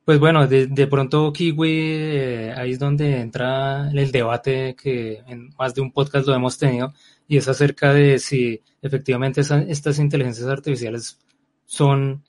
pues 0.05 0.19
bueno, 0.19 0.47
de, 0.47 0.67
de 0.67 0.87
pronto 0.87 1.31
Kiwi, 1.33 1.69
eh, 1.71 2.53
ahí 2.55 2.71
es 2.71 2.79
donde 2.79 3.19
entra 3.21 3.89
el 3.91 4.11
debate 4.11 4.75
que 4.75 5.23
en 5.27 5.49
más 5.57 5.73
de 5.75 5.81
un 5.81 5.91
podcast 5.91 6.27
lo 6.27 6.35
hemos 6.35 6.57
tenido, 6.57 6.93
y 7.27 7.37
es 7.37 7.47
acerca 7.47 7.93
de 7.93 8.19
si 8.19 8.61
efectivamente 8.81 9.41
estas 9.41 9.99
inteligencias 9.99 10.47
artificiales 10.47 11.19
son 11.65 12.23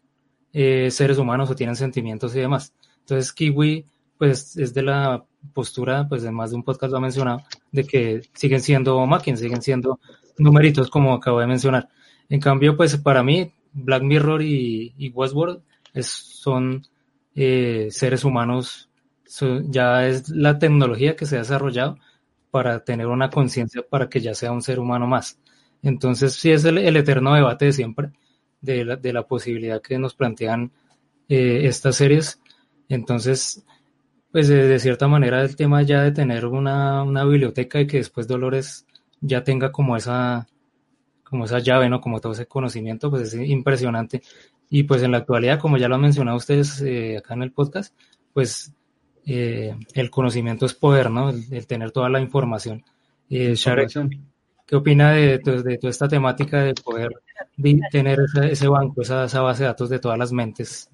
eh, 0.58 0.90
seres 0.90 1.18
humanos 1.18 1.50
o 1.50 1.54
tienen 1.54 1.76
sentimientos 1.76 2.34
y 2.34 2.40
demás. 2.40 2.72
Entonces 3.00 3.30
Kiwi 3.30 3.84
pues 4.16 4.56
es 4.56 4.72
de 4.72 4.80
la 4.80 5.22
postura, 5.52 6.08
pues 6.08 6.24
en 6.24 6.32
más 6.32 6.48
de 6.48 6.56
un 6.56 6.62
podcast 6.62 6.92
lo 6.92 6.96
ha 6.96 7.00
mencionado, 7.02 7.42
de 7.70 7.84
que 7.84 8.22
siguen 8.32 8.62
siendo 8.62 9.04
máquinas, 9.04 9.40
siguen 9.40 9.60
siendo 9.60 10.00
numeritos 10.38 10.88
como 10.88 11.12
acabo 11.12 11.40
de 11.40 11.46
mencionar. 11.46 11.90
En 12.30 12.40
cambio, 12.40 12.74
pues 12.74 12.96
para 12.96 13.22
mí 13.22 13.52
Black 13.74 14.02
Mirror 14.02 14.40
y, 14.40 15.12
Westworld 15.14 15.60
es, 15.92 16.06
son 16.06 16.86
eh, 17.34 17.88
seres 17.90 18.24
humanos, 18.24 18.88
ya 19.68 20.06
es 20.06 20.30
la 20.30 20.58
tecnología 20.58 21.16
que 21.16 21.26
se 21.26 21.36
ha 21.36 21.40
desarrollado 21.40 21.98
para 22.50 22.82
tener 22.82 23.08
una 23.08 23.28
conciencia 23.28 23.82
para 23.86 24.08
que 24.08 24.22
ya 24.22 24.32
sea 24.32 24.52
un 24.52 24.62
ser 24.62 24.80
humano 24.80 25.06
más. 25.06 25.38
Entonces 25.82 26.32
sí 26.32 26.50
es 26.50 26.64
el 26.64 26.96
eterno 26.96 27.34
debate 27.34 27.66
de 27.66 27.72
siempre 27.74 28.12
de 28.66 28.84
la, 28.84 28.96
de 28.96 29.12
la 29.12 29.26
posibilidad 29.26 29.80
que 29.80 29.98
nos 29.98 30.14
plantean 30.14 30.72
eh, 31.28 31.62
estas 31.64 31.96
series. 31.96 32.40
Entonces, 32.88 33.64
pues 34.30 34.48
de, 34.48 34.78
cierta 34.78 35.08
manera 35.08 35.40
el 35.42 35.56
tema 35.56 35.82
ya 35.82 36.02
de 36.02 36.12
tener 36.12 36.44
una, 36.46 37.02
una, 37.02 37.24
biblioteca 37.24 37.80
y 37.80 37.86
que 37.86 37.96
después 37.98 38.26
Dolores 38.26 38.86
ya 39.20 39.42
tenga 39.42 39.72
como 39.72 39.96
esa, 39.96 40.46
como 41.24 41.46
esa 41.46 41.58
llave, 41.58 41.88
¿no? 41.88 42.00
Como 42.00 42.20
todo 42.20 42.32
ese 42.32 42.46
conocimiento, 42.46 43.10
pues 43.10 43.32
es 43.32 43.48
impresionante. 43.48 44.22
Y 44.68 44.82
pues 44.82 45.02
en 45.02 45.12
la 45.12 45.18
actualidad, 45.18 45.58
como 45.58 45.78
ya 45.78 45.88
lo 45.88 45.94
han 45.94 46.02
mencionado 46.02 46.36
ustedes 46.36 46.82
eh, 46.82 47.16
acá 47.18 47.34
en 47.34 47.42
el 47.44 47.52
podcast, 47.52 47.94
pues 48.32 48.74
eh, 49.24 49.74
el 49.94 50.10
conocimiento 50.10 50.66
es 50.66 50.74
poder, 50.74 51.10
¿no? 51.10 51.30
El, 51.30 51.66
tener 51.66 51.90
toda 51.90 52.08
la 52.08 52.20
información. 52.20 52.84
Eh, 53.30 53.54
¿Qué 54.66 54.76
opina 54.76 55.12
de, 55.12 55.38
de, 55.38 55.78
toda 55.78 55.90
esta 55.90 56.08
temática 56.08 56.62
de 56.62 56.74
poder 56.74 57.10
tener 57.90 58.18
ese, 58.50 58.68
banco, 58.68 59.02
esa, 59.02 59.40
base 59.40 59.62
de 59.62 59.68
datos 59.68 59.88
de 59.88 59.98
todas 59.98 60.18
las 60.18 60.32
mentes? 60.32 60.90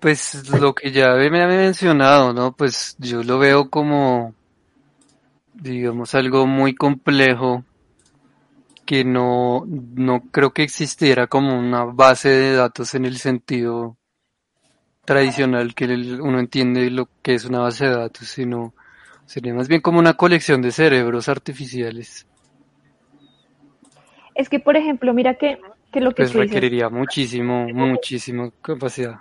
Pues 0.00 0.48
lo 0.50 0.74
que 0.74 0.92
ya 0.92 1.14
me 1.14 1.42
ha 1.42 1.46
mencionado, 1.46 2.32
¿no? 2.32 2.52
Pues 2.52 2.96
yo 2.98 3.22
lo 3.22 3.38
veo 3.38 3.70
como, 3.70 4.34
digamos, 5.54 6.14
algo 6.14 6.46
muy 6.46 6.74
complejo 6.74 7.64
que 8.84 9.02
no, 9.04 9.64
no 9.66 10.24
creo 10.30 10.52
que 10.52 10.62
existiera 10.62 11.26
como 11.26 11.58
una 11.58 11.84
base 11.84 12.28
de 12.28 12.54
datos 12.54 12.94
en 12.94 13.06
el 13.06 13.16
sentido 13.16 13.96
tradicional 15.06 15.74
que 15.74 15.86
uno 15.86 16.38
entiende 16.38 16.90
lo 16.90 17.08
que 17.22 17.34
es 17.34 17.46
una 17.46 17.60
base 17.60 17.86
de 17.86 17.96
datos, 17.96 18.28
sino 18.28 18.74
Sería 19.26 19.54
más 19.54 19.68
bien 19.68 19.80
como 19.80 19.98
una 19.98 20.14
colección 20.14 20.60
de 20.60 20.70
cerebros 20.70 21.28
artificiales. 21.28 22.26
Es 24.34 24.48
que, 24.48 24.60
por 24.60 24.76
ejemplo, 24.76 25.14
mira 25.14 25.34
que, 25.34 25.58
que 25.92 26.00
lo 26.00 26.10
que... 26.10 26.22
Pues 26.22 26.34
requeriría 26.34 26.88
muchísimo, 26.88 27.66
muchísimo 27.68 28.52
capacidad. 28.62 29.18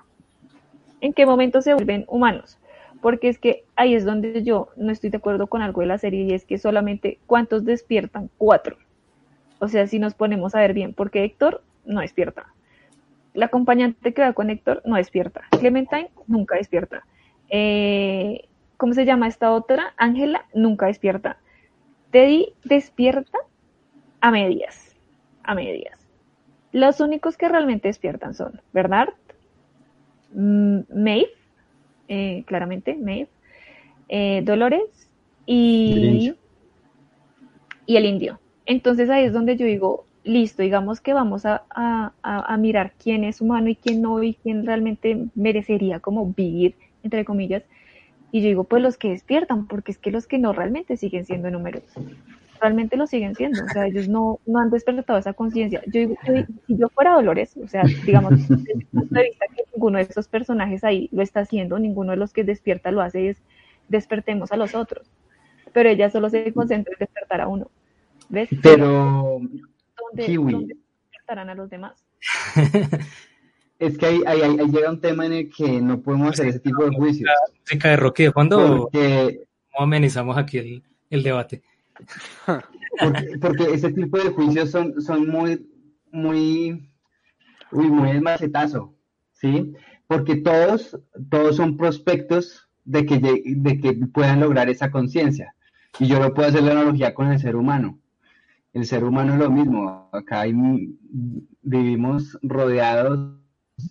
¿En 1.02 1.14
qué 1.14 1.26
momento 1.26 1.62
se 1.62 1.74
vuelven 1.74 2.06
humanos? 2.08 2.58
Porque 3.02 3.28
es 3.28 3.38
que 3.38 3.66
ahí 3.76 3.94
es 3.94 4.06
donde 4.06 4.44
yo 4.44 4.70
no 4.78 4.92
estoy 4.92 5.10
de 5.10 5.18
acuerdo 5.18 5.48
con 5.48 5.62
algo 5.62 5.82
de 5.82 5.88
la 5.88 5.98
serie 5.98 6.24
y 6.24 6.34
es 6.34 6.46
que 6.46 6.58
solamente 6.58 7.20
¿cuántos 7.26 7.66
despiertan? 7.66 8.30
Cuatro. 8.38 8.78
O 9.60 9.68
sea, 9.68 9.86
si 9.88 10.00
nos 10.00 10.14
ponemos 10.14 10.56
a 10.56 10.60
ver 10.60 10.74
bien, 10.74 10.94
porque 10.94 11.24
Héctor 11.24 11.62
no 11.86 12.02
despierta. 12.02 12.54
La 13.34 13.48
acompañante 13.48 14.14
que 14.14 14.22
va 14.22 14.34
con 14.34 14.50
Héctor 14.50 14.82
no 14.86 14.96
despierta. 14.96 15.42
Clementine 15.60 16.10
nunca 16.28 16.56
despierta. 16.56 17.06
Eh, 17.50 18.48
¿Cómo 18.78 18.94
se 18.94 19.06
llama 19.06 19.28
esta 19.28 19.52
otra? 19.52 19.94
Ángela 19.98 20.46
nunca 20.54 20.86
despierta. 20.88 21.38
Teddy 22.12 22.54
despierta 22.64 23.38
a 24.22 24.32
medias. 24.32 24.93
A 25.44 25.56
medias. 25.56 26.00
Los 26.72 27.00
únicos 27.00 27.38
que 27.38 27.50
realmente 27.50 27.88
despiertan 27.88 28.34
son 28.34 28.62
Bernard, 28.74 29.14
mm, 30.34 30.80
Maeve, 30.96 31.30
eh, 32.08 32.44
claramente, 32.48 32.96
Maeve, 32.96 33.30
eh, 34.10 34.42
Dolores 34.44 35.10
y, 35.46 36.34
y 37.86 37.98
el 37.98 38.06
indio. 38.06 38.40
Entonces 38.66 39.10
ahí 39.10 39.26
es 39.26 39.34
donde 39.34 39.58
yo 39.58 39.66
digo, 39.66 40.06
listo, 40.24 40.62
digamos 40.62 41.02
que 41.02 41.14
vamos 41.14 41.46
a, 41.46 41.64
a, 41.70 42.58
mirar 42.58 42.94
quién 42.98 43.24
es 43.24 43.42
humano 43.42 43.70
y 43.70 43.76
quién 43.76 44.02
no 44.02 44.22
y 44.24 44.36
quién 44.36 44.66
realmente 44.66 45.28
merecería 45.36 46.00
como 46.00 46.28
vivir, 46.28 46.76
entre 47.04 47.26
comillas. 47.26 47.64
Y 48.32 48.42
yo 48.42 48.48
digo, 48.48 48.64
pues 48.64 48.82
los 48.82 48.98
que 48.98 49.10
despiertan, 49.10 49.68
porque 49.68 49.92
es 49.92 49.98
que 49.98 50.12
los 50.12 50.26
que 50.26 50.40
no 50.40 50.54
realmente 50.54 50.98
siguen 50.98 51.26
siendo 51.26 51.52
números, 51.52 51.84
realmente 52.64 52.96
lo 52.96 53.06
siguen 53.08 53.36
siendo, 53.36 53.62
o 53.62 53.68
sea, 53.68 53.86
ellos 53.88 54.08
no, 54.08 54.40
no 54.46 54.60
han 54.60 54.70
despertado 54.70 55.20
esa 55.20 55.34
conciencia. 55.34 55.82
Yo 55.88 56.00
digo, 56.00 56.16
si 56.66 56.78
yo 56.78 56.88
fuera 56.88 57.14
Dolores, 57.14 57.58
o 57.58 57.68
sea, 57.68 57.84
digamos, 58.06 58.48
desde 58.48 58.74
el 58.74 58.86
punto 58.86 59.16
de 59.16 59.24
vista 59.24 59.46
que 59.54 59.64
ninguno 59.74 59.98
de 59.98 60.06
esos 60.06 60.30
personajes 60.30 60.86
ahí 60.86 61.10
lo 61.12 61.22
está 61.22 61.42
haciendo, 61.42 61.78
ninguno 61.78 62.12
de 62.12 62.18
los 62.18 62.32
que 62.32 62.46
despierta 62.46 62.90
lo 62.92 63.02
hace, 63.02 63.28
es 63.28 63.42
despertemos 63.90 64.54
a 64.54 64.58
los 64.58 64.76
otros. 64.76 65.12
Pero 65.74 65.90
ella 65.90 66.10
solo 66.10 66.30
se 66.30 66.54
concentra 66.54 66.94
en 66.94 67.00
despertar 67.00 67.42
a 67.42 67.50
uno. 67.50 67.70
¿Ves? 68.30 68.48
Pero 68.62 69.42
¿Dónde, 70.16 70.78
estarán 71.20 71.50
a 71.50 71.56
los 71.56 71.70
demás? 71.70 72.06
es 73.80 73.98
que 73.98 74.06
ahí, 74.06 74.22
llega 74.72 74.90
un 74.90 75.02
tema 75.02 75.26
en 75.26 75.34
el 75.34 75.50
que 75.52 75.82
no 75.82 76.00
podemos 76.00 76.30
hacer 76.30 76.48
ese 76.48 76.60
tipo 76.60 76.86
de 76.86 76.96
juicios. 76.96 77.30
Música 77.60 77.90
de 77.90 77.98
Rocky 77.98 78.30
¿cuándo 78.30 78.90
amenizamos 79.78 80.38
aquí 80.38 80.82
el, 81.10 81.24
debate? 81.24 81.62
Porque, 83.42 83.74
ese 83.74 83.92
tipo 83.92 84.18
de 84.18 84.30
juicios 84.30 84.70
son, 84.70 85.02
son 85.02 85.28
muy, 85.28 85.68
muy, 86.12 86.90
uy, 87.72 87.88
muy 87.88 88.22
macetazo, 88.22 88.94
¿sí? 89.34 89.74
Porque 90.08 90.36
todos, 90.36 90.98
todos 91.30 91.56
son 91.56 91.76
prospectos 91.76 92.70
de 92.86 93.06
que, 93.06 93.20
de 93.20 93.80
que 93.80 93.94
puedan 93.94 94.42
lograr 94.42 94.70
esa 94.70 94.92
conciencia. 94.92 95.56
Y 96.00 96.08
yo 96.08 96.20
lo 96.20 96.34
puedo 96.34 96.50
hacer 96.50 96.64
la 96.64 96.72
analogía 96.72 97.14
con 97.14 97.32
el 97.32 97.40
ser 97.40 97.56
humano 97.56 98.00
el 98.74 98.86
ser 98.86 99.04
humano 99.04 99.34
es 99.34 99.40
lo 99.40 99.52
mismo. 99.52 100.10
Acá 100.12 100.44
vivimos 101.62 102.38
rodeados, 102.42 103.38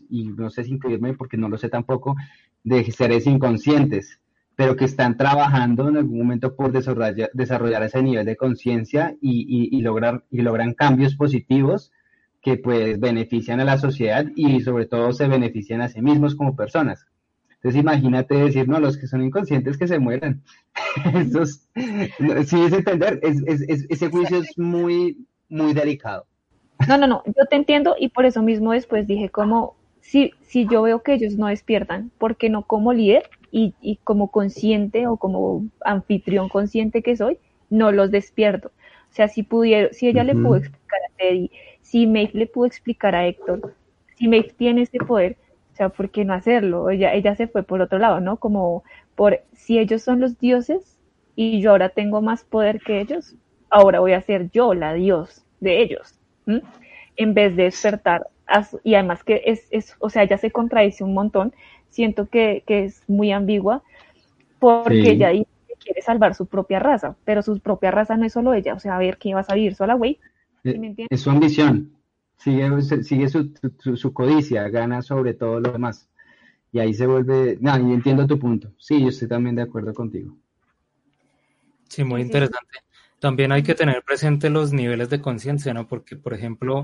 y 0.09 0.25
no 0.25 0.51
sé 0.51 0.65
si 0.65 0.73
incluirme 0.73 1.15
porque 1.15 1.37
no 1.37 1.49
lo 1.49 1.57
sé 1.57 1.69
tampoco, 1.69 2.17
de 2.65 2.85
seres 2.91 3.27
inconscientes, 3.27 4.21
pero 4.57 4.77
que 4.77 4.85
están 4.85 5.17
trabajando 5.17 5.89
en 5.89 5.97
algún 5.97 6.19
momento 6.19 6.55
por 6.55 6.73
desarrollar, 6.73 7.83
ese 7.83 8.03
nivel 8.03 8.27
de 8.27 8.37
conciencia 8.37 9.17
y, 9.21 9.81
lograr, 9.81 10.25
y 10.31 10.43
logran 10.43 10.75
cambios 10.75 11.17
positivos 11.17 11.93
que 12.43 12.57
pues 12.57 12.99
benefician 12.99 13.61
a 13.61 13.65
la 13.65 13.79
sociedad 13.79 14.27
y 14.35 14.61
sobre 14.61 14.87
todo 14.87 15.13
se 15.13 15.29
benefician 15.29 15.81
a 15.81 15.89
sí 15.89 16.03
mismos 16.03 16.35
como 16.35 16.57
personas. 16.57 17.07
Entonces 17.55 17.81
imagínate 17.81 18.35
decir, 18.35 18.69
no, 18.69 18.81
los 18.81 18.99
que 18.99 19.07
son 19.07 19.23
inconscientes 19.23 19.79
que 19.79 19.87
se 19.87 20.01
mueran. 20.01 20.43
Esos, 21.15 21.69
sí 22.47 22.61
es 22.61 22.73
entender, 22.73 23.21
ese 23.23 24.11
juicio 24.11 24.39
es 24.39 24.59
muy, 24.59 25.25
muy 25.49 25.73
delicado. 25.73 26.27
No, 26.89 26.99
no, 26.99 27.07
no, 27.07 27.23
yo 27.25 27.47
te 27.49 27.55
entiendo 27.55 27.95
y 27.97 28.09
por 28.09 28.27
eso 28.27 28.43
mismo 28.43 28.73
después 28.73 29.07
dije 29.07 29.29
como, 29.29 29.77
si, 30.01 30.33
si 30.41 30.67
yo 30.67 30.83
veo 30.83 31.05
que 31.05 31.15
ellos 31.15 31.37
no 31.37 31.47
despiertan, 31.47 32.11
¿por 32.19 32.37
qué 32.37 32.51
no 32.51 32.67
como 32.67 32.93
líder 32.93 33.31
y, 33.53 33.75
y 33.81 33.99
como 33.99 34.33
consciente 34.33 35.07
o 35.07 35.19
como 35.19 35.65
anfitrión 35.85 36.49
consciente 36.49 37.03
que 37.03 37.17
soy, 37.17 37.39
no 37.71 37.93
los 37.93 38.11
despierto? 38.11 38.73
O 39.11 39.15
sea, 39.15 39.29
si 39.29 39.45
pudiera, 39.45 39.93
si 39.93 40.09
ella 40.09 40.25
le 40.25 40.35
pudo 40.35 40.57
explicar 40.57 41.01
a 41.09 41.17
Teddy, 41.19 41.51
si 41.83 42.07
Maeve 42.07 42.33
le 42.35 42.47
pudo 42.47 42.67
explicar 42.67 43.15
a 43.15 43.27
Héctor, 43.27 43.75
si 44.17 44.29
Maeve 44.29 44.55
tiene 44.57 44.83
ese 44.83 44.99
poder, 44.99 45.37
o 45.73 45.77
sea, 45.77 45.91
¿por 45.91 46.11
qué 46.11 46.25
no 46.25 46.35
hacerlo? 46.35 46.91
Ella, 46.91 47.15
ella 47.15 47.37
se 47.37 47.47
fue 47.47 47.63
por 47.63 47.83
otro 47.83 47.99
lado, 47.99 48.21
¿no? 48.21 48.39
Como 48.39 48.85
por 49.15 49.41
si 49.55 49.79
ellos 49.79 50.03
son 50.03 50.21
los 50.21 50.39
dioses 50.39 50.97
y 51.37 51.61
yo 51.61 51.71
ahora 51.71 51.91
tengo 51.91 52.23
más 52.23 52.45
poder 52.45 52.81
que 52.81 53.01
ellos, 53.01 53.37
ahora 53.71 54.01
voy 54.01 54.13
a 54.15 54.21
ser 54.23 54.51
yo 54.51 54.75
la 54.75 54.95
dios 54.95 55.45
de 55.61 55.83
ellos, 55.83 56.19
en 57.17 57.35
vez 57.35 57.57
de 57.57 57.65
despertar. 57.65 58.27
y 58.85 58.95
además 58.95 59.25
que 59.25 59.43
es, 59.47 59.67
es, 59.71 59.97
o 60.01 60.11
sea, 60.11 60.23
ella 60.25 60.39
se 60.39 60.51
contradice 60.51 61.05
un 61.05 61.15
montón. 61.15 61.55
Siento 61.93 62.29
que, 62.29 62.65
que 62.67 62.85
es 62.85 63.03
muy 63.09 63.31
ambigua 63.31 63.83
porque 64.59 65.13
ella 65.13 65.29
dice 65.29 65.47
que 65.69 65.75
quiere 65.77 66.03
salvar 66.03 66.35
su 66.35 66.47
propia 66.47 66.81
raza, 66.81 67.17
pero 67.25 67.43
su 67.43 67.61
propia 67.61 67.93
raza 67.93 68.17
no 68.17 68.27
es 68.27 68.33
solo 68.33 68.53
ella. 68.53 68.75
O 68.75 68.81
sea, 68.81 68.97
a 68.97 68.99
ver, 68.99 69.19
¿qué 69.19 69.35
vas 69.35 69.49
a 69.49 69.55
vivir 69.55 69.77
sola, 69.77 69.95
güey? 69.95 70.19
¿Sí 70.65 70.75
es 71.11 71.21
su 71.21 71.31
ambición 71.31 71.93
sigue, 72.43 73.03
sigue 73.05 73.29
su, 73.29 73.53
su, 73.97 74.13
codicia, 74.13 74.69
gana 74.69 75.03
sobre 75.03 75.35
todo 75.35 75.61
lo 75.61 75.73
demás. 75.73 76.09
Y 76.73 76.79
ahí 76.79 76.95
se 76.95 77.07
vuelve, 77.07 77.59
no, 77.61 77.77
y 77.77 77.93
entiendo 77.93 78.27
tu 78.27 78.39
punto. 78.39 78.73
Sí, 78.79 79.01
yo 79.01 79.09
estoy 79.09 79.29
también 79.29 79.55
de 79.57 79.63
acuerdo 79.63 79.93
contigo. 79.93 80.37
Sí, 81.89 82.03
muy 82.05 82.23
interesante. 82.23 82.79
También 83.21 83.53
hay 83.53 83.63
que 83.63 83.75
tener 83.75 84.03
presente 84.03 84.51
los 84.51 84.73
niveles 84.73 85.11
de 85.11 85.21
conciencia, 85.21 85.75
¿no? 85.75 85.87
Porque, 85.87 86.17
por 86.17 86.35
ejemplo, 86.35 86.83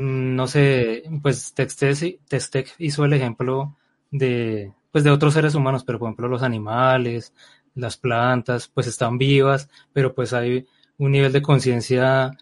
no 0.00 0.46
sé, 0.46 1.04
pues 1.22 1.54
Testec 1.54 2.74
hizo 2.78 3.04
el 3.04 3.12
ejemplo 3.12 3.76
de, 4.10 4.72
pues 4.92 5.04
de 5.04 5.10
otros 5.10 5.34
seres 5.34 5.54
humanos, 5.54 5.84
pero 5.84 5.98
por 5.98 6.08
ejemplo 6.08 6.28
los 6.28 6.42
animales, 6.42 7.32
las 7.74 7.96
plantas, 7.96 8.68
pues 8.68 8.86
están 8.86 9.18
vivas, 9.18 9.68
pero 9.92 10.14
pues 10.14 10.32
hay 10.32 10.66
un 10.98 11.12
nivel 11.12 11.32
de 11.32 11.42
conciencia 11.42 12.36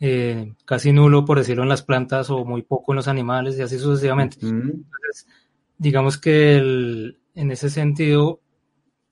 eh, 0.00 0.52
casi 0.64 0.92
nulo, 0.92 1.24
por 1.24 1.38
decirlo, 1.38 1.62
en 1.62 1.68
las 1.68 1.82
plantas 1.82 2.28
o 2.30 2.44
muy 2.44 2.62
poco 2.62 2.92
en 2.92 2.96
los 2.96 3.08
animales 3.08 3.56
y 3.58 3.62
así 3.62 3.78
sucesivamente. 3.78 4.38
Entonces, 4.42 5.28
digamos 5.78 6.18
que 6.18 6.56
en 6.56 7.50
ese 7.50 7.70
sentido, 7.70 8.40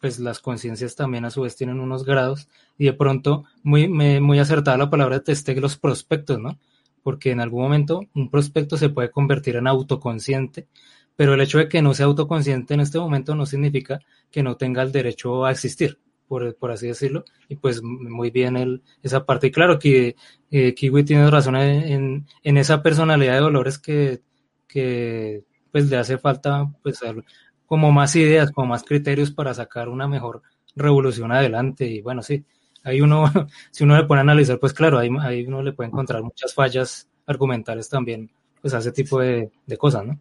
pues 0.01 0.19
las 0.19 0.41
conciencias 0.41 0.97
también 0.97 1.25
a 1.25 1.31
su 1.31 1.43
vez 1.43 1.55
tienen 1.55 1.79
unos 1.79 2.05
grados 2.05 2.49
y 2.77 2.87
de 2.87 2.93
pronto, 2.93 3.45
muy, 3.63 3.89
muy 3.89 4.39
acertada 4.39 4.77
la 4.77 4.91
palabra 4.91 5.19
de 5.19 5.25
Testeg, 5.25 5.61
los 5.61 5.77
prospectos, 5.77 6.41
¿no? 6.41 6.59
Porque 7.03 7.31
en 7.31 7.41
algún 7.41 7.63
momento 7.63 8.03
un 8.15 8.31
prospecto 8.31 8.77
se 8.77 8.91
puede 8.91 9.11
convertir 9.11 9.57
en 9.57 9.67
autoconsciente, 9.67 10.69
pero 11.17 11.35
el 11.35 11.41
hecho 11.41 11.59
de 11.59 11.69
que 11.69 11.83
no 11.83 11.95
sea 11.95 12.07
autoconsciente 12.07 12.75
en 12.75 12.81
este 12.81 12.99
momento 12.99 13.35
no 13.35 13.47
significa 13.47 14.01
que 14.31 14.43
no 14.43 14.57
tenga 14.57 14.83
el 14.83 14.93
derecho 14.93 15.45
a 15.45 15.51
existir 15.51 15.99
por, 16.31 16.71
así 16.71 16.87
decirlo, 16.87 17.25
y 17.49 17.57
pues 17.57 17.83
muy 17.83 18.31
bien 18.31 18.57
el, 18.57 18.83
esa 19.03 19.27
parte. 19.27 19.49
Y 19.49 19.51
claro 19.51 19.81
que 19.81 20.15
eh, 20.53 20.75
Kiwi 20.75 21.03
tiene 21.05 21.29
razón 21.29 21.57
en, 21.57 22.25
en, 22.45 22.57
esa 22.57 22.85
personalidad 22.85 23.35
de 23.35 23.41
Dolores 23.41 23.81
que, 23.81 24.23
que 24.69 25.43
pues 25.73 25.91
le 25.91 25.97
hace 25.97 26.19
falta 26.19 26.71
pues 26.85 27.01
como 27.67 27.91
más 27.91 28.15
ideas, 28.15 28.53
como 28.53 28.69
más 28.69 28.85
criterios 28.85 29.33
para 29.33 29.55
sacar 29.55 29.89
una 29.89 30.07
mejor 30.07 30.43
revolución 30.77 31.33
adelante. 31.33 31.87
Y 31.89 32.01
bueno, 32.01 32.23
sí, 32.23 32.45
hay 32.85 33.01
uno, 33.01 33.25
si 33.71 33.85
uno 33.85 33.97
le 33.97 34.05
pone 34.05 34.21
a 34.21 34.23
analizar, 34.23 34.59
pues 34.59 34.73
claro, 34.73 34.99
ahí, 34.99 35.11
ahí 35.21 35.47
uno 35.47 35.63
le 35.63 35.73
puede 35.73 35.89
encontrar 35.89 36.23
muchas 36.23 36.55
fallas 36.55 37.09
argumentales 37.27 37.89
también, 37.89 38.31
pues 38.61 38.75
a 38.75 38.79
ese 38.79 38.93
tipo 38.93 39.21
de, 39.21 39.51
de 39.67 39.77
cosas, 39.77 40.07
¿no? 40.07 40.19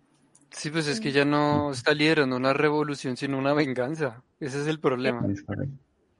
Sí, 0.51 0.72
pues 0.72 0.88
es 0.88 0.99
que 0.99 1.12
ya 1.12 1.26
no 1.26 1.72
está 1.72 1.93
liderando 1.93 2.36
una 2.36 2.53
revolución, 2.53 3.16
sino 3.18 3.38
una 3.38 3.53
venganza. 3.53 4.24
Ese 4.39 4.62
es 4.62 4.68
el 4.68 4.80
problema. 4.80 5.26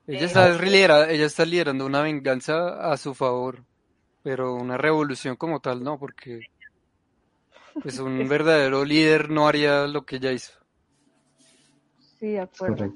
Ella 0.08 0.26
está, 0.26 0.50
liderando, 0.50 1.06
ella 1.06 1.26
está 1.26 1.46
liderando 1.46 1.86
una 1.86 2.02
venganza 2.02 2.92
a 2.92 2.98
su 2.98 3.14
favor, 3.14 3.64
pero 4.24 4.56
una 4.56 4.78
revolución 4.78 5.36
como 5.36 5.60
tal 5.60 5.84
no, 5.84 6.00
porque 6.00 6.42
pues 7.82 8.00
un 8.00 8.28
verdadero 8.30 8.86
líder 8.86 9.30
no 9.30 9.48
haría 9.48 9.88
lo 9.88 10.06
que 10.06 10.18
ella 10.18 10.32
hizo. 10.32 10.54
Sí, 12.20 12.28
de 12.28 12.42
acuerdo. 12.42 12.92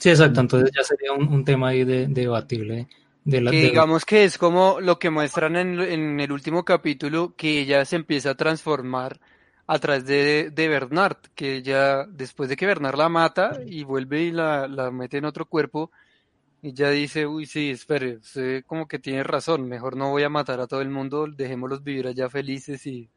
Sí, 0.00 0.08
exacto, 0.08 0.40
entonces 0.40 0.70
ya 0.74 0.82
sería 0.82 1.12
un, 1.12 1.44
tema 1.44 1.68
ahí 1.68 1.84
de, 1.84 2.06
debatible. 2.06 2.88
De 3.22 3.42
la, 3.42 3.50
digamos 3.50 4.06
que 4.06 4.24
es 4.24 4.38
como 4.38 4.80
lo 4.80 4.98
que 4.98 5.10
muestran 5.10 5.56
en, 5.56 5.78
en, 5.78 6.18
el 6.20 6.32
último 6.32 6.64
capítulo, 6.64 7.34
que 7.36 7.60
ella 7.60 7.84
se 7.84 7.96
empieza 7.96 8.30
a 8.30 8.34
transformar 8.34 9.20
a 9.66 9.78
través 9.78 10.06
de, 10.06 10.50
de 10.50 10.68
Bernard, 10.68 11.18
que 11.34 11.56
ella, 11.56 12.06
después 12.06 12.48
de 12.48 12.56
que 12.56 12.66
Bernard 12.66 12.96
la 12.96 13.10
mata 13.10 13.60
y 13.66 13.84
vuelve 13.84 14.22
y 14.22 14.30
la, 14.32 14.66
la 14.66 14.90
mete 14.90 15.18
en 15.18 15.26
otro 15.26 15.44
cuerpo, 15.44 15.90
ya 16.62 16.88
dice, 16.88 17.26
uy, 17.26 17.44
sí, 17.44 17.70
espere, 17.70 18.16
usted 18.16 18.64
como 18.64 18.88
que 18.88 18.98
tiene 18.98 19.22
razón, 19.22 19.68
mejor 19.68 19.96
no 19.96 20.10
voy 20.10 20.22
a 20.22 20.30
matar 20.30 20.60
a 20.60 20.66
todo 20.66 20.80
el 20.80 20.88
mundo, 20.88 21.26
dejémoslos 21.26 21.84
vivir 21.84 22.06
allá 22.06 22.30
felices 22.30 22.86
y, 22.86 23.10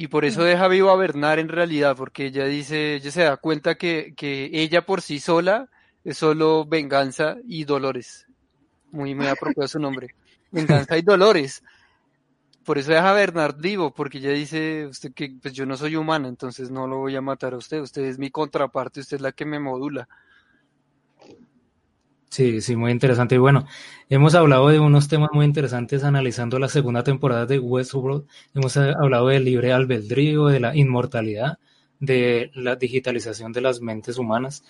Y 0.00 0.08
por 0.08 0.24
eso 0.24 0.42
deja 0.42 0.66
vivo 0.66 0.88
a 0.88 0.96
Bernard 0.96 1.40
en 1.40 1.50
realidad, 1.50 1.94
porque 1.94 2.24
ella 2.24 2.46
dice, 2.46 2.94
ella 2.94 3.10
se 3.10 3.22
da 3.24 3.36
cuenta 3.36 3.74
que, 3.74 4.14
que 4.16 4.48
ella 4.50 4.86
por 4.86 5.02
sí 5.02 5.20
sola 5.20 5.68
es 6.04 6.16
solo 6.16 6.64
venganza 6.64 7.36
y 7.44 7.64
dolores. 7.64 8.26
Muy, 8.92 9.14
muy 9.14 9.26
apropiado 9.26 9.68
su 9.68 9.78
nombre. 9.78 10.14
Venganza 10.50 10.96
y 10.96 11.02
dolores. 11.02 11.62
Por 12.64 12.78
eso 12.78 12.92
deja 12.92 13.10
a 13.10 13.12
Bernard 13.12 13.60
vivo, 13.60 13.92
porque 13.92 14.16
ella 14.16 14.30
dice, 14.30 14.86
usted 14.86 15.12
que 15.12 15.36
pues 15.42 15.52
yo 15.52 15.66
no 15.66 15.76
soy 15.76 15.96
humana, 15.96 16.28
entonces 16.28 16.70
no 16.70 16.86
lo 16.86 16.96
voy 16.96 17.14
a 17.16 17.20
matar 17.20 17.52
a 17.52 17.58
usted, 17.58 17.82
usted 17.82 18.04
es 18.04 18.18
mi 18.18 18.30
contraparte, 18.30 19.00
usted 19.00 19.16
es 19.16 19.20
la 19.20 19.32
que 19.32 19.44
me 19.44 19.58
modula. 19.58 20.08
Sí, 22.30 22.60
sí, 22.60 22.76
muy 22.76 22.92
interesante. 22.92 23.34
Y 23.34 23.38
bueno, 23.38 23.66
hemos 24.08 24.36
hablado 24.36 24.68
de 24.68 24.78
unos 24.78 25.08
temas 25.08 25.30
muy 25.32 25.44
interesantes 25.44 26.04
analizando 26.04 26.60
la 26.60 26.68
segunda 26.68 27.02
temporada 27.02 27.44
de 27.44 27.58
Westworld. 27.58 28.24
Hemos 28.54 28.76
eh, 28.76 28.94
hablado 28.96 29.28
del 29.28 29.44
libre 29.44 29.72
albedrío, 29.72 30.46
de 30.46 30.60
la 30.60 30.76
inmortalidad, 30.76 31.58
de 31.98 32.52
la 32.54 32.76
digitalización 32.76 33.52
de 33.52 33.62
las 33.62 33.80
mentes 33.80 34.16
humanas. 34.16 34.62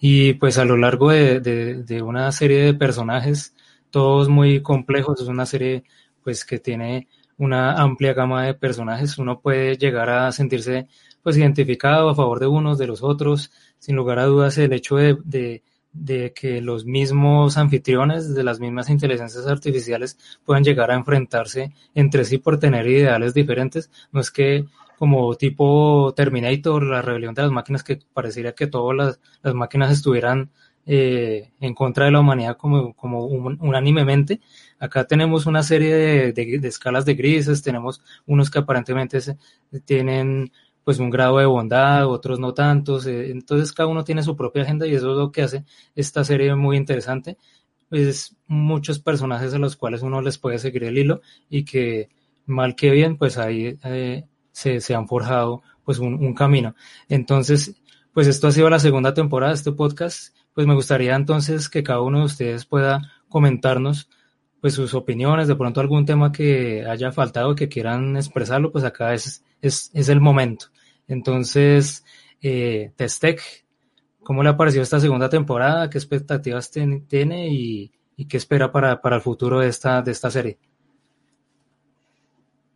Y 0.00 0.34
pues 0.34 0.58
a 0.58 0.64
lo 0.64 0.76
largo 0.76 1.10
de, 1.10 1.40
de, 1.40 2.02
una 2.02 2.32
serie 2.32 2.64
de 2.64 2.74
personajes, 2.74 3.54
todos 3.90 4.28
muy 4.28 4.60
complejos, 4.60 5.20
es 5.20 5.28
una 5.28 5.46
serie 5.46 5.84
pues 6.24 6.44
que 6.44 6.58
tiene 6.58 7.08
una 7.38 7.74
amplia 7.80 8.12
gama 8.12 8.44
de 8.44 8.54
personajes. 8.54 9.18
Uno 9.18 9.40
puede 9.40 9.76
llegar 9.76 10.10
a 10.10 10.32
sentirse 10.32 10.88
pues 11.22 11.36
identificado 11.36 12.08
a 12.08 12.14
favor 12.16 12.40
de 12.40 12.48
unos, 12.48 12.76
de 12.78 12.88
los 12.88 13.02
otros. 13.04 13.52
Sin 13.78 13.94
lugar 13.96 14.18
a 14.18 14.26
dudas, 14.26 14.58
el 14.58 14.72
hecho 14.72 14.96
de 14.96 15.62
de 15.94 16.32
que 16.34 16.60
los 16.60 16.84
mismos 16.84 17.56
anfitriones 17.56 18.34
de 18.34 18.44
las 18.44 18.60
mismas 18.60 18.90
inteligencias 18.90 19.46
artificiales 19.46 20.18
puedan 20.44 20.64
llegar 20.64 20.90
a 20.90 20.96
enfrentarse 20.96 21.72
entre 21.94 22.24
sí 22.24 22.38
por 22.38 22.58
tener 22.58 22.86
ideales 22.86 23.32
diferentes. 23.32 23.90
No 24.12 24.20
es 24.20 24.30
que 24.30 24.66
como 24.98 25.34
tipo 25.36 26.12
Terminator, 26.14 26.82
la 26.82 27.02
rebelión 27.02 27.34
de 27.34 27.42
las 27.42 27.50
máquinas, 27.50 27.82
que 27.82 28.00
pareciera 28.12 28.52
que 28.52 28.66
todas 28.66 28.96
las, 28.96 29.20
las 29.42 29.54
máquinas 29.54 29.92
estuvieran 29.92 30.50
eh, 30.86 31.50
en 31.60 31.74
contra 31.74 32.04
de 32.04 32.10
la 32.10 32.20
humanidad 32.20 32.56
como, 32.56 32.92
como 32.94 33.24
un, 33.26 33.58
unánimemente. 33.60 34.40
Acá 34.78 35.04
tenemos 35.04 35.46
una 35.46 35.62
serie 35.62 35.94
de, 35.94 36.32
de, 36.32 36.58
de, 36.58 36.68
escalas 36.68 37.04
de 37.06 37.14
grises, 37.14 37.62
tenemos 37.62 38.02
unos 38.26 38.50
que 38.50 38.58
aparentemente 38.58 39.20
se, 39.20 39.38
tienen 39.84 40.52
pues 40.84 40.98
un 40.98 41.10
grado 41.10 41.38
de 41.38 41.46
bondad, 41.46 42.06
otros 42.06 42.38
no 42.38 42.54
tantos. 42.54 43.06
Entonces 43.06 43.72
cada 43.72 43.88
uno 43.88 44.04
tiene 44.04 44.22
su 44.22 44.36
propia 44.36 44.62
agenda 44.62 44.86
y 44.86 44.94
eso 44.94 45.12
es 45.12 45.16
lo 45.16 45.32
que 45.32 45.42
hace 45.42 45.64
esta 45.94 46.24
serie 46.24 46.54
muy 46.54 46.76
interesante. 46.76 47.38
Es 47.90 48.36
muchos 48.46 48.98
personajes 48.98 49.54
a 49.54 49.58
los 49.58 49.76
cuales 49.76 50.02
uno 50.02 50.20
les 50.20 50.38
puede 50.38 50.58
seguir 50.58 50.84
el 50.84 50.98
hilo 50.98 51.20
y 51.48 51.64
que 51.64 52.10
mal 52.46 52.76
que 52.76 52.90
bien, 52.90 53.16
pues 53.16 53.38
ahí 53.38 53.78
eh, 53.84 54.24
se, 54.52 54.80
se, 54.80 54.94
han 54.94 55.08
forjado 55.08 55.62
pues 55.84 55.98
un, 55.98 56.14
un, 56.14 56.34
camino. 56.34 56.74
Entonces, 57.08 57.80
pues 58.12 58.26
esto 58.26 58.48
ha 58.48 58.52
sido 58.52 58.68
la 58.70 58.78
segunda 58.78 59.14
temporada 59.14 59.52
de 59.52 59.56
este 59.56 59.72
podcast. 59.72 60.34
Pues 60.54 60.66
me 60.66 60.74
gustaría 60.74 61.16
entonces 61.16 61.68
que 61.68 61.82
cada 61.82 62.00
uno 62.02 62.20
de 62.20 62.24
ustedes 62.26 62.64
pueda 62.66 63.12
comentarnos 63.28 64.08
pues 64.64 64.72
sus 64.72 64.94
opiniones, 64.94 65.46
de 65.46 65.56
pronto 65.56 65.82
algún 65.82 66.06
tema 66.06 66.32
que 66.32 66.86
haya 66.86 67.12
faltado, 67.12 67.54
que 67.54 67.68
quieran 67.68 68.16
expresarlo, 68.16 68.72
pues 68.72 68.82
acá 68.82 69.12
es, 69.12 69.44
es, 69.60 69.90
es 69.92 70.08
el 70.08 70.22
momento. 70.22 70.68
Entonces, 71.06 72.02
eh, 72.40 72.90
Testec, 72.96 73.42
¿cómo 74.22 74.42
le 74.42 74.48
ha 74.48 74.56
parecido 74.56 74.82
esta 74.82 75.00
segunda 75.00 75.28
temporada? 75.28 75.90
¿Qué 75.90 75.98
expectativas 75.98 76.70
tiene 76.70 77.50
y, 77.50 77.92
y, 78.16 78.24
qué 78.24 78.38
espera 78.38 78.72
para, 78.72 79.02
para, 79.02 79.16
el 79.16 79.20
futuro 79.20 79.60
de 79.60 79.68
esta, 79.68 80.00
de 80.00 80.12
esta 80.12 80.30
serie? 80.30 80.56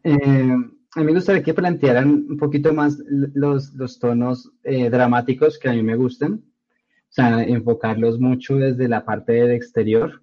Eh, 0.05 0.57
a 0.95 1.01
mí 1.01 1.07
me 1.07 1.15
gustaría 1.15 1.43
que 1.43 1.55
plantearan 1.55 2.27
un 2.29 2.37
poquito 2.37 2.75
más 2.75 2.99
los, 3.09 3.73
los 3.73 3.99
tonos 3.99 4.53
eh, 4.63 4.91
dramáticos 4.91 5.59
que 5.59 5.71
a 5.71 5.73
mí 5.73 5.83
me 5.83 5.97
gustan, 5.97 6.35
o 6.35 7.13
sea, 7.13 7.43
enfocarlos 7.43 8.21
mucho 8.21 8.57
desde 8.57 8.89
la 8.89 9.07
parte 9.07 9.33
del 9.33 9.53
exterior, 9.53 10.21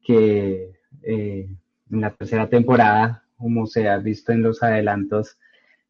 que 0.00 0.73
eh, 1.06 1.48
en 1.90 2.00
la 2.00 2.14
tercera 2.14 2.48
temporada, 2.48 3.24
como 3.36 3.66
se 3.66 3.88
ha 3.88 3.98
visto 3.98 4.32
en 4.32 4.42
los 4.42 4.62
adelantos, 4.62 5.38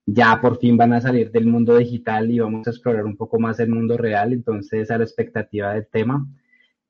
ya 0.07 0.41
por 0.41 0.59
fin 0.59 0.77
van 0.77 0.93
a 0.93 1.01
salir 1.01 1.31
del 1.31 1.47
mundo 1.47 1.77
digital 1.79 2.31
y 2.31 2.39
vamos 2.39 2.67
a 2.67 2.71
explorar 2.71 3.05
un 3.05 3.17
poco 3.17 3.39
más 3.39 3.59
el 3.61 3.71
mundo 3.71 3.97
real, 3.97 4.33
entonces 4.33 4.91
a 4.91 4.99
la 4.99 5.05
expectativa 5.05 5.73
del 5.73 5.87
tema 5.87 6.27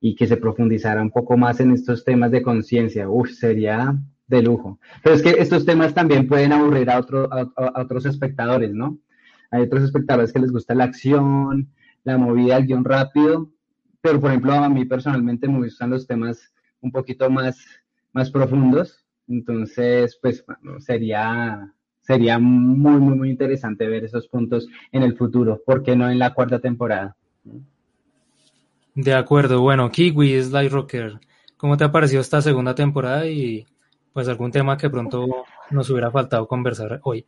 y 0.00 0.14
que 0.14 0.26
se 0.26 0.36
profundizara 0.36 1.00
un 1.00 1.10
poco 1.10 1.36
más 1.36 1.60
en 1.60 1.70
estos 1.70 2.04
temas 2.04 2.30
de 2.30 2.42
conciencia, 2.42 3.08
uff, 3.08 3.30
sería 3.30 3.96
de 4.26 4.42
lujo. 4.42 4.78
Pero 5.02 5.16
es 5.16 5.22
que 5.22 5.30
estos 5.30 5.64
temas 5.64 5.94
también 5.94 6.26
pueden 6.28 6.52
aburrir 6.52 6.90
a, 6.90 6.98
otro, 6.98 7.28
a, 7.32 7.80
otros 7.80 8.04
espectadores, 8.06 8.72
¿no? 8.72 8.98
Hay 9.50 9.62
otros 9.62 9.84
espectadores 9.84 10.32
que 10.32 10.40
les 10.40 10.52
gusta 10.52 10.74
la 10.74 10.84
acción, 10.84 11.70
la 12.02 12.18
movida, 12.18 12.56
el 12.56 12.66
guion 12.66 12.84
rápido, 12.84 13.50
pero 14.00 14.20
por 14.20 14.30
ejemplo 14.30 14.52
a 14.52 14.68
mí 14.68 14.84
personalmente 14.84 15.48
me 15.48 15.58
gustan 15.58 15.90
los 15.90 16.06
temas 16.06 16.52
un 16.80 16.92
poquito 16.92 17.30
más, 17.30 17.56
más 18.14 18.30
profundos, 18.30 19.04
entonces 19.28 20.18
pues 20.22 20.44
bueno, 20.46 20.80
sería 20.80 21.74
sería 22.00 22.38
muy, 22.38 23.00
muy, 23.00 23.16
muy 23.16 23.30
interesante 23.30 23.88
ver 23.88 24.04
esos 24.04 24.28
puntos 24.28 24.68
en 24.92 25.02
el 25.02 25.16
futuro. 25.16 25.60
¿Por 25.64 25.82
qué 25.82 25.96
no 25.96 26.10
en 26.10 26.18
la 26.18 26.34
cuarta 26.34 26.58
temporada? 26.58 27.16
De 28.94 29.14
acuerdo. 29.14 29.60
Bueno, 29.62 29.90
Kiwi, 29.90 30.42
Sly 30.42 30.68
Rocker, 30.68 31.18
¿cómo 31.56 31.76
te 31.76 31.84
ha 31.84 31.92
parecido 31.92 32.20
esta 32.20 32.42
segunda 32.42 32.74
temporada 32.74 33.26
y 33.26 33.66
pues 34.12 34.28
algún 34.28 34.52
tema 34.52 34.76
que 34.76 34.90
pronto 34.90 35.26
nos 35.70 35.90
hubiera 35.90 36.10
faltado 36.10 36.46
conversar 36.46 37.00
hoy? 37.02 37.24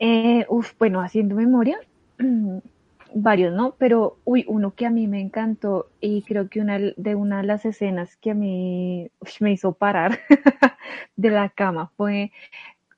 Eh, 0.00 0.46
uf, 0.48 0.72
bueno, 0.78 1.00
haciendo 1.00 1.36
memoria, 1.36 1.78
varios, 3.14 3.54
¿no? 3.54 3.74
Pero, 3.78 4.18
uy, 4.24 4.44
uno 4.48 4.74
que 4.74 4.86
a 4.86 4.90
mí 4.90 5.06
me 5.08 5.20
encantó 5.20 5.90
y 6.00 6.22
creo 6.22 6.48
que 6.48 6.60
una 6.60 6.78
de 6.78 7.14
una 7.14 7.38
de 7.38 7.46
las 7.46 7.64
escenas 7.64 8.16
que 8.16 8.32
a 8.32 8.34
mí 8.34 9.10
me 9.40 9.52
hizo 9.52 9.72
parar 9.72 10.18
de 11.16 11.30
la 11.30 11.48
cama 11.50 11.90
fue 11.96 12.32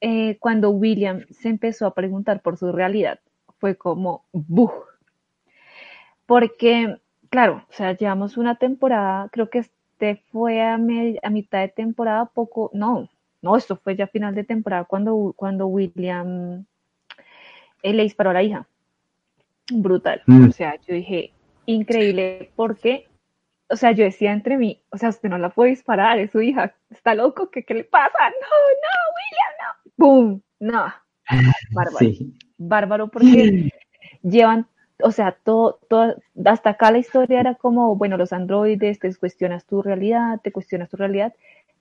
eh, 0.01 0.39
cuando 0.39 0.71
William 0.71 1.27
se 1.31 1.49
empezó 1.49 1.87
a 1.87 1.95
preguntar 1.95 2.43
por 2.43 2.57
su 2.57 2.73
realidad, 2.73 3.21
fue 3.59 3.77
como, 3.77 4.25
¡buh! 4.33 4.71
Porque, 6.27 6.97
claro, 7.29 7.65
o 7.69 7.73
sea, 7.73 7.97
llevamos 7.97 8.37
una 8.37 8.57
temporada, 8.57 9.29
creo 9.31 9.51
que 9.51 9.59
este 9.59 10.23
fue 10.33 10.63
a, 10.63 10.75
a 10.75 11.31
mitad 11.31 11.61
de 11.61 11.69
temporada, 11.69 12.27
poco, 12.27 12.71
no, 12.73 13.11
no, 13.43 13.57
esto 13.57 13.77
fue 13.77 13.97
ya 13.97 14.07
final 14.07 14.35
de 14.35 14.45
temporada 14.45 14.85
cuando, 14.85 15.35
cuando 15.37 15.67
William 15.67 16.65
eh, 17.83 17.93
le 17.93 18.03
disparó 18.03 18.31
a 18.31 18.35
la 18.35 18.43
hija. 18.43 18.67
Brutal. 19.71 20.23
Mm. 20.27 20.49
O 20.49 20.53
sea, 20.53 20.77
yo 20.87 20.95
dije, 20.95 21.33
increíble, 21.67 22.51
porque, 22.57 23.09
o 23.69 23.77
sea, 23.77 23.93
yo 23.93 24.05
decía 24.05 24.33
entre 24.33 24.57
mí, 24.57 24.83
o 24.91 24.99
sea, 24.99 25.11
usted 25.11 25.29
no 25.29 25.39
la 25.39 25.51
puede 25.51 25.71
disparar, 25.71 26.19
es 26.19 26.31
su 26.31 26.41
hija, 26.41 26.75
está 26.91 27.15
loco, 27.15 27.51
¿qué, 27.51 27.65
qué 27.65 27.75
le 27.75 27.85
pasa? 27.85 28.19
No, 28.19 28.57
no, 28.83 29.01
William, 29.17 29.53
no. 29.61 29.93
¡Pum! 29.97 30.41
No, 30.59 30.93
bárbaro. 31.75 31.99
Sí. 31.99 32.35
Bárbaro 32.59 33.09
porque 33.09 33.71
llevan, 34.23 34.67
o 35.03 35.13
sea, 35.13 35.33
todo, 35.33 35.81
todo, 35.89 36.17
hasta 36.45 36.71
acá 36.71 36.91
la 36.91 36.99
historia 36.99 37.41
era 37.41 37.55
como, 37.55 37.97
bueno, 37.97 38.17
los 38.17 38.33
androides, 38.33 38.99
te 38.99 39.15
cuestionas 39.15 39.65
tu 39.65 39.83
realidad, 39.83 40.41
te 40.43 40.53
cuestionas 40.53 40.91
tu 40.91 40.97
realidad, 40.97 41.35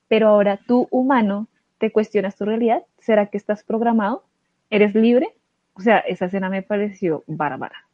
pero 0.07 0.29
ahora 0.29 0.59
tú, 0.65 0.87
humano, 0.91 1.47
te 1.77 1.91
cuestionas 1.91 2.35
tu 2.35 2.45
realidad, 2.45 2.83
¿será 2.99 3.27
que 3.27 3.37
estás 3.37 3.63
programado? 3.63 4.23
¿Eres 4.69 4.93
libre? 4.93 5.33
O 5.79 5.81
sea, 5.81 5.99
esa 5.99 6.25
escena 6.25 6.49
me 6.49 6.61
pareció 6.61 7.23
bárbara, 7.25 7.87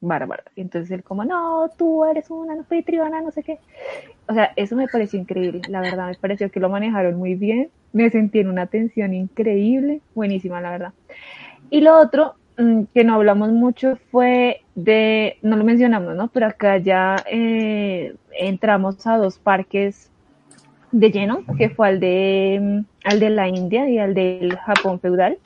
bárbara. 0.00 0.44
Entonces 0.56 0.90
él 0.90 1.02
como, 1.02 1.24
no, 1.24 1.70
tú 1.78 2.04
eres 2.04 2.30
una 2.30 2.52
anfitriona, 2.52 3.22
no 3.22 3.30
sé 3.30 3.42
qué. 3.42 3.58
O 4.28 4.34
sea, 4.34 4.52
eso 4.56 4.76
me 4.76 4.88
pareció 4.88 5.18
increíble, 5.18 5.62
la 5.68 5.80
verdad, 5.80 6.08
me 6.08 6.14
pareció 6.16 6.50
que 6.50 6.60
lo 6.60 6.68
manejaron 6.68 7.16
muy 7.16 7.34
bien 7.34 7.70
me 7.92 8.10
sentí 8.10 8.40
en 8.40 8.48
una 8.48 8.66
tensión 8.66 9.14
increíble, 9.14 10.00
buenísima 10.14 10.60
la 10.60 10.70
verdad. 10.70 10.92
Y 11.70 11.80
lo 11.80 11.98
otro 11.98 12.34
mm, 12.56 12.84
que 12.94 13.04
no 13.04 13.14
hablamos 13.14 13.50
mucho 13.50 13.98
fue 14.10 14.62
de, 14.74 15.38
no 15.42 15.56
lo 15.56 15.64
mencionamos, 15.64 16.14
¿no? 16.14 16.28
Pero 16.28 16.46
acá 16.46 16.78
ya 16.78 17.16
eh, 17.30 18.14
entramos 18.38 19.06
a 19.06 19.16
dos 19.16 19.38
parques 19.38 20.10
de 20.92 21.10
lleno, 21.10 21.44
que 21.56 21.68
fue 21.70 21.88
al 21.88 22.00
de, 22.00 22.84
al 23.04 23.20
de 23.20 23.30
la 23.30 23.48
India 23.48 23.88
y 23.88 23.98
al 23.98 24.14
del 24.14 24.56
Japón 24.56 25.00
feudal. 25.00 25.38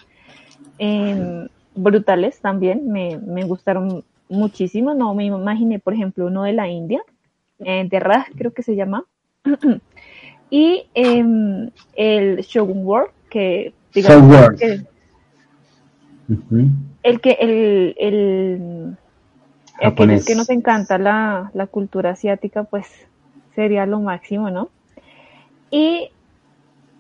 Eh, 0.79 1.49
brutales 1.75 2.41
también, 2.41 2.91
me, 2.91 3.19
me, 3.19 3.45
gustaron 3.45 4.05
muchísimo. 4.29 4.95
No 4.95 5.15
me 5.15 5.27
imaginé, 5.27 5.79
por 5.79 5.95
ejemplo, 5.95 6.27
uno 6.27 6.45
de 6.45 6.53
la 6.53 6.69
India, 6.69 7.03
eh, 7.61 7.87
de 7.89 8.01
Raj 8.01 8.29
creo 8.37 8.53
que 8.53 8.63
se 8.63 8.77
llama. 8.77 9.05
y 10.51 10.87
eh, 10.95 11.71
el 11.95 12.37
Shogun 12.43 12.85
World, 12.85 13.11
que 13.31 13.73
digamos 13.95 14.51
que, 14.59 14.81
uh 16.29 16.35
-huh. 16.51 16.71
el 17.03 17.21
que 17.21 17.31
el, 17.41 17.95
el, 17.99 18.97
el 19.81 19.95
que, 19.95 20.25
que, 20.27 20.35
nos 20.35 20.51
encanta 20.51 20.99
la, 20.99 21.51
la, 21.55 21.67
cultura 21.67 22.11
asiática, 22.11 22.65
pues 22.65 22.87
sería 23.55 23.87
lo 23.87 24.01
máximo, 24.01 24.51
¿no? 24.51 24.71
Y 25.71 26.11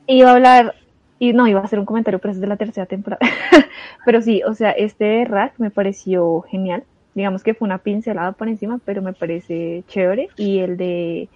iba 0.07 0.31
a 0.31 0.35
hablar, 0.35 0.75
y 1.23 1.33
no, 1.33 1.47
iba 1.47 1.61
a 1.61 1.63
hacer 1.63 1.79
un 1.79 1.85
comentario, 1.85 2.19
pero 2.19 2.33
es 2.33 2.41
de 2.41 2.49
la 2.49 2.57
tercera 2.57 2.85
temporada, 2.85 3.21
Pero 4.05 4.21
sí, 4.23 4.43
o 4.45 4.55
sea, 4.55 4.73
este 4.73 5.25
Rack 5.25 5.55
me 5.59 5.71
pareció 5.71 6.41
genial. 6.41 6.83
Digamos 7.15 7.45
que 7.45 7.55
fue 7.55 7.67
una 7.67 7.79
pincelada 7.79 8.33
por 8.33 8.49
encima, 8.49 8.81
pero 8.85 9.03
me 9.03 9.13
parece 9.13 9.85
chévere. 9.87 10.31
Y 10.37 10.59
el 10.59 10.77
de, 10.77 11.29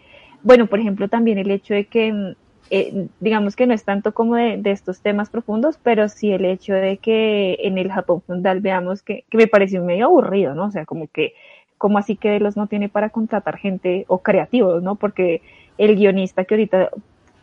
bueno, 0.43 0.67
por 0.67 0.81
ejemplo, 0.81 1.07
también 1.09 1.39
el 1.39 1.53
hecho 1.53 1.73
de 1.73 1.85
que, 1.85 2.13
mm, 2.13 2.33
eh, 2.71 3.07
digamos 3.21 3.55
que 3.55 3.69
no 3.69 3.75
es 3.75 3.85
tanto 3.85 4.13
como 4.13 4.35
de, 4.35 4.57
de, 4.57 4.73
estos 4.73 5.03
temas 5.03 5.31
profundos, 5.31 5.79
pero 5.81 6.09
sí 6.09 6.33
el 6.33 6.47
hecho 6.47 6.75
de 6.75 6.97
que 6.97 7.57
en 7.61 7.79
el 7.79 7.93
Japón 7.93 8.23
fundal 8.27 8.59
veamos 8.61 9.05
que, 9.05 9.23
que 9.31 9.39
me 9.39 9.47
pareció 9.47 9.85
medio 9.85 10.07
aburrido, 10.07 10.57
¿no? 10.57 10.65
O 10.65 10.71
sea, 10.73 10.85
como 10.85 11.07
que, 11.07 11.35
como 11.79 11.99
así 11.99 12.17
que 12.17 12.41
los 12.41 12.57
no 12.57 12.67
tiene 12.67 12.89
para 12.89 13.11
contratar 13.11 13.57
gente 13.57 14.05
o 14.09 14.19
creativos, 14.19 14.83
¿no? 14.83 14.97
Porque 14.97 15.43
el 15.79 15.95
guionista 15.95 16.45
que 16.45 16.55
ahorita 16.55 16.91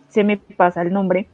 se 0.09 0.25
me 0.25 0.35
pasa 0.37 0.81
el 0.81 0.91
nombre, 0.91 1.27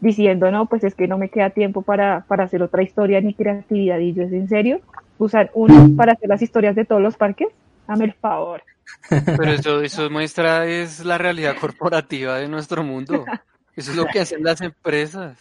diciendo, 0.00 0.50
no, 0.50 0.66
pues 0.66 0.84
es 0.84 0.94
que 0.94 1.08
no 1.08 1.18
me 1.18 1.28
queda 1.28 1.50
tiempo 1.50 1.82
para, 1.82 2.24
para 2.26 2.44
hacer 2.44 2.62
otra 2.62 2.82
historia 2.82 3.20
ni 3.20 3.34
creatividad. 3.34 3.98
Y 3.98 4.14
yo, 4.14 4.22
¿es 4.22 4.32
en 4.32 4.48
serio? 4.48 4.80
¿Usar 5.18 5.50
uno 5.54 5.90
para 5.96 6.12
hacer 6.12 6.28
las 6.28 6.42
historias 6.42 6.74
de 6.74 6.84
todos 6.84 7.02
los 7.02 7.16
parques? 7.16 7.48
Dame 7.86 8.06
el 8.06 8.14
favor. 8.14 8.62
Pero 9.08 9.52
eso, 9.52 9.80
eso 9.82 10.10
muestra 10.10 10.66
es 10.66 11.04
la 11.04 11.18
realidad 11.18 11.56
corporativa 11.60 12.36
de 12.38 12.48
nuestro 12.48 12.82
mundo. 12.82 13.24
Eso 13.76 13.92
es 13.92 13.96
lo 13.96 14.04
que 14.06 14.20
hacen 14.20 14.42
las 14.42 14.60
empresas. 14.60 15.38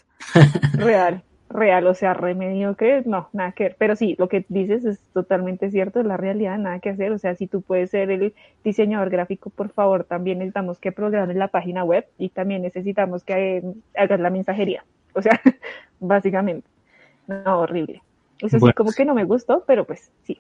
Real 0.74 1.24
real, 1.60 1.86
o 1.88 1.93
sea, 1.93 2.14
remedio 2.14 2.76
que 2.76 3.03
no, 3.05 3.30
nada 3.34 3.51
que 3.51 3.66
ver. 3.66 3.76
Pero 3.78 3.95
sí, 3.95 4.16
lo 4.18 4.28
que 4.30 4.45
dices 4.49 4.86
es 4.86 4.99
totalmente 5.14 5.70
cierto, 5.70 5.99
es 5.99 6.05
la 6.05 6.18
realidad, 6.18 6.57
nada 6.57 6.80
que 6.80 6.89
hacer. 6.89 7.12
O 7.12 7.20
sea, 7.20 7.36
si 7.36 7.47
tú 7.47 7.62
puedes 7.62 7.91
ser 7.91 8.10
el 8.10 8.34
diseñador 8.64 9.10
gráfico, 9.10 9.49
por 9.49 9.70
favor, 9.70 10.05
también 10.05 10.39
necesitamos 10.39 10.80
que 10.80 10.91
programes 10.91 11.36
la 11.36 11.49
página 11.49 11.84
web 11.84 12.05
y 12.18 12.30
también 12.30 12.62
necesitamos 12.62 13.24
que 13.24 13.57
eh, 13.57 13.64
hagas 13.95 14.20
la 14.20 14.30
mensajería. 14.30 14.84
O 15.14 15.22
sea, 15.22 15.39
básicamente. 15.99 16.68
No, 17.28 17.60
horrible. 17.60 18.01
Eso 18.39 18.60
sí, 18.60 18.74
como 18.74 18.91
que 18.91 19.05
no 19.05 19.14
me 19.14 19.26
gustó, 19.26 19.64
pero 19.68 19.86
pues 19.86 20.12
sí, 20.24 20.39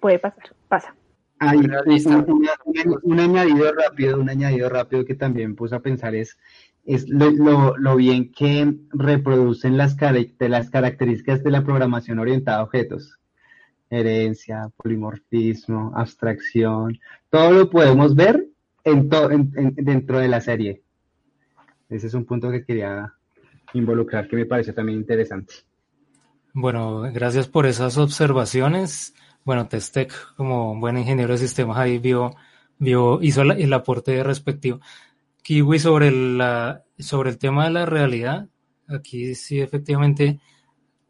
puede 0.00 0.18
pasar, 0.18 0.44
pasa. 0.68 0.94
Hay 1.38 1.58
un, 1.58 3.20
añadido 3.20 3.72
rápido, 3.72 4.18
un 4.18 4.30
añadido 4.30 4.70
rápido 4.70 5.04
que 5.04 5.14
también 5.14 5.54
puse 5.54 5.74
a 5.74 5.80
pensar 5.80 6.14
es 6.14 6.38
es 6.86 7.08
lo, 7.08 7.76
lo, 7.76 7.96
bien 7.96 8.32
que 8.32 8.74
reproducen 8.90 9.76
las, 9.76 9.96
las 10.38 10.70
características 10.70 11.42
de 11.42 11.50
la 11.50 11.64
programación 11.64 12.18
orientada 12.18 12.58
a 12.58 12.62
objetos. 12.62 13.18
Herencia, 13.90 14.70
polimorfismo, 14.76 15.92
abstracción, 15.94 16.98
todo 17.30 17.52
lo 17.52 17.70
podemos 17.70 18.14
ver 18.14 18.46
en 18.84 19.08
dentro 19.76 20.18
de 20.18 20.28
la 20.28 20.40
serie. 20.40 20.82
Ese 21.88 22.06
es 22.06 22.14
un 22.14 22.24
punto 22.24 22.50
que 22.50 22.64
quería 22.64 23.12
involucrar 23.74 24.28
que 24.28 24.36
me 24.36 24.46
parece 24.46 24.72
también 24.72 24.98
interesante. 24.98 25.54
Bueno, 26.52 27.02
gracias 27.12 27.48
por 27.48 27.66
esas 27.66 27.98
observaciones. 27.98 29.14
Bueno, 29.44 29.68
Testec, 29.68 30.12
como 30.36 30.78
buen 30.80 30.98
ingeniero 30.98 31.32
de 31.32 31.38
sistemas, 31.38 31.76
ahí 31.78 31.98
vio, 31.98 32.34
vio 32.78 33.20
hizo 33.22 33.42
el 33.42 33.72
aporte 33.72 34.22
respectivo. 34.22 34.80
Kiwi 35.46 35.78
sobre, 35.78 36.10
la, 36.10 36.82
sobre 36.98 37.30
el 37.30 37.38
tema 37.38 37.66
de 37.66 37.70
la 37.70 37.86
realidad, 37.86 38.48
aquí 38.88 39.36
sí 39.36 39.60
efectivamente 39.60 40.40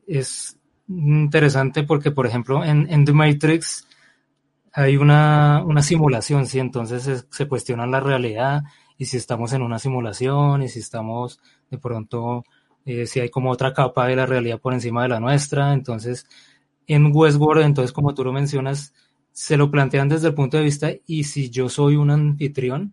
es 0.06 0.58
interesante 0.88 1.84
porque, 1.84 2.10
por 2.10 2.26
ejemplo, 2.26 2.62
en, 2.62 3.06
The 3.06 3.14
Matrix 3.14 3.88
hay 4.74 4.98
una, 4.98 5.64
una 5.64 5.82
simulación, 5.82 6.44
¿sí? 6.44 6.58
Entonces 6.58 7.26
se, 7.30 7.48
cuestiona 7.48 7.86
la 7.86 8.00
realidad 8.00 8.64
y 8.98 9.06
si 9.06 9.16
estamos 9.16 9.54
en 9.54 9.62
una 9.62 9.78
simulación 9.78 10.62
y 10.62 10.68
si 10.68 10.80
estamos 10.80 11.40
de 11.70 11.78
pronto, 11.78 12.44
eh, 12.84 13.06
si 13.06 13.20
hay 13.20 13.30
como 13.30 13.50
otra 13.50 13.72
capa 13.72 14.06
de 14.06 14.16
la 14.16 14.26
realidad 14.26 14.60
por 14.60 14.74
encima 14.74 15.02
de 15.04 15.08
la 15.08 15.18
nuestra. 15.18 15.72
Entonces, 15.72 16.26
en 16.86 17.10
Westworld, 17.10 17.64
entonces 17.64 17.90
como 17.90 18.12
tú 18.12 18.22
lo 18.22 18.34
mencionas, 18.34 18.92
se 19.32 19.56
lo 19.56 19.70
plantean 19.70 20.10
desde 20.10 20.28
el 20.28 20.34
punto 20.34 20.58
de 20.58 20.64
vista 20.64 20.90
y 21.06 21.24
si 21.24 21.48
yo 21.48 21.70
soy 21.70 21.96
un 21.96 22.10
anfitrión, 22.10 22.92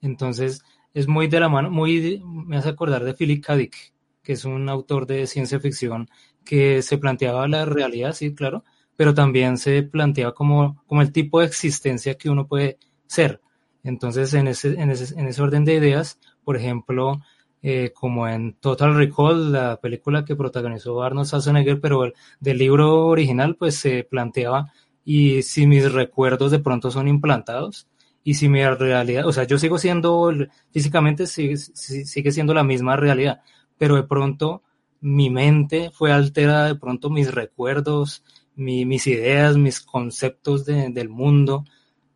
entonces 0.00 0.64
es 0.94 1.08
muy 1.08 1.28
de 1.28 1.40
la 1.40 1.48
mano, 1.48 1.70
muy, 1.70 2.22
me 2.24 2.56
hace 2.56 2.68
acordar 2.70 3.04
de 3.04 3.14
Philip 3.14 3.44
K. 3.44 3.56
Dick, 3.56 3.94
que 4.22 4.32
es 4.34 4.44
un 4.44 4.68
autor 4.68 5.06
de 5.06 5.26
ciencia 5.26 5.60
ficción 5.60 6.08
que 6.44 6.82
se 6.82 6.98
planteaba 6.98 7.48
la 7.48 7.64
realidad, 7.64 8.12
sí, 8.12 8.34
claro, 8.34 8.64
pero 8.96 9.14
también 9.14 9.58
se 9.58 9.82
planteaba 9.82 10.34
como, 10.34 10.82
como 10.86 11.02
el 11.02 11.12
tipo 11.12 11.40
de 11.40 11.46
existencia 11.46 12.14
que 12.16 12.30
uno 12.30 12.46
puede 12.46 12.78
ser. 13.06 13.40
Entonces, 13.84 14.34
en 14.34 14.48
ese, 14.48 14.80
en 14.80 14.90
ese, 14.90 15.18
en 15.18 15.26
ese 15.26 15.42
orden 15.42 15.64
de 15.64 15.74
ideas, 15.74 16.18
por 16.44 16.56
ejemplo, 16.56 17.20
eh, 17.62 17.92
como 17.94 18.28
en 18.28 18.54
Total 18.54 18.94
Recall, 18.94 19.52
la 19.52 19.80
película 19.80 20.24
que 20.24 20.36
protagonizó 20.36 21.02
Arnold 21.02 21.26
Schwarzenegger, 21.26 21.80
pero 21.80 22.04
el, 22.04 22.14
del 22.40 22.58
libro 22.58 23.06
original, 23.06 23.56
pues 23.56 23.76
se 23.76 24.04
planteaba, 24.04 24.72
y 25.04 25.42
si 25.42 25.66
mis 25.66 25.92
recuerdos 25.92 26.50
de 26.50 26.60
pronto 26.60 26.90
son 26.90 27.08
implantados, 27.08 27.88
y 28.24 28.34
si 28.34 28.48
mi 28.48 28.64
realidad, 28.64 29.26
o 29.26 29.32
sea, 29.32 29.44
yo 29.44 29.58
sigo 29.58 29.78
siendo, 29.78 30.32
físicamente 30.70 31.26
sigue, 31.26 31.56
sigue 31.56 32.32
siendo 32.32 32.54
la 32.54 32.62
misma 32.62 32.96
realidad, 32.96 33.40
pero 33.78 33.96
de 33.96 34.04
pronto 34.04 34.62
mi 35.00 35.30
mente 35.30 35.90
fue 35.92 36.12
alterada, 36.12 36.68
de 36.68 36.76
pronto 36.76 37.10
mis 37.10 37.32
recuerdos, 37.32 38.22
mis 38.54 39.06
ideas, 39.06 39.56
mis 39.56 39.80
conceptos 39.80 40.64
del 40.64 41.08
mundo. 41.08 41.64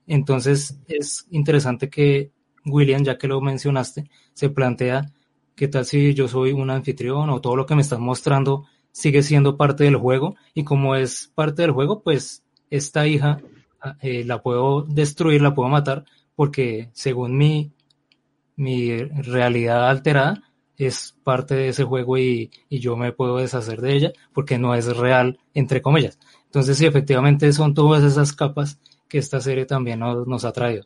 Entonces 0.07 0.79
es 0.87 1.27
interesante 1.31 1.91
que 1.91 2.31
William, 2.65 3.03
ya 3.03 3.19
que 3.19 3.27
lo 3.27 3.41
mencionaste, 3.41 4.09
se 4.33 4.51
plantea 4.51 5.13
qué 5.57 5.67
tal 5.67 5.85
si 5.85 6.15
yo 6.15 6.29
soy 6.29 6.53
un 6.53 6.71
anfitrión 6.71 7.31
o 7.31 7.41
todo 7.41 7.57
lo 7.57 7.67
que 7.67 7.75
me 7.75 7.83
estás 7.83 7.99
mostrando 7.99 8.67
sigue 8.93 9.23
siendo 9.23 9.57
parte 9.57 9.85
del 9.85 9.97
juego 9.97 10.37
y 10.55 10.65
como 10.65 10.95
es 10.95 11.31
parte 11.35 11.63
del 11.63 11.73
juego, 11.73 12.03
pues 12.03 12.45
esta 12.71 13.07
hija 13.07 13.41
eh, 14.01 14.25
la 14.25 14.43
puedo 14.43 14.83
destruir, 14.83 15.43
la 15.43 15.55
puedo 15.55 15.69
matar, 15.69 16.05
porque 16.35 16.91
según 16.93 17.37
mi, 17.37 17.73
mi 18.57 18.97
realidad 19.05 19.89
alterada 19.89 20.43
es 20.77 21.17
parte 21.25 21.55
de 21.55 21.69
ese 21.69 21.85
juego 21.85 22.19
y, 22.19 22.51
yo 22.71 22.97
me 22.97 23.13
puedo 23.13 23.39
deshacer 23.39 23.81
de 23.81 23.95
ella 23.95 24.13
porque 24.33 24.59
no 24.59 24.75
es 24.75 24.95
real, 24.97 25.39
entre 25.55 25.81
comillas. 25.83 26.19
Entonces, 26.45 26.79
sí, 26.79 26.87
efectivamente 26.87 27.53
son 27.53 27.75
todas 27.75 28.05
esas 28.05 28.33
capas 28.33 28.79
que 29.09 29.19
esta 29.19 29.41
serie 29.41 29.67
también 29.67 30.01
nos, 30.01 30.27
nos 30.27 30.45
ha 30.45 30.53
traído. 30.53 30.85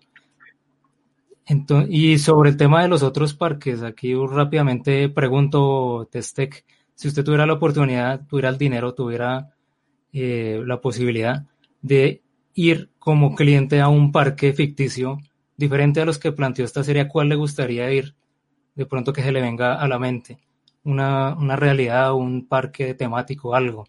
Entonces, 1.46 1.88
y 1.90 2.18
sobre 2.18 2.50
el 2.50 2.56
tema 2.56 2.82
de 2.82 2.88
los 2.88 3.02
otros 3.02 3.34
parques, 3.34 3.82
aquí 3.82 4.14
rápidamente 4.14 5.08
pregunto, 5.08 6.08
Testec, 6.10 6.64
si 6.94 7.08
usted 7.08 7.24
tuviera 7.24 7.46
la 7.46 7.54
oportunidad, 7.54 8.26
tuviera 8.28 8.50
el 8.50 8.58
dinero, 8.58 8.94
tuviera 8.94 9.54
eh, 10.12 10.62
la 10.66 10.80
posibilidad 10.80 11.46
de 11.82 12.22
ir 12.60 12.90
como 12.98 13.34
cliente 13.34 13.80
a 13.80 13.88
un 13.88 14.12
parque 14.12 14.52
ficticio 14.52 15.18
diferente 15.56 16.00
a 16.00 16.04
los 16.04 16.18
que 16.18 16.32
planteó 16.32 16.64
esta 16.64 16.84
serie, 16.84 17.02
¿a 17.02 17.08
cuál 17.08 17.28
le 17.28 17.36
gustaría 17.36 17.90
ir? 17.92 18.14
De 18.74 18.86
pronto 18.86 19.12
que 19.12 19.22
se 19.22 19.32
le 19.32 19.40
venga 19.40 19.74
a 19.74 19.88
la 19.88 19.98
mente. 19.98 20.38
Una, 20.84 21.34
una 21.34 21.56
realidad, 21.56 22.14
un 22.14 22.48
parque 22.48 22.94
temático, 22.94 23.54
algo. 23.54 23.86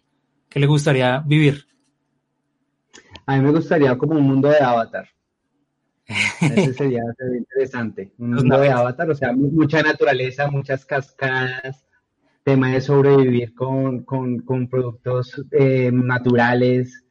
¿Qué 0.48 0.60
le 0.60 0.66
gustaría 0.66 1.20
vivir? 1.20 1.66
A 3.26 3.36
mí 3.36 3.42
me 3.42 3.52
gustaría 3.52 3.96
como 3.96 4.16
un 4.16 4.22
mundo 4.22 4.48
de 4.48 4.58
avatar. 4.58 5.08
Ese 6.40 6.74
sería, 6.74 7.02
interesante. 7.36 8.12
Un 8.18 8.34
mundo 8.34 8.58
de 8.58 8.70
avatar, 8.70 9.10
o 9.10 9.14
sea, 9.14 9.32
mucha 9.32 9.82
naturaleza, 9.82 10.50
muchas 10.50 10.84
cascadas, 10.84 11.86
tema 12.42 12.70
de 12.70 12.80
sobrevivir 12.80 13.54
con, 13.54 14.04
productos 14.70 15.42
eh, 15.52 15.90
naturales, 15.92 17.04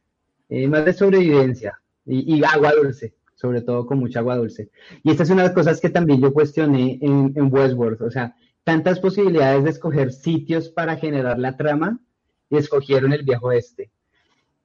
eh, 0.54 0.68
más 0.68 0.84
de 0.84 0.92
sobrevivencia 0.92 1.80
y, 2.04 2.44
agua 2.44 2.72
dulce, 2.74 3.14
sobre 3.34 3.62
todo 3.62 3.86
con 3.86 3.98
mucha 3.98 4.18
agua 4.18 4.36
dulce. 4.36 4.68
Y 5.02 5.10
esta 5.10 5.22
es 5.22 5.30
una 5.30 5.40
de 5.42 5.48
las 5.48 5.54
cosas 5.54 5.80
que 5.80 5.88
también 5.88 6.20
yo 6.20 6.30
cuestioné 6.34 6.98
en, 7.00 7.32
en 7.34 7.50
Westworld, 7.50 8.02
o 8.02 8.10
sea, 8.10 8.36
tantas 8.62 9.00
posibilidades 9.00 9.64
de 9.64 9.70
escoger 9.70 10.12
sitios 10.12 10.68
para 10.68 10.96
generar 10.96 11.38
la 11.38 11.56
trama 11.56 12.00
y 12.50 12.58
escogieron 12.58 13.14
el 13.14 13.22
viejo 13.22 13.46
oeste. 13.46 13.90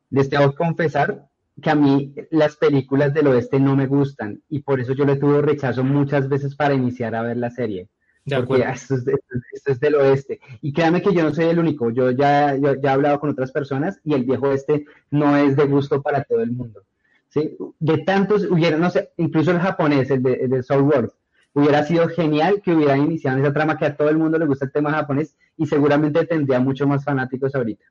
Les 0.09 0.30
tengo 0.30 0.51
que 0.51 0.57
confesar 0.57 1.30
que 1.61 1.69
a 1.69 1.76
mí 1.76 2.14
las 2.31 2.57
películas 2.57 3.14
del 3.14 3.27
oeste 3.27 3.57
no 3.57 3.77
me 3.77 3.88
gustan 3.88 4.41
y 4.49 4.59
por 4.59 4.81
eso 4.81 4.91
yo 4.93 5.05
le 5.05 5.15
tuve 5.15 5.41
rechazo 5.41 5.85
muchas 5.85 6.27
veces 6.27 6.53
para 6.53 6.73
iniciar 6.73 7.15
a 7.15 7.22
ver 7.22 7.38
la 7.38 7.49
serie 7.49 7.88
porque 8.45 8.65
esto 8.69 8.95
es, 9.65 9.79
del 9.79 9.95
oeste. 9.95 10.39
Y 10.61 10.73
créanme 10.73 11.01
que 11.01 11.13
yo 11.13 11.23
no 11.23 11.33
soy 11.33 11.45
el 11.45 11.59
único, 11.59 11.89
yo 11.91 12.11
ya, 12.11 12.55
ya 12.55 12.75
he 12.81 12.87
hablado 12.87 13.19
con 13.19 13.29
otras 13.29 13.51
personas 13.51 13.99
y 14.03 14.13
el 14.13 14.23
viejo 14.23 14.49
oeste 14.49 14.85
no 15.11 15.37
es 15.37 15.55
de 15.55 15.65
gusto 15.65 16.01
para 16.01 16.23
todo 16.23 16.41
el 16.41 16.51
mundo. 16.51 16.83
¿sí? 17.29 17.57
De 17.79 17.99
tantos, 17.99 18.43
hubiera, 18.49 18.77
no 18.77 18.89
sé, 18.89 19.11
incluso 19.17 19.51
el 19.51 19.59
japonés, 19.59 20.09
el 20.11 20.23
de, 20.23 20.33
el 20.33 20.49
de 20.49 20.63
Soul 20.63 20.83
World, 20.83 21.11
hubiera 21.53 21.83
sido 21.83 22.07
genial 22.09 22.61
que 22.63 22.73
hubieran 22.73 23.01
iniciado 23.01 23.39
esa 23.39 23.53
trama 23.53 23.77
que 23.77 23.85
a 23.85 23.95
todo 23.95 24.09
el 24.09 24.17
mundo 24.17 24.37
le 24.37 24.45
gusta 24.45 24.65
el 24.65 24.71
tema 24.71 24.91
japonés 24.91 25.35
y 25.57 25.65
seguramente 25.65 26.25
tendría 26.25 26.59
mucho 26.59 26.87
más 26.87 27.03
fanáticos 27.03 27.55
ahorita. 27.55 27.85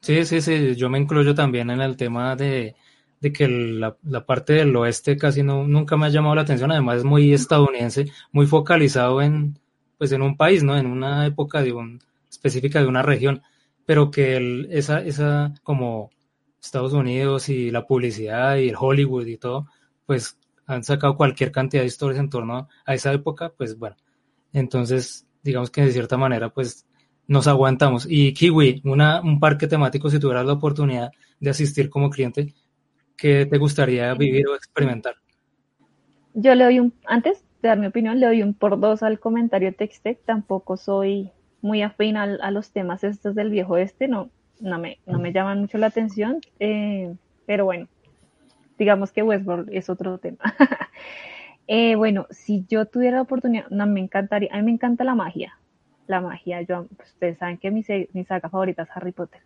Sí, 0.00 0.24
sí, 0.24 0.40
sí, 0.40 0.74
yo 0.76 0.88
me 0.88 0.98
incluyo 0.98 1.34
también 1.34 1.70
en 1.70 1.80
el 1.80 1.96
tema 1.96 2.36
de, 2.36 2.76
de 3.20 3.32
que 3.32 3.48
la, 3.48 3.96
parte 4.26 4.54
del 4.54 4.74
oeste 4.76 5.16
casi 5.16 5.42
no, 5.42 5.66
nunca 5.66 5.96
me 5.96 6.06
ha 6.06 6.10
llamado 6.10 6.34
la 6.34 6.42
atención, 6.42 6.70
además 6.70 6.98
es 6.98 7.04
muy 7.04 7.32
estadounidense, 7.32 8.10
muy 8.32 8.46
focalizado 8.46 9.22
en, 9.22 9.58
pues 9.98 10.12
en 10.12 10.22
un 10.22 10.36
país, 10.36 10.62
¿no? 10.62 10.76
En 10.76 10.86
una 10.86 11.26
época 11.26 11.62
de 11.62 11.72
un, 11.72 12.00
específica 12.30 12.80
de 12.80 12.86
una 12.86 13.02
región. 13.02 13.42
pero 13.86 14.10
que 14.10 14.36
el, 14.36 14.68
esa, 14.70 15.00
esa 15.02 15.54
como 15.62 16.10
Estados 16.60 16.92
Unidos 16.92 17.48
y 17.48 17.70
la 17.70 17.86
publicidad 17.86 18.56
y 18.56 18.68
el 18.68 18.76
Hollywood 18.78 19.26
y 19.26 19.38
todo, 19.38 19.66
pues 20.06 20.38
han 20.66 20.84
sacado 20.84 21.16
cualquier 21.16 21.52
cantidad 21.52 21.82
de 21.82 21.86
historias 21.88 22.20
en 22.20 22.30
torno 22.30 22.68
a 22.84 22.94
esa 22.94 23.12
época, 23.12 23.52
pues 23.56 23.78
bueno, 23.78 23.96
entonces 24.52 25.26
digamos 25.42 25.70
que 25.70 25.82
de 25.82 25.92
cierta 25.92 26.16
manera 26.16 26.50
pues 26.50 26.86
nos 27.28 27.46
aguantamos. 27.46 28.06
Y 28.08 28.32
Kiwi, 28.34 28.82
una, 28.84 29.20
un 29.20 29.40
parque 29.40 29.66
temático, 29.68 30.10
si 30.10 30.18
tuvieras 30.18 30.46
la 30.46 30.54
oportunidad 30.54 31.10
de 31.40 31.50
asistir 31.50 31.90
como 31.90 32.10
cliente, 32.10 32.54
¿qué 33.16 33.46
te 33.46 33.58
gustaría 33.58 34.12
vivir 34.14 34.46
o 34.48 34.54
experimentar? 34.54 35.14
Yo 36.34 36.54
le 36.54 36.64
doy 36.64 36.80
un, 36.80 36.92
antes 37.06 37.44
de 37.62 37.68
dar 37.68 37.78
mi 37.78 37.86
opinión, 37.86 38.20
le 38.20 38.26
doy 38.26 38.42
un 38.42 38.54
por 38.54 38.78
dos 38.78 39.02
al 39.02 39.18
comentario 39.18 39.74
Textec, 39.74 40.22
tampoco 40.24 40.76
soy 40.76 41.30
muy 41.62 41.82
afín 41.82 42.16
a, 42.16 42.50
los 42.50 42.70
temas 42.70 43.02
estos 43.04 43.34
del 43.34 43.50
viejo 43.50 43.76
este, 43.76 44.08
no, 44.08 44.30
no 44.60 44.78
me, 44.78 44.98
no 45.06 45.18
me 45.18 45.32
llaman 45.32 45.60
mucho 45.60 45.78
la 45.78 45.86
atención, 45.86 46.40
eh, 46.60 47.14
pero 47.46 47.64
bueno, 47.64 47.88
digamos 48.78 49.12
que 49.12 49.22
Westworld 49.22 49.70
es 49.72 49.88
otro 49.90 50.18
tema. 50.18 50.38
Eh, 51.68 51.96
bueno, 51.96 52.28
si 52.30 52.64
yo 52.68 52.86
tuviera 52.86 53.16
la 53.16 53.22
oportunidad, 53.22 53.68
no 53.70 53.88
me 53.88 53.98
encantaría, 53.98 54.48
a 54.52 54.58
mí 54.58 54.62
me 54.62 54.70
encanta 54.70 55.02
la 55.02 55.16
magia, 55.16 55.58
la 56.06 56.20
magia, 56.20 56.62
yo, 56.62 56.86
pues, 56.96 57.10
ustedes 57.10 57.38
saben 57.38 57.58
que 57.58 57.72
mi, 57.72 57.84
mi 58.12 58.24
saga 58.24 58.48
favorita 58.48 58.84
es 58.84 58.88
Harry 58.94 59.10
Potter. 59.10 59.40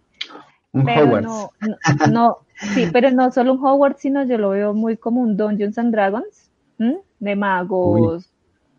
Un 0.73 0.85
pero 0.85 1.03
Hogwarts. 1.03 1.27
no, 1.27 1.51
no, 1.61 2.07
no, 2.11 2.39
sí, 2.75 2.87
pero 2.93 3.11
no 3.11 3.31
solo 3.33 3.55
un 3.55 3.65
Hogwarts, 3.65 4.01
sino 4.01 4.25
yo 4.25 4.39
lo 4.39 4.51
veo 4.51 4.75
muy 4.75 4.97
como 4.97 5.21
un 5.21 5.37
Dungeons 5.37 5.79
and 5.79 5.93
Dragons, 5.93 6.51
¿m? 6.79 6.99
de 7.19 7.37
magos, 7.37 8.31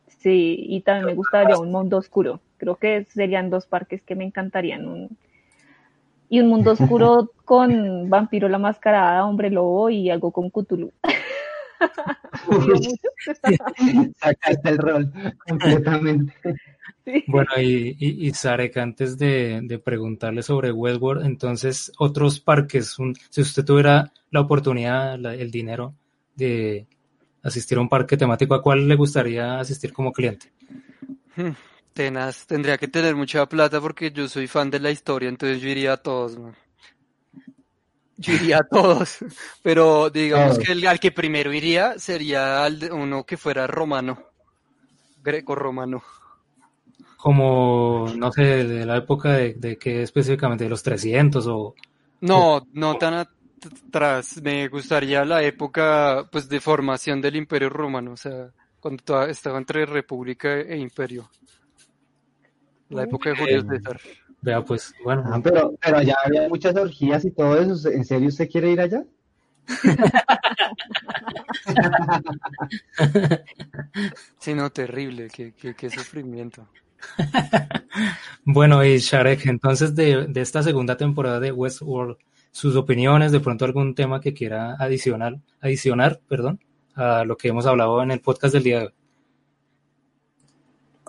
sí, 0.07 0.55
y 0.67 0.81
también 0.81 1.07
me 1.07 1.15
gustaría 1.15 1.57
un 1.57 1.71
mundo 1.71 1.97
oscuro. 1.97 2.39
Creo 2.57 2.75
que 2.75 3.07
serían 3.09 3.49
dos 3.49 3.65
parques 3.65 4.03
que 4.03 4.15
me 4.15 4.23
encantarían. 4.23 4.87
Un, 4.87 5.17
y 6.29 6.39
un 6.39 6.47
mundo 6.47 6.71
oscuro 6.71 7.31
con 7.45 8.09
Vampiro 8.09 8.47
la 8.47 8.57
Mascarada, 8.57 9.25
Hombre 9.25 9.49
Lobo 9.49 9.89
y 9.89 10.09
algo 10.09 10.31
con 10.31 10.49
Cthulhu. 10.49 10.91
Sacaste 14.19 14.69
el 14.69 14.77
rol 14.77 15.11
completamente. 15.47 16.33
Bueno, 17.27 17.49
y, 17.57 17.95
y, 17.99 18.27
y 18.27 18.33
Sarek, 18.33 18.77
antes 18.77 19.17
de, 19.17 19.61
de, 19.63 19.79
preguntarle 19.79 20.43
sobre 20.43 20.71
Westworld, 20.71 21.25
entonces, 21.25 21.91
otros 21.97 22.39
parques, 22.39 22.99
un, 22.99 23.15
si 23.29 23.41
usted 23.41 23.65
tuviera 23.65 24.11
la 24.29 24.41
oportunidad, 24.41 25.17
la, 25.17 25.33
el 25.33 25.49
dinero 25.49 25.95
de 26.35 26.85
asistir 27.43 27.77
a 27.77 27.81
un 27.81 27.89
parque 27.89 28.17
temático, 28.17 28.53
¿a 28.53 28.61
cuál 28.61 28.87
le 28.87 28.95
gustaría 28.95 29.59
asistir 29.59 29.91
como 29.93 30.11
cliente? 30.11 30.51
Hmm, 31.35 31.51
tenaz, 31.93 32.45
tendría 32.45 32.77
que 32.77 32.87
tener 32.87 33.15
mucha 33.15 33.45
plata 33.47 33.81
porque 33.81 34.11
yo 34.11 34.27
soy 34.27 34.47
fan 34.47 34.69
de 34.69 34.79
la 34.79 34.91
historia, 34.91 35.29
entonces 35.29 35.61
yo 35.61 35.69
iría 35.69 35.93
a 35.93 35.97
todos, 35.97 36.37
man. 36.37 36.55
Yo 38.17 38.33
iría 38.33 38.57
a 38.57 38.63
todos, 38.63 39.17
pero 39.63 40.11
digamos 40.11 40.59
que 40.59 40.73
el, 40.73 40.85
al 40.85 40.99
que 40.99 41.11
primero 41.11 41.51
iría 41.51 41.97
sería 41.97 42.63
al 42.63 42.79
de 42.79 42.91
uno 42.91 43.23
que 43.23 43.37
fuera 43.37 43.65
romano, 43.65 44.21
greco-romano. 45.23 46.03
Como, 47.21 48.07
no 48.15 48.31
sé, 48.31 48.63
de 48.63 48.85
la 48.85 48.97
época 48.97 49.33
de, 49.33 49.53
de 49.53 49.77
que 49.77 50.01
específicamente, 50.01 50.63
de 50.63 50.71
los 50.71 50.81
300 50.81 51.45
o... 51.47 51.75
No, 52.21 52.65
no 52.73 52.97
tan 52.97 53.13
atrás, 53.13 54.41
me 54.41 54.67
gustaría 54.67 55.23
la 55.23 55.43
época 55.43 56.27
pues 56.31 56.49
de 56.49 56.59
formación 56.59 57.21
del 57.21 57.35
Imperio 57.35 57.69
Romano, 57.69 58.13
o 58.13 58.17
sea, 58.17 58.49
cuando 58.79 59.27
estaba 59.27 59.59
entre 59.59 59.85
República 59.85 60.61
e 60.61 60.75
Imperio. 60.77 61.29
La 62.89 63.03
época 63.03 63.29
de 63.29 63.37
Julio 63.37 63.61
César. 63.69 64.01
Vea, 64.41 64.65
pues, 64.65 64.91
bueno. 65.03 65.23
Ah, 65.27 65.39
pero, 65.41 65.75
pero 65.79 65.97
allá 65.97 66.15
había 66.25 66.49
muchas 66.49 66.75
orgías 66.75 67.23
y 67.23 67.31
todo 67.31 67.61
eso. 67.61 67.89
¿En 67.89 68.03
serio 68.03 68.29
usted 68.29 68.49
quiere 68.49 68.71
ir 68.71 68.81
allá? 68.81 69.03
sí, 74.39 74.55
no, 74.55 74.71
terrible. 74.71 75.29
Qué, 75.29 75.53
qué, 75.53 75.75
qué 75.75 75.91
sufrimiento. 75.91 76.67
bueno, 78.45 78.83
y 78.83 78.97
Sharek, 78.97 79.45
entonces 79.47 79.95
de, 79.95 80.27
de, 80.27 80.41
esta 80.41 80.63
segunda 80.63 80.97
temporada 80.97 81.39
de 81.39 81.51
Westworld, 81.51 82.17
sus 82.51 82.75
opiniones, 82.75 83.31
de 83.31 83.39
pronto 83.39 83.65
algún 83.65 83.95
tema 83.95 84.19
que 84.19 84.33
quiera 84.33 84.75
adicional, 84.79 85.41
adicionar, 85.61 86.19
perdón, 86.27 86.59
a 86.95 87.23
lo 87.23 87.37
que 87.37 87.49
hemos 87.49 87.65
hablado 87.65 88.01
en 88.03 88.11
el 88.11 88.21
podcast 88.21 88.53
del 88.53 88.63
día 88.63 88.79
de 88.79 88.85
hoy. 88.85 88.93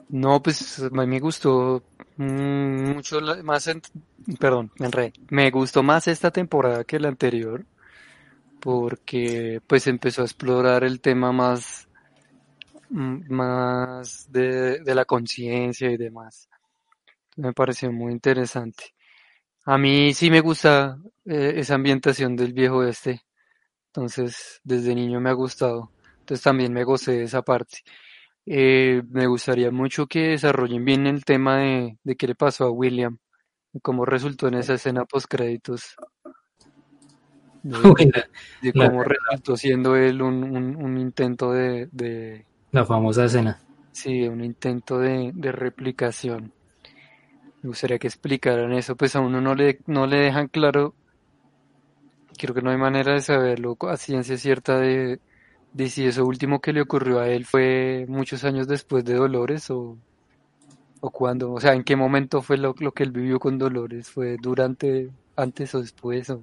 No, 0.08 0.42
pues 0.42 0.80
a 0.80 0.90
mí 0.90 1.06
me 1.06 1.20
gustó 1.20 1.82
mucho 2.16 3.20
más, 3.42 3.66
en, 3.68 3.80
perdón, 4.38 4.70
me 4.78 4.86
enredé. 4.86 5.12
Me 5.30 5.50
gustó 5.50 5.82
más 5.82 6.06
esta 6.06 6.30
temporada 6.30 6.84
que 6.84 7.00
la 7.00 7.08
anterior 7.08 7.64
porque 8.60 9.60
pues 9.66 9.88
empezó 9.88 10.22
a 10.22 10.26
explorar 10.26 10.84
el 10.84 11.00
tema 11.00 11.32
más 11.32 11.88
más 12.92 14.30
de, 14.30 14.80
de 14.80 14.94
la 14.94 15.04
conciencia 15.04 15.90
y 15.90 15.96
demás. 15.96 16.48
Me 17.36 17.52
pareció 17.52 17.90
muy 17.92 18.12
interesante. 18.12 18.94
A 19.64 19.78
mí 19.78 20.12
sí 20.12 20.30
me 20.30 20.40
gusta 20.40 20.98
eh, 21.24 21.54
esa 21.56 21.74
ambientación 21.76 22.36
del 22.36 22.52
viejo 22.52 22.84
este. 22.84 23.22
Entonces, 23.88 24.60
desde 24.64 24.94
niño 24.94 25.20
me 25.20 25.30
ha 25.30 25.34
gustado. 25.34 25.90
Entonces 26.20 26.42
también 26.42 26.72
me 26.72 26.84
gocé 26.84 27.12
de 27.12 27.24
esa 27.24 27.42
parte. 27.42 27.78
Eh, 28.46 29.02
me 29.08 29.26
gustaría 29.26 29.70
mucho 29.70 30.06
que 30.06 30.30
desarrollen 30.30 30.84
bien 30.84 31.06
el 31.06 31.24
tema 31.24 31.58
de, 31.58 31.98
de 32.02 32.16
qué 32.16 32.26
le 32.26 32.34
pasó 32.34 32.64
a 32.64 32.70
William 32.70 33.18
y 33.72 33.80
cómo 33.80 34.04
resultó 34.04 34.48
en 34.48 34.54
esa 34.54 34.74
escena 34.74 35.04
post 35.04 35.26
créditos. 35.28 35.96
De, 37.62 37.72
de, 38.62 38.72
cómo 38.72 39.04
resultó 39.04 39.56
siendo 39.56 39.94
él 39.96 40.22
un, 40.22 40.42
un, 40.42 40.76
un 40.76 40.98
intento 40.98 41.52
de, 41.52 41.88
de, 41.92 42.46
La 42.72 42.84
famosa 42.84 43.24
escena. 43.26 43.60
Sí, 43.92 44.22
un 44.28 44.42
intento 44.44 44.98
de, 44.98 45.30
de 45.34 45.52
replicación. 45.52 46.52
Me 47.62 47.68
gustaría 47.68 47.98
que 47.98 48.08
explicaran 48.08 48.72
eso, 48.72 48.96
pues 48.96 49.14
a 49.16 49.20
uno 49.20 49.40
no 49.40 49.54
le, 49.54 49.80
no 49.86 50.06
le 50.06 50.18
dejan 50.18 50.48
claro, 50.48 50.94
creo 52.38 52.54
que 52.54 52.62
no 52.62 52.70
hay 52.70 52.76
manera 52.76 53.12
de 53.14 53.20
saberlo 53.20 53.76
a 53.88 53.96
ciencia 53.96 54.36
cierta 54.36 54.78
de, 54.78 55.20
de 55.72 55.88
si 55.88 56.06
eso 56.06 56.26
último 56.26 56.60
que 56.60 56.72
le 56.72 56.82
ocurrió 56.82 57.20
a 57.20 57.28
él 57.28 57.44
fue 57.44 58.06
muchos 58.08 58.44
años 58.44 58.66
después 58.66 59.04
de 59.04 59.14
Dolores 59.14 59.70
o, 59.70 59.96
o 61.00 61.10
o 61.10 61.60
sea, 61.60 61.74
en 61.74 61.84
qué 61.84 61.96
momento 61.96 62.42
fue 62.42 62.58
lo, 62.58 62.74
lo 62.78 62.92
que 62.92 63.04
él 63.04 63.12
vivió 63.12 63.38
con 63.38 63.58
Dolores, 63.58 64.10
fue 64.10 64.36
durante, 64.40 65.10
antes 65.36 65.74
o 65.74 65.80
después, 65.80 66.30
o... 66.30 66.42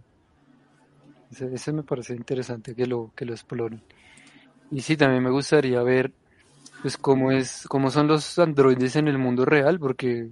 Ese, 1.31 1.53
ese 1.53 1.71
me 1.73 1.83
parece 1.83 2.15
interesante 2.15 2.75
que 2.75 2.87
lo, 2.87 3.11
que 3.15 3.25
lo 3.25 3.33
exploren. 3.33 3.81
Y 4.71 4.81
sí, 4.81 4.95
también 4.97 5.23
me 5.23 5.31
gustaría 5.31 5.81
ver 5.83 6.11
pues 6.81 6.97
cómo 6.97 7.31
es, 7.31 7.65
cómo 7.67 7.91
son 7.91 8.07
los 8.07 8.37
androides 8.39 8.95
en 8.95 9.07
el 9.07 9.17
mundo 9.17 9.45
real, 9.45 9.79
porque 9.79 10.29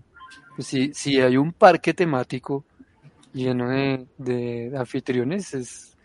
pues, 0.56 0.68
si, 0.68 0.94
si 0.94 1.20
hay 1.20 1.38
un 1.38 1.54
parque 1.54 1.94
temático 1.94 2.64
lleno 3.34 3.70
de, 3.70 4.08
de 4.18 4.74
anfitriones, 4.78 5.54
es, 5.54 5.96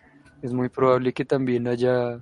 es 0.43 0.53
muy 0.53 0.69
probable 0.69 1.13
que 1.13 1.25
también 1.25 1.69
haya 1.69 2.21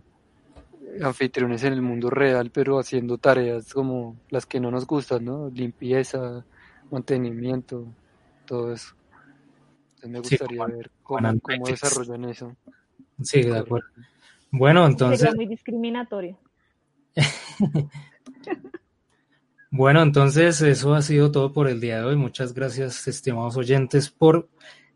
anfitriones 1.02 1.64
en 1.64 1.72
el 1.72 1.82
mundo 1.82 2.10
real, 2.10 2.50
pero 2.52 2.78
haciendo 2.78 3.18
tareas 3.18 3.72
como 3.72 4.16
las 4.28 4.46
que 4.46 4.60
no 4.60 4.70
nos 4.70 4.86
gustan, 4.86 5.24
¿no? 5.24 5.48
Limpieza, 5.48 6.44
mantenimiento, 6.90 7.86
todo 8.46 8.72
eso. 8.72 8.94
Entonces 10.02 10.10
me 10.10 10.18
gustaría 10.18 10.66
sí, 10.66 10.72
ver 10.72 10.90
cómo, 11.02 11.40
cómo 11.40 11.66
desarrollan 11.66 12.24
eso. 12.24 12.56
Sí, 13.22 13.42
de 13.42 13.58
acuerdo. 13.58 13.88
Bueno, 14.50 14.86
entonces... 14.86 15.20
Sería 15.20 15.34
muy 15.34 15.46
discriminatorio. 15.46 16.38
bueno, 19.70 20.02
entonces 20.02 20.60
eso 20.62 20.94
ha 20.94 21.02
sido 21.02 21.30
todo 21.30 21.52
por 21.52 21.68
el 21.68 21.80
día 21.80 21.98
de 21.98 22.04
hoy. 22.04 22.16
Muchas 22.16 22.54
gracias, 22.54 23.06
estimados 23.08 23.56
oyentes, 23.56 24.10
por 24.10 24.48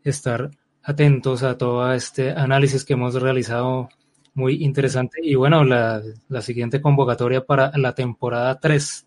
estar 0.03 0.51
atentos 0.83 1.43
a 1.43 1.57
todo 1.57 1.91
este 1.93 2.31
análisis 2.31 2.85
que 2.85 2.93
hemos 2.93 3.15
realizado 3.15 3.89
muy 4.33 4.63
interesante. 4.63 5.19
Y 5.23 5.35
bueno, 5.35 5.63
la, 5.63 6.01
la, 6.27 6.41
siguiente 6.41 6.81
convocatoria 6.81 7.45
para 7.45 7.71
la 7.77 7.95
temporada 7.95 8.59
3, 8.59 9.05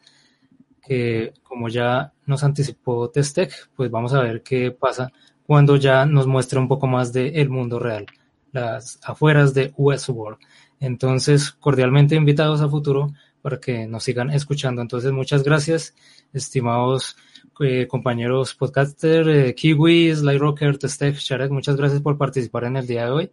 que 0.82 1.32
como 1.42 1.68
ya 1.68 2.12
nos 2.26 2.42
anticipó 2.42 3.10
Testec, 3.10 3.70
pues 3.76 3.90
vamos 3.90 4.14
a 4.14 4.22
ver 4.22 4.42
qué 4.42 4.70
pasa 4.70 5.12
cuando 5.48 5.76
ya 5.76 6.04
nos 6.04 6.26
muestre 6.26 6.58
un 6.58 6.68
poco 6.68 6.86
más 6.86 7.12
del 7.12 7.34
el 7.34 7.48
mundo 7.48 7.78
real, 7.78 8.04
las 8.52 8.98
afueras 9.02 9.54
de 9.54 9.72
Westworld. 9.76 10.38
Entonces, 10.80 11.50
cordialmente 11.50 12.14
invitados 12.14 12.60
a 12.60 12.68
futuro 12.68 13.12
para 13.42 13.58
que 13.58 13.86
nos 13.86 14.04
sigan 14.04 14.30
escuchando. 14.30 14.82
Entonces, 14.82 15.12
muchas 15.12 15.42
gracias, 15.42 15.94
estimados 16.32 17.16
eh, 17.60 17.88
compañeros 17.88 18.54
podcaster, 18.54 19.28
eh, 19.28 19.54
Kiwi, 19.54 20.14
Sly 20.14 20.38
Rocker, 20.38 20.78
Testec, 20.78 21.16
Sharek, 21.16 21.50
muchas 21.50 21.76
gracias 21.76 22.00
por 22.00 22.16
participar 22.16 22.64
en 22.64 22.76
el 22.76 22.86
día 22.86 23.06
de 23.06 23.10
hoy. 23.10 23.32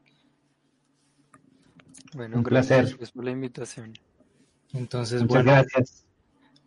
Bueno, 2.16 2.38
un 2.38 2.44
gracias 2.44 2.94
placer. 2.94 3.14
por 3.14 3.26
la 3.26 3.32
invitación. 3.32 3.94
Entonces, 4.74 5.22
Muchas 5.22 5.44
bueno, 5.44 5.52
gracias. 5.52 6.06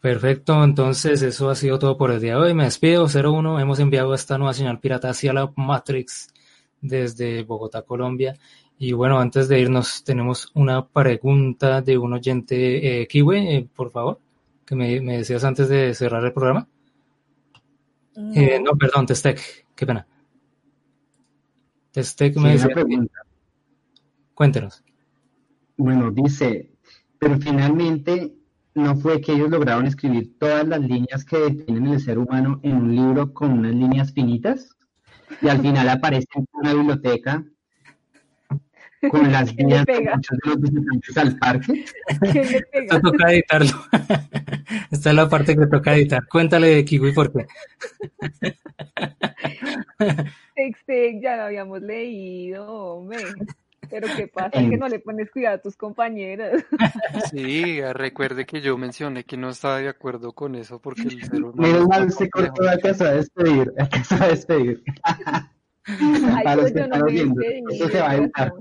Perfecto, 0.01 0.63
entonces 0.63 1.23
eso 1.23 1.51
ha 1.51 1.57
sido 1.57 1.79
todo 1.81 1.97
por 1.97 2.13
el 2.13 2.21
día 2.21 2.35
de 2.35 2.41
hoy. 2.41 2.55
Me 2.55 2.65
despido, 2.65 3.07
01. 3.07 3.59
Hemos 3.59 3.81
enviado 3.81 4.15
esta 4.15 4.39
nueva 4.39 4.55
señal 4.55 4.79
pirata 4.79 5.11
hacia 5.11 5.33
la 5.33 5.53
Matrix 5.57 6.29
desde 6.81 7.43
Bogotá, 7.43 7.83
Colombia. 7.83 8.35
Y 8.79 8.93
bueno, 8.93 9.19
antes 9.19 9.49
de 9.49 9.61
irnos, 9.61 10.05
tenemos 10.05 10.51
una 10.55 10.87
pregunta 10.87 11.83
de 11.83 11.99
un 11.99 12.13
oyente, 12.13 13.03
eh, 13.03 13.09
Kiwi, 13.09 13.37
eh, 13.37 13.69
por 13.75 13.91
favor, 13.91 14.21
que 14.65 14.77
me, 14.77 15.01
me, 15.01 15.19
decías 15.19 15.43
antes 15.45 15.69
de 15.69 15.95
cerrar 15.95 16.25
el 16.25 16.33
programa. 16.33 16.69
No, 18.15 18.35
eh, 18.35 18.61
no 18.63 18.73
perdón, 18.79 19.07
Testec, 19.07 19.67
qué 19.75 19.87
pena. 19.87 20.07
Testec 21.91 22.37
me 22.37 22.57
sí, 22.57 22.69
decía. 22.69 22.85
Cuéntenos. 24.35 24.85
Bueno, 25.77 26.13
dice, 26.13 26.71
pero 27.19 27.39
finalmente 27.39 28.35
no 28.75 28.95
fue 28.97 29.21
que 29.21 29.33
ellos 29.33 29.51
lograron 29.51 29.87
escribir 29.87 30.39
todas 30.39 30.67
las 30.67 30.81
líneas 30.81 31.25
que 31.25 31.39
definen 31.39 31.89
el 31.89 32.01
ser 32.01 32.19
humano 32.19 32.61
en 32.63 32.77
un 32.77 32.95
libro 32.95 33.35
con 33.35 33.51
unas 33.51 33.75
líneas 33.75 34.13
finitas 34.13 34.78
y 35.41 35.49
al 35.49 35.61
final 35.61 35.89
aparece 35.89 36.27
en 36.35 36.47
una 36.53 36.75
biblioteca 36.75 37.45
con 39.11 39.31
las 39.33 39.55
líneas 39.55 39.85
de 39.87 40.01
muchos 40.01 40.39
de 40.39 40.51
los 40.51 40.61
visitantes 40.61 41.17
al 41.17 41.39
parque. 41.39 41.85
Esto 42.73 43.01
toca 43.01 43.33
editarlo. 43.33 43.85
Esta 44.91 45.11
es 45.11 45.17
la 45.17 45.29
parte 45.29 45.57
que 45.57 45.67
toca 45.67 45.95
editar. 45.95 46.27
Cuéntale 46.29 46.69
de 46.69 46.85
Kiwi 46.85 47.13
por 47.13 47.33
qué. 47.33 47.47
Texte, 50.55 51.21
ya 51.21 51.37
lo 51.37 51.43
habíamos 51.45 51.81
leído, 51.83 52.67
hombre. 52.67 53.19
Pero 53.91 54.09
qué 54.17 54.29
pasa 54.29 54.51
que 54.51 54.77
no 54.77 54.89
le 54.89 54.99
pones 54.99 55.31
cuidado 55.31 55.57
a 55.57 55.61
tus 55.61 55.77
compañeras. 55.77 56.65
Sí, 57.31 57.81
recuerde 57.93 58.47
que 58.47 58.61
yo 58.61 58.77
mencioné 58.79 59.25
que 59.25 59.37
no 59.37 59.51
estaba 59.51 59.79
de 59.79 59.89
acuerdo 59.89 60.33
con 60.33 60.55
eso 60.55 60.81
porque 60.81 61.03
el 61.03 61.25
ser 61.25 61.43
humano. 61.43 61.55
Menos 61.57 61.89
mal 61.89 62.13
se 62.13 62.31
cortó, 62.31 62.69
alcanzó 62.69 63.05
a 63.05 63.13
despedir, 63.13 63.73
alcanzó 63.79 64.15
a 64.17 64.29
despedir. 64.29 64.83
Ay, 65.85 66.57
pues 66.57 66.75
yo 66.75 66.87
no 66.87 67.05
me 67.05 67.13
despedí. 67.13 67.63
Eso 67.71 67.89
se 67.89 68.01
va 68.01 68.11
a 68.11 68.17
editar. 68.17 68.53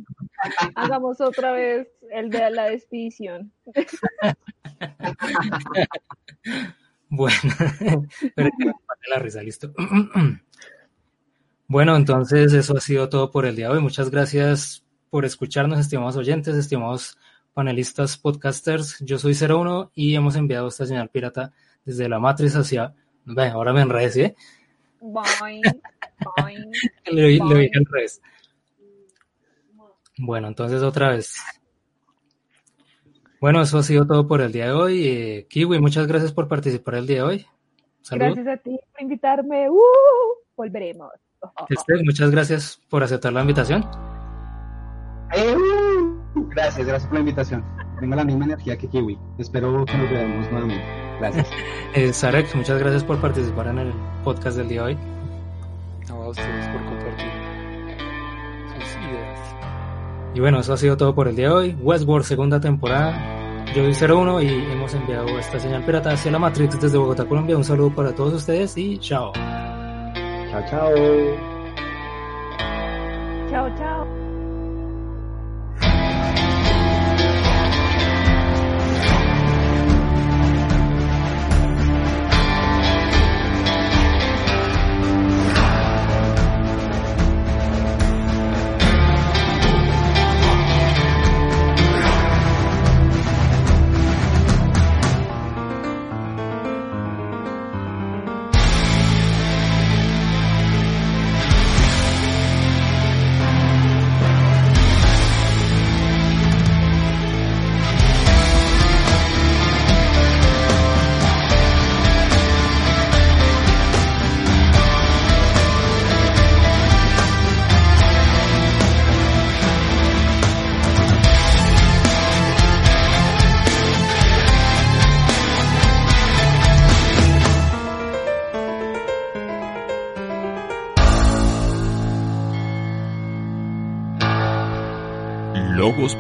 Hagamos 0.76 1.22
otra 1.22 1.52
vez 1.52 1.88
el 2.12 2.30
de 2.30 2.49
la 2.52 2.66
despedición. 2.66 3.52
Bueno, 7.10 7.38
pero 8.36 8.49
que 8.58 8.66
me 8.66 8.74
la 9.10 9.20
risa, 9.20 9.41
listo. 9.41 9.74
Bueno, 11.70 11.98
entonces 11.98 12.54
eso 12.54 12.78
ha 12.78 12.80
sido 12.80 13.10
todo 13.10 13.30
por 13.30 13.45
el 13.45 13.58
día 13.58 13.68
de 13.68 13.74
hoy. 13.74 13.82
Muchas 13.82 14.10
gracias 14.10 14.87
por 15.10 15.26
escucharnos, 15.26 15.80
estimados 15.80 16.16
oyentes, 16.16 16.56
estimados 16.56 17.18
panelistas, 17.54 18.18
podcasters. 18.18 19.00
Yo 19.00 19.18
soy 19.18 19.34
01 19.34 19.92
y 19.96 20.16
hemos 20.16 20.36
enviado 20.36 20.68
esta 20.68 20.86
señal 20.86 21.10
pirata 21.10 21.54
desde 21.86 22.10
la 22.10 22.20
matriz 22.20 22.56
hacia... 22.56 22.94
Ve, 23.26 23.48
ahora 23.48 23.74
me 23.74 23.82
enredé, 23.82 24.10
¿sí? 24.10 24.36
Bye. 25.02 25.62
Bye. 26.38 26.66
le, 27.12 27.22
le 27.22 27.60
dije 27.60 27.78
al 27.78 27.86
revés. 27.86 28.22
Bueno, 30.18 30.48
entonces 30.48 30.82
otra 30.82 31.10
vez. 31.10 31.36
Bueno, 33.40 33.62
eso 33.62 33.78
ha 33.78 33.84
sido 33.84 34.08
todo 34.08 34.28
por 34.28 34.42
el 34.42 34.52
día 34.52 34.66
de 34.66 34.72
hoy. 34.72 35.08
Eh, 35.08 35.48
Kiwi, 35.50 35.80
muchas 35.80 36.08
gracias 36.08 36.32
por 36.32 36.48
participar 36.48 36.96
el 36.96 37.08
día 37.08 37.18
de 37.18 37.24
hoy. 37.24 37.46
Saludos. 38.02 38.36
Gracias 38.36 38.60
a 38.60 38.64
ti 38.64 38.80
por 38.92 39.02
invitarme. 39.02 39.70
¡Uh! 39.70 39.78
Volveremos. 40.56 41.12
Muchas 42.04 42.32
gracias 42.32 42.82
por 42.90 43.04
aceptar 43.04 43.32
la 43.32 43.42
invitación. 43.42 43.86
Eh, 45.34 45.56
gracias, 46.49 46.88
gracias 46.88 47.08
por 47.08 47.14
la 47.16 47.20
invitación. 47.20 47.64
Tengo 47.99 48.16
la 48.16 48.24
misma 48.24 48.45
energía 48.45 48.78
que 48.78 48.88
Kiwi. 48.88 49.18
Espero 49.38 49.86
que 49.86 49.98
nos 49.98 50.10
veamos 50.10 50.52
nuevamente. 50.52 50.86
Gracias. 51.20 51.48
eh, 51.94 52.14
Sarek, 52.14 52.54
muchas 52.56 52.80
gracias 52.80 53.04
por 53.04 53.20
participar 53.20 53.68
en 53.68 53.80
el 53.80 53.94
podcast 54.24 54.58
del 54.58 54.68
día 54.68 54.84
de 54.84 54.88
hoy. 54.88 54.98
No, 56.08 56.24
a 56.24 56.30
ustedes 56.30 56.68
por 56.68 56.86
compartir 56.86 57.32
sus 58.74 58.95
ideas. 58.98 59.56
Y 60.36 60.40
bueno, 60.40 60.60
eso 60.60 60.74
ha 60.74 60.78
sido 60.78 60.95
todo 60.95 61.16
por 61.16 61.28
el 61.28 61.36
día 61.36 61.48
de 61.48 61.54
hoy. 61.54 61.78
Westworld, 61.82 62.26
segunda 62.26 62.60
temporada. 62.60 63.66
Yo 63.74 63.91
soy 63.94 64.10
01 64.10 64.41
y 64.41 64.48
hemos 64.48 64.94
enviado 64.94 65.28
esta 65.38 65.60
señal 65.60 65.84
pirata 65.84 66.12
hacia 66.12 66.32
la 66.32 66.40
Matrix 66.40 66.80
desde 66.80 66.98
Bogotá, 66.98 67.26
Colombia. 67.26 67.58
Un 67.58 67.64
saludo 67.64 67.94
para 67.94 68.14
todos 68.16 68.34
ustedes 68.34 68.78
y 68.78 68.98
chao. 68.98 69.34
Chao, 69.34 70.64
chao. 70.70 70.91
Chao, 73.49 73.70
chao. 73.78 74.27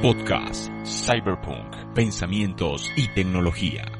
Podcast, 0.07 0.71
Cyberpunk, 0.85 1.93
Pensamientos 1.93 2.89
y 2.95 3.09
Tecnología. 3.09 3.96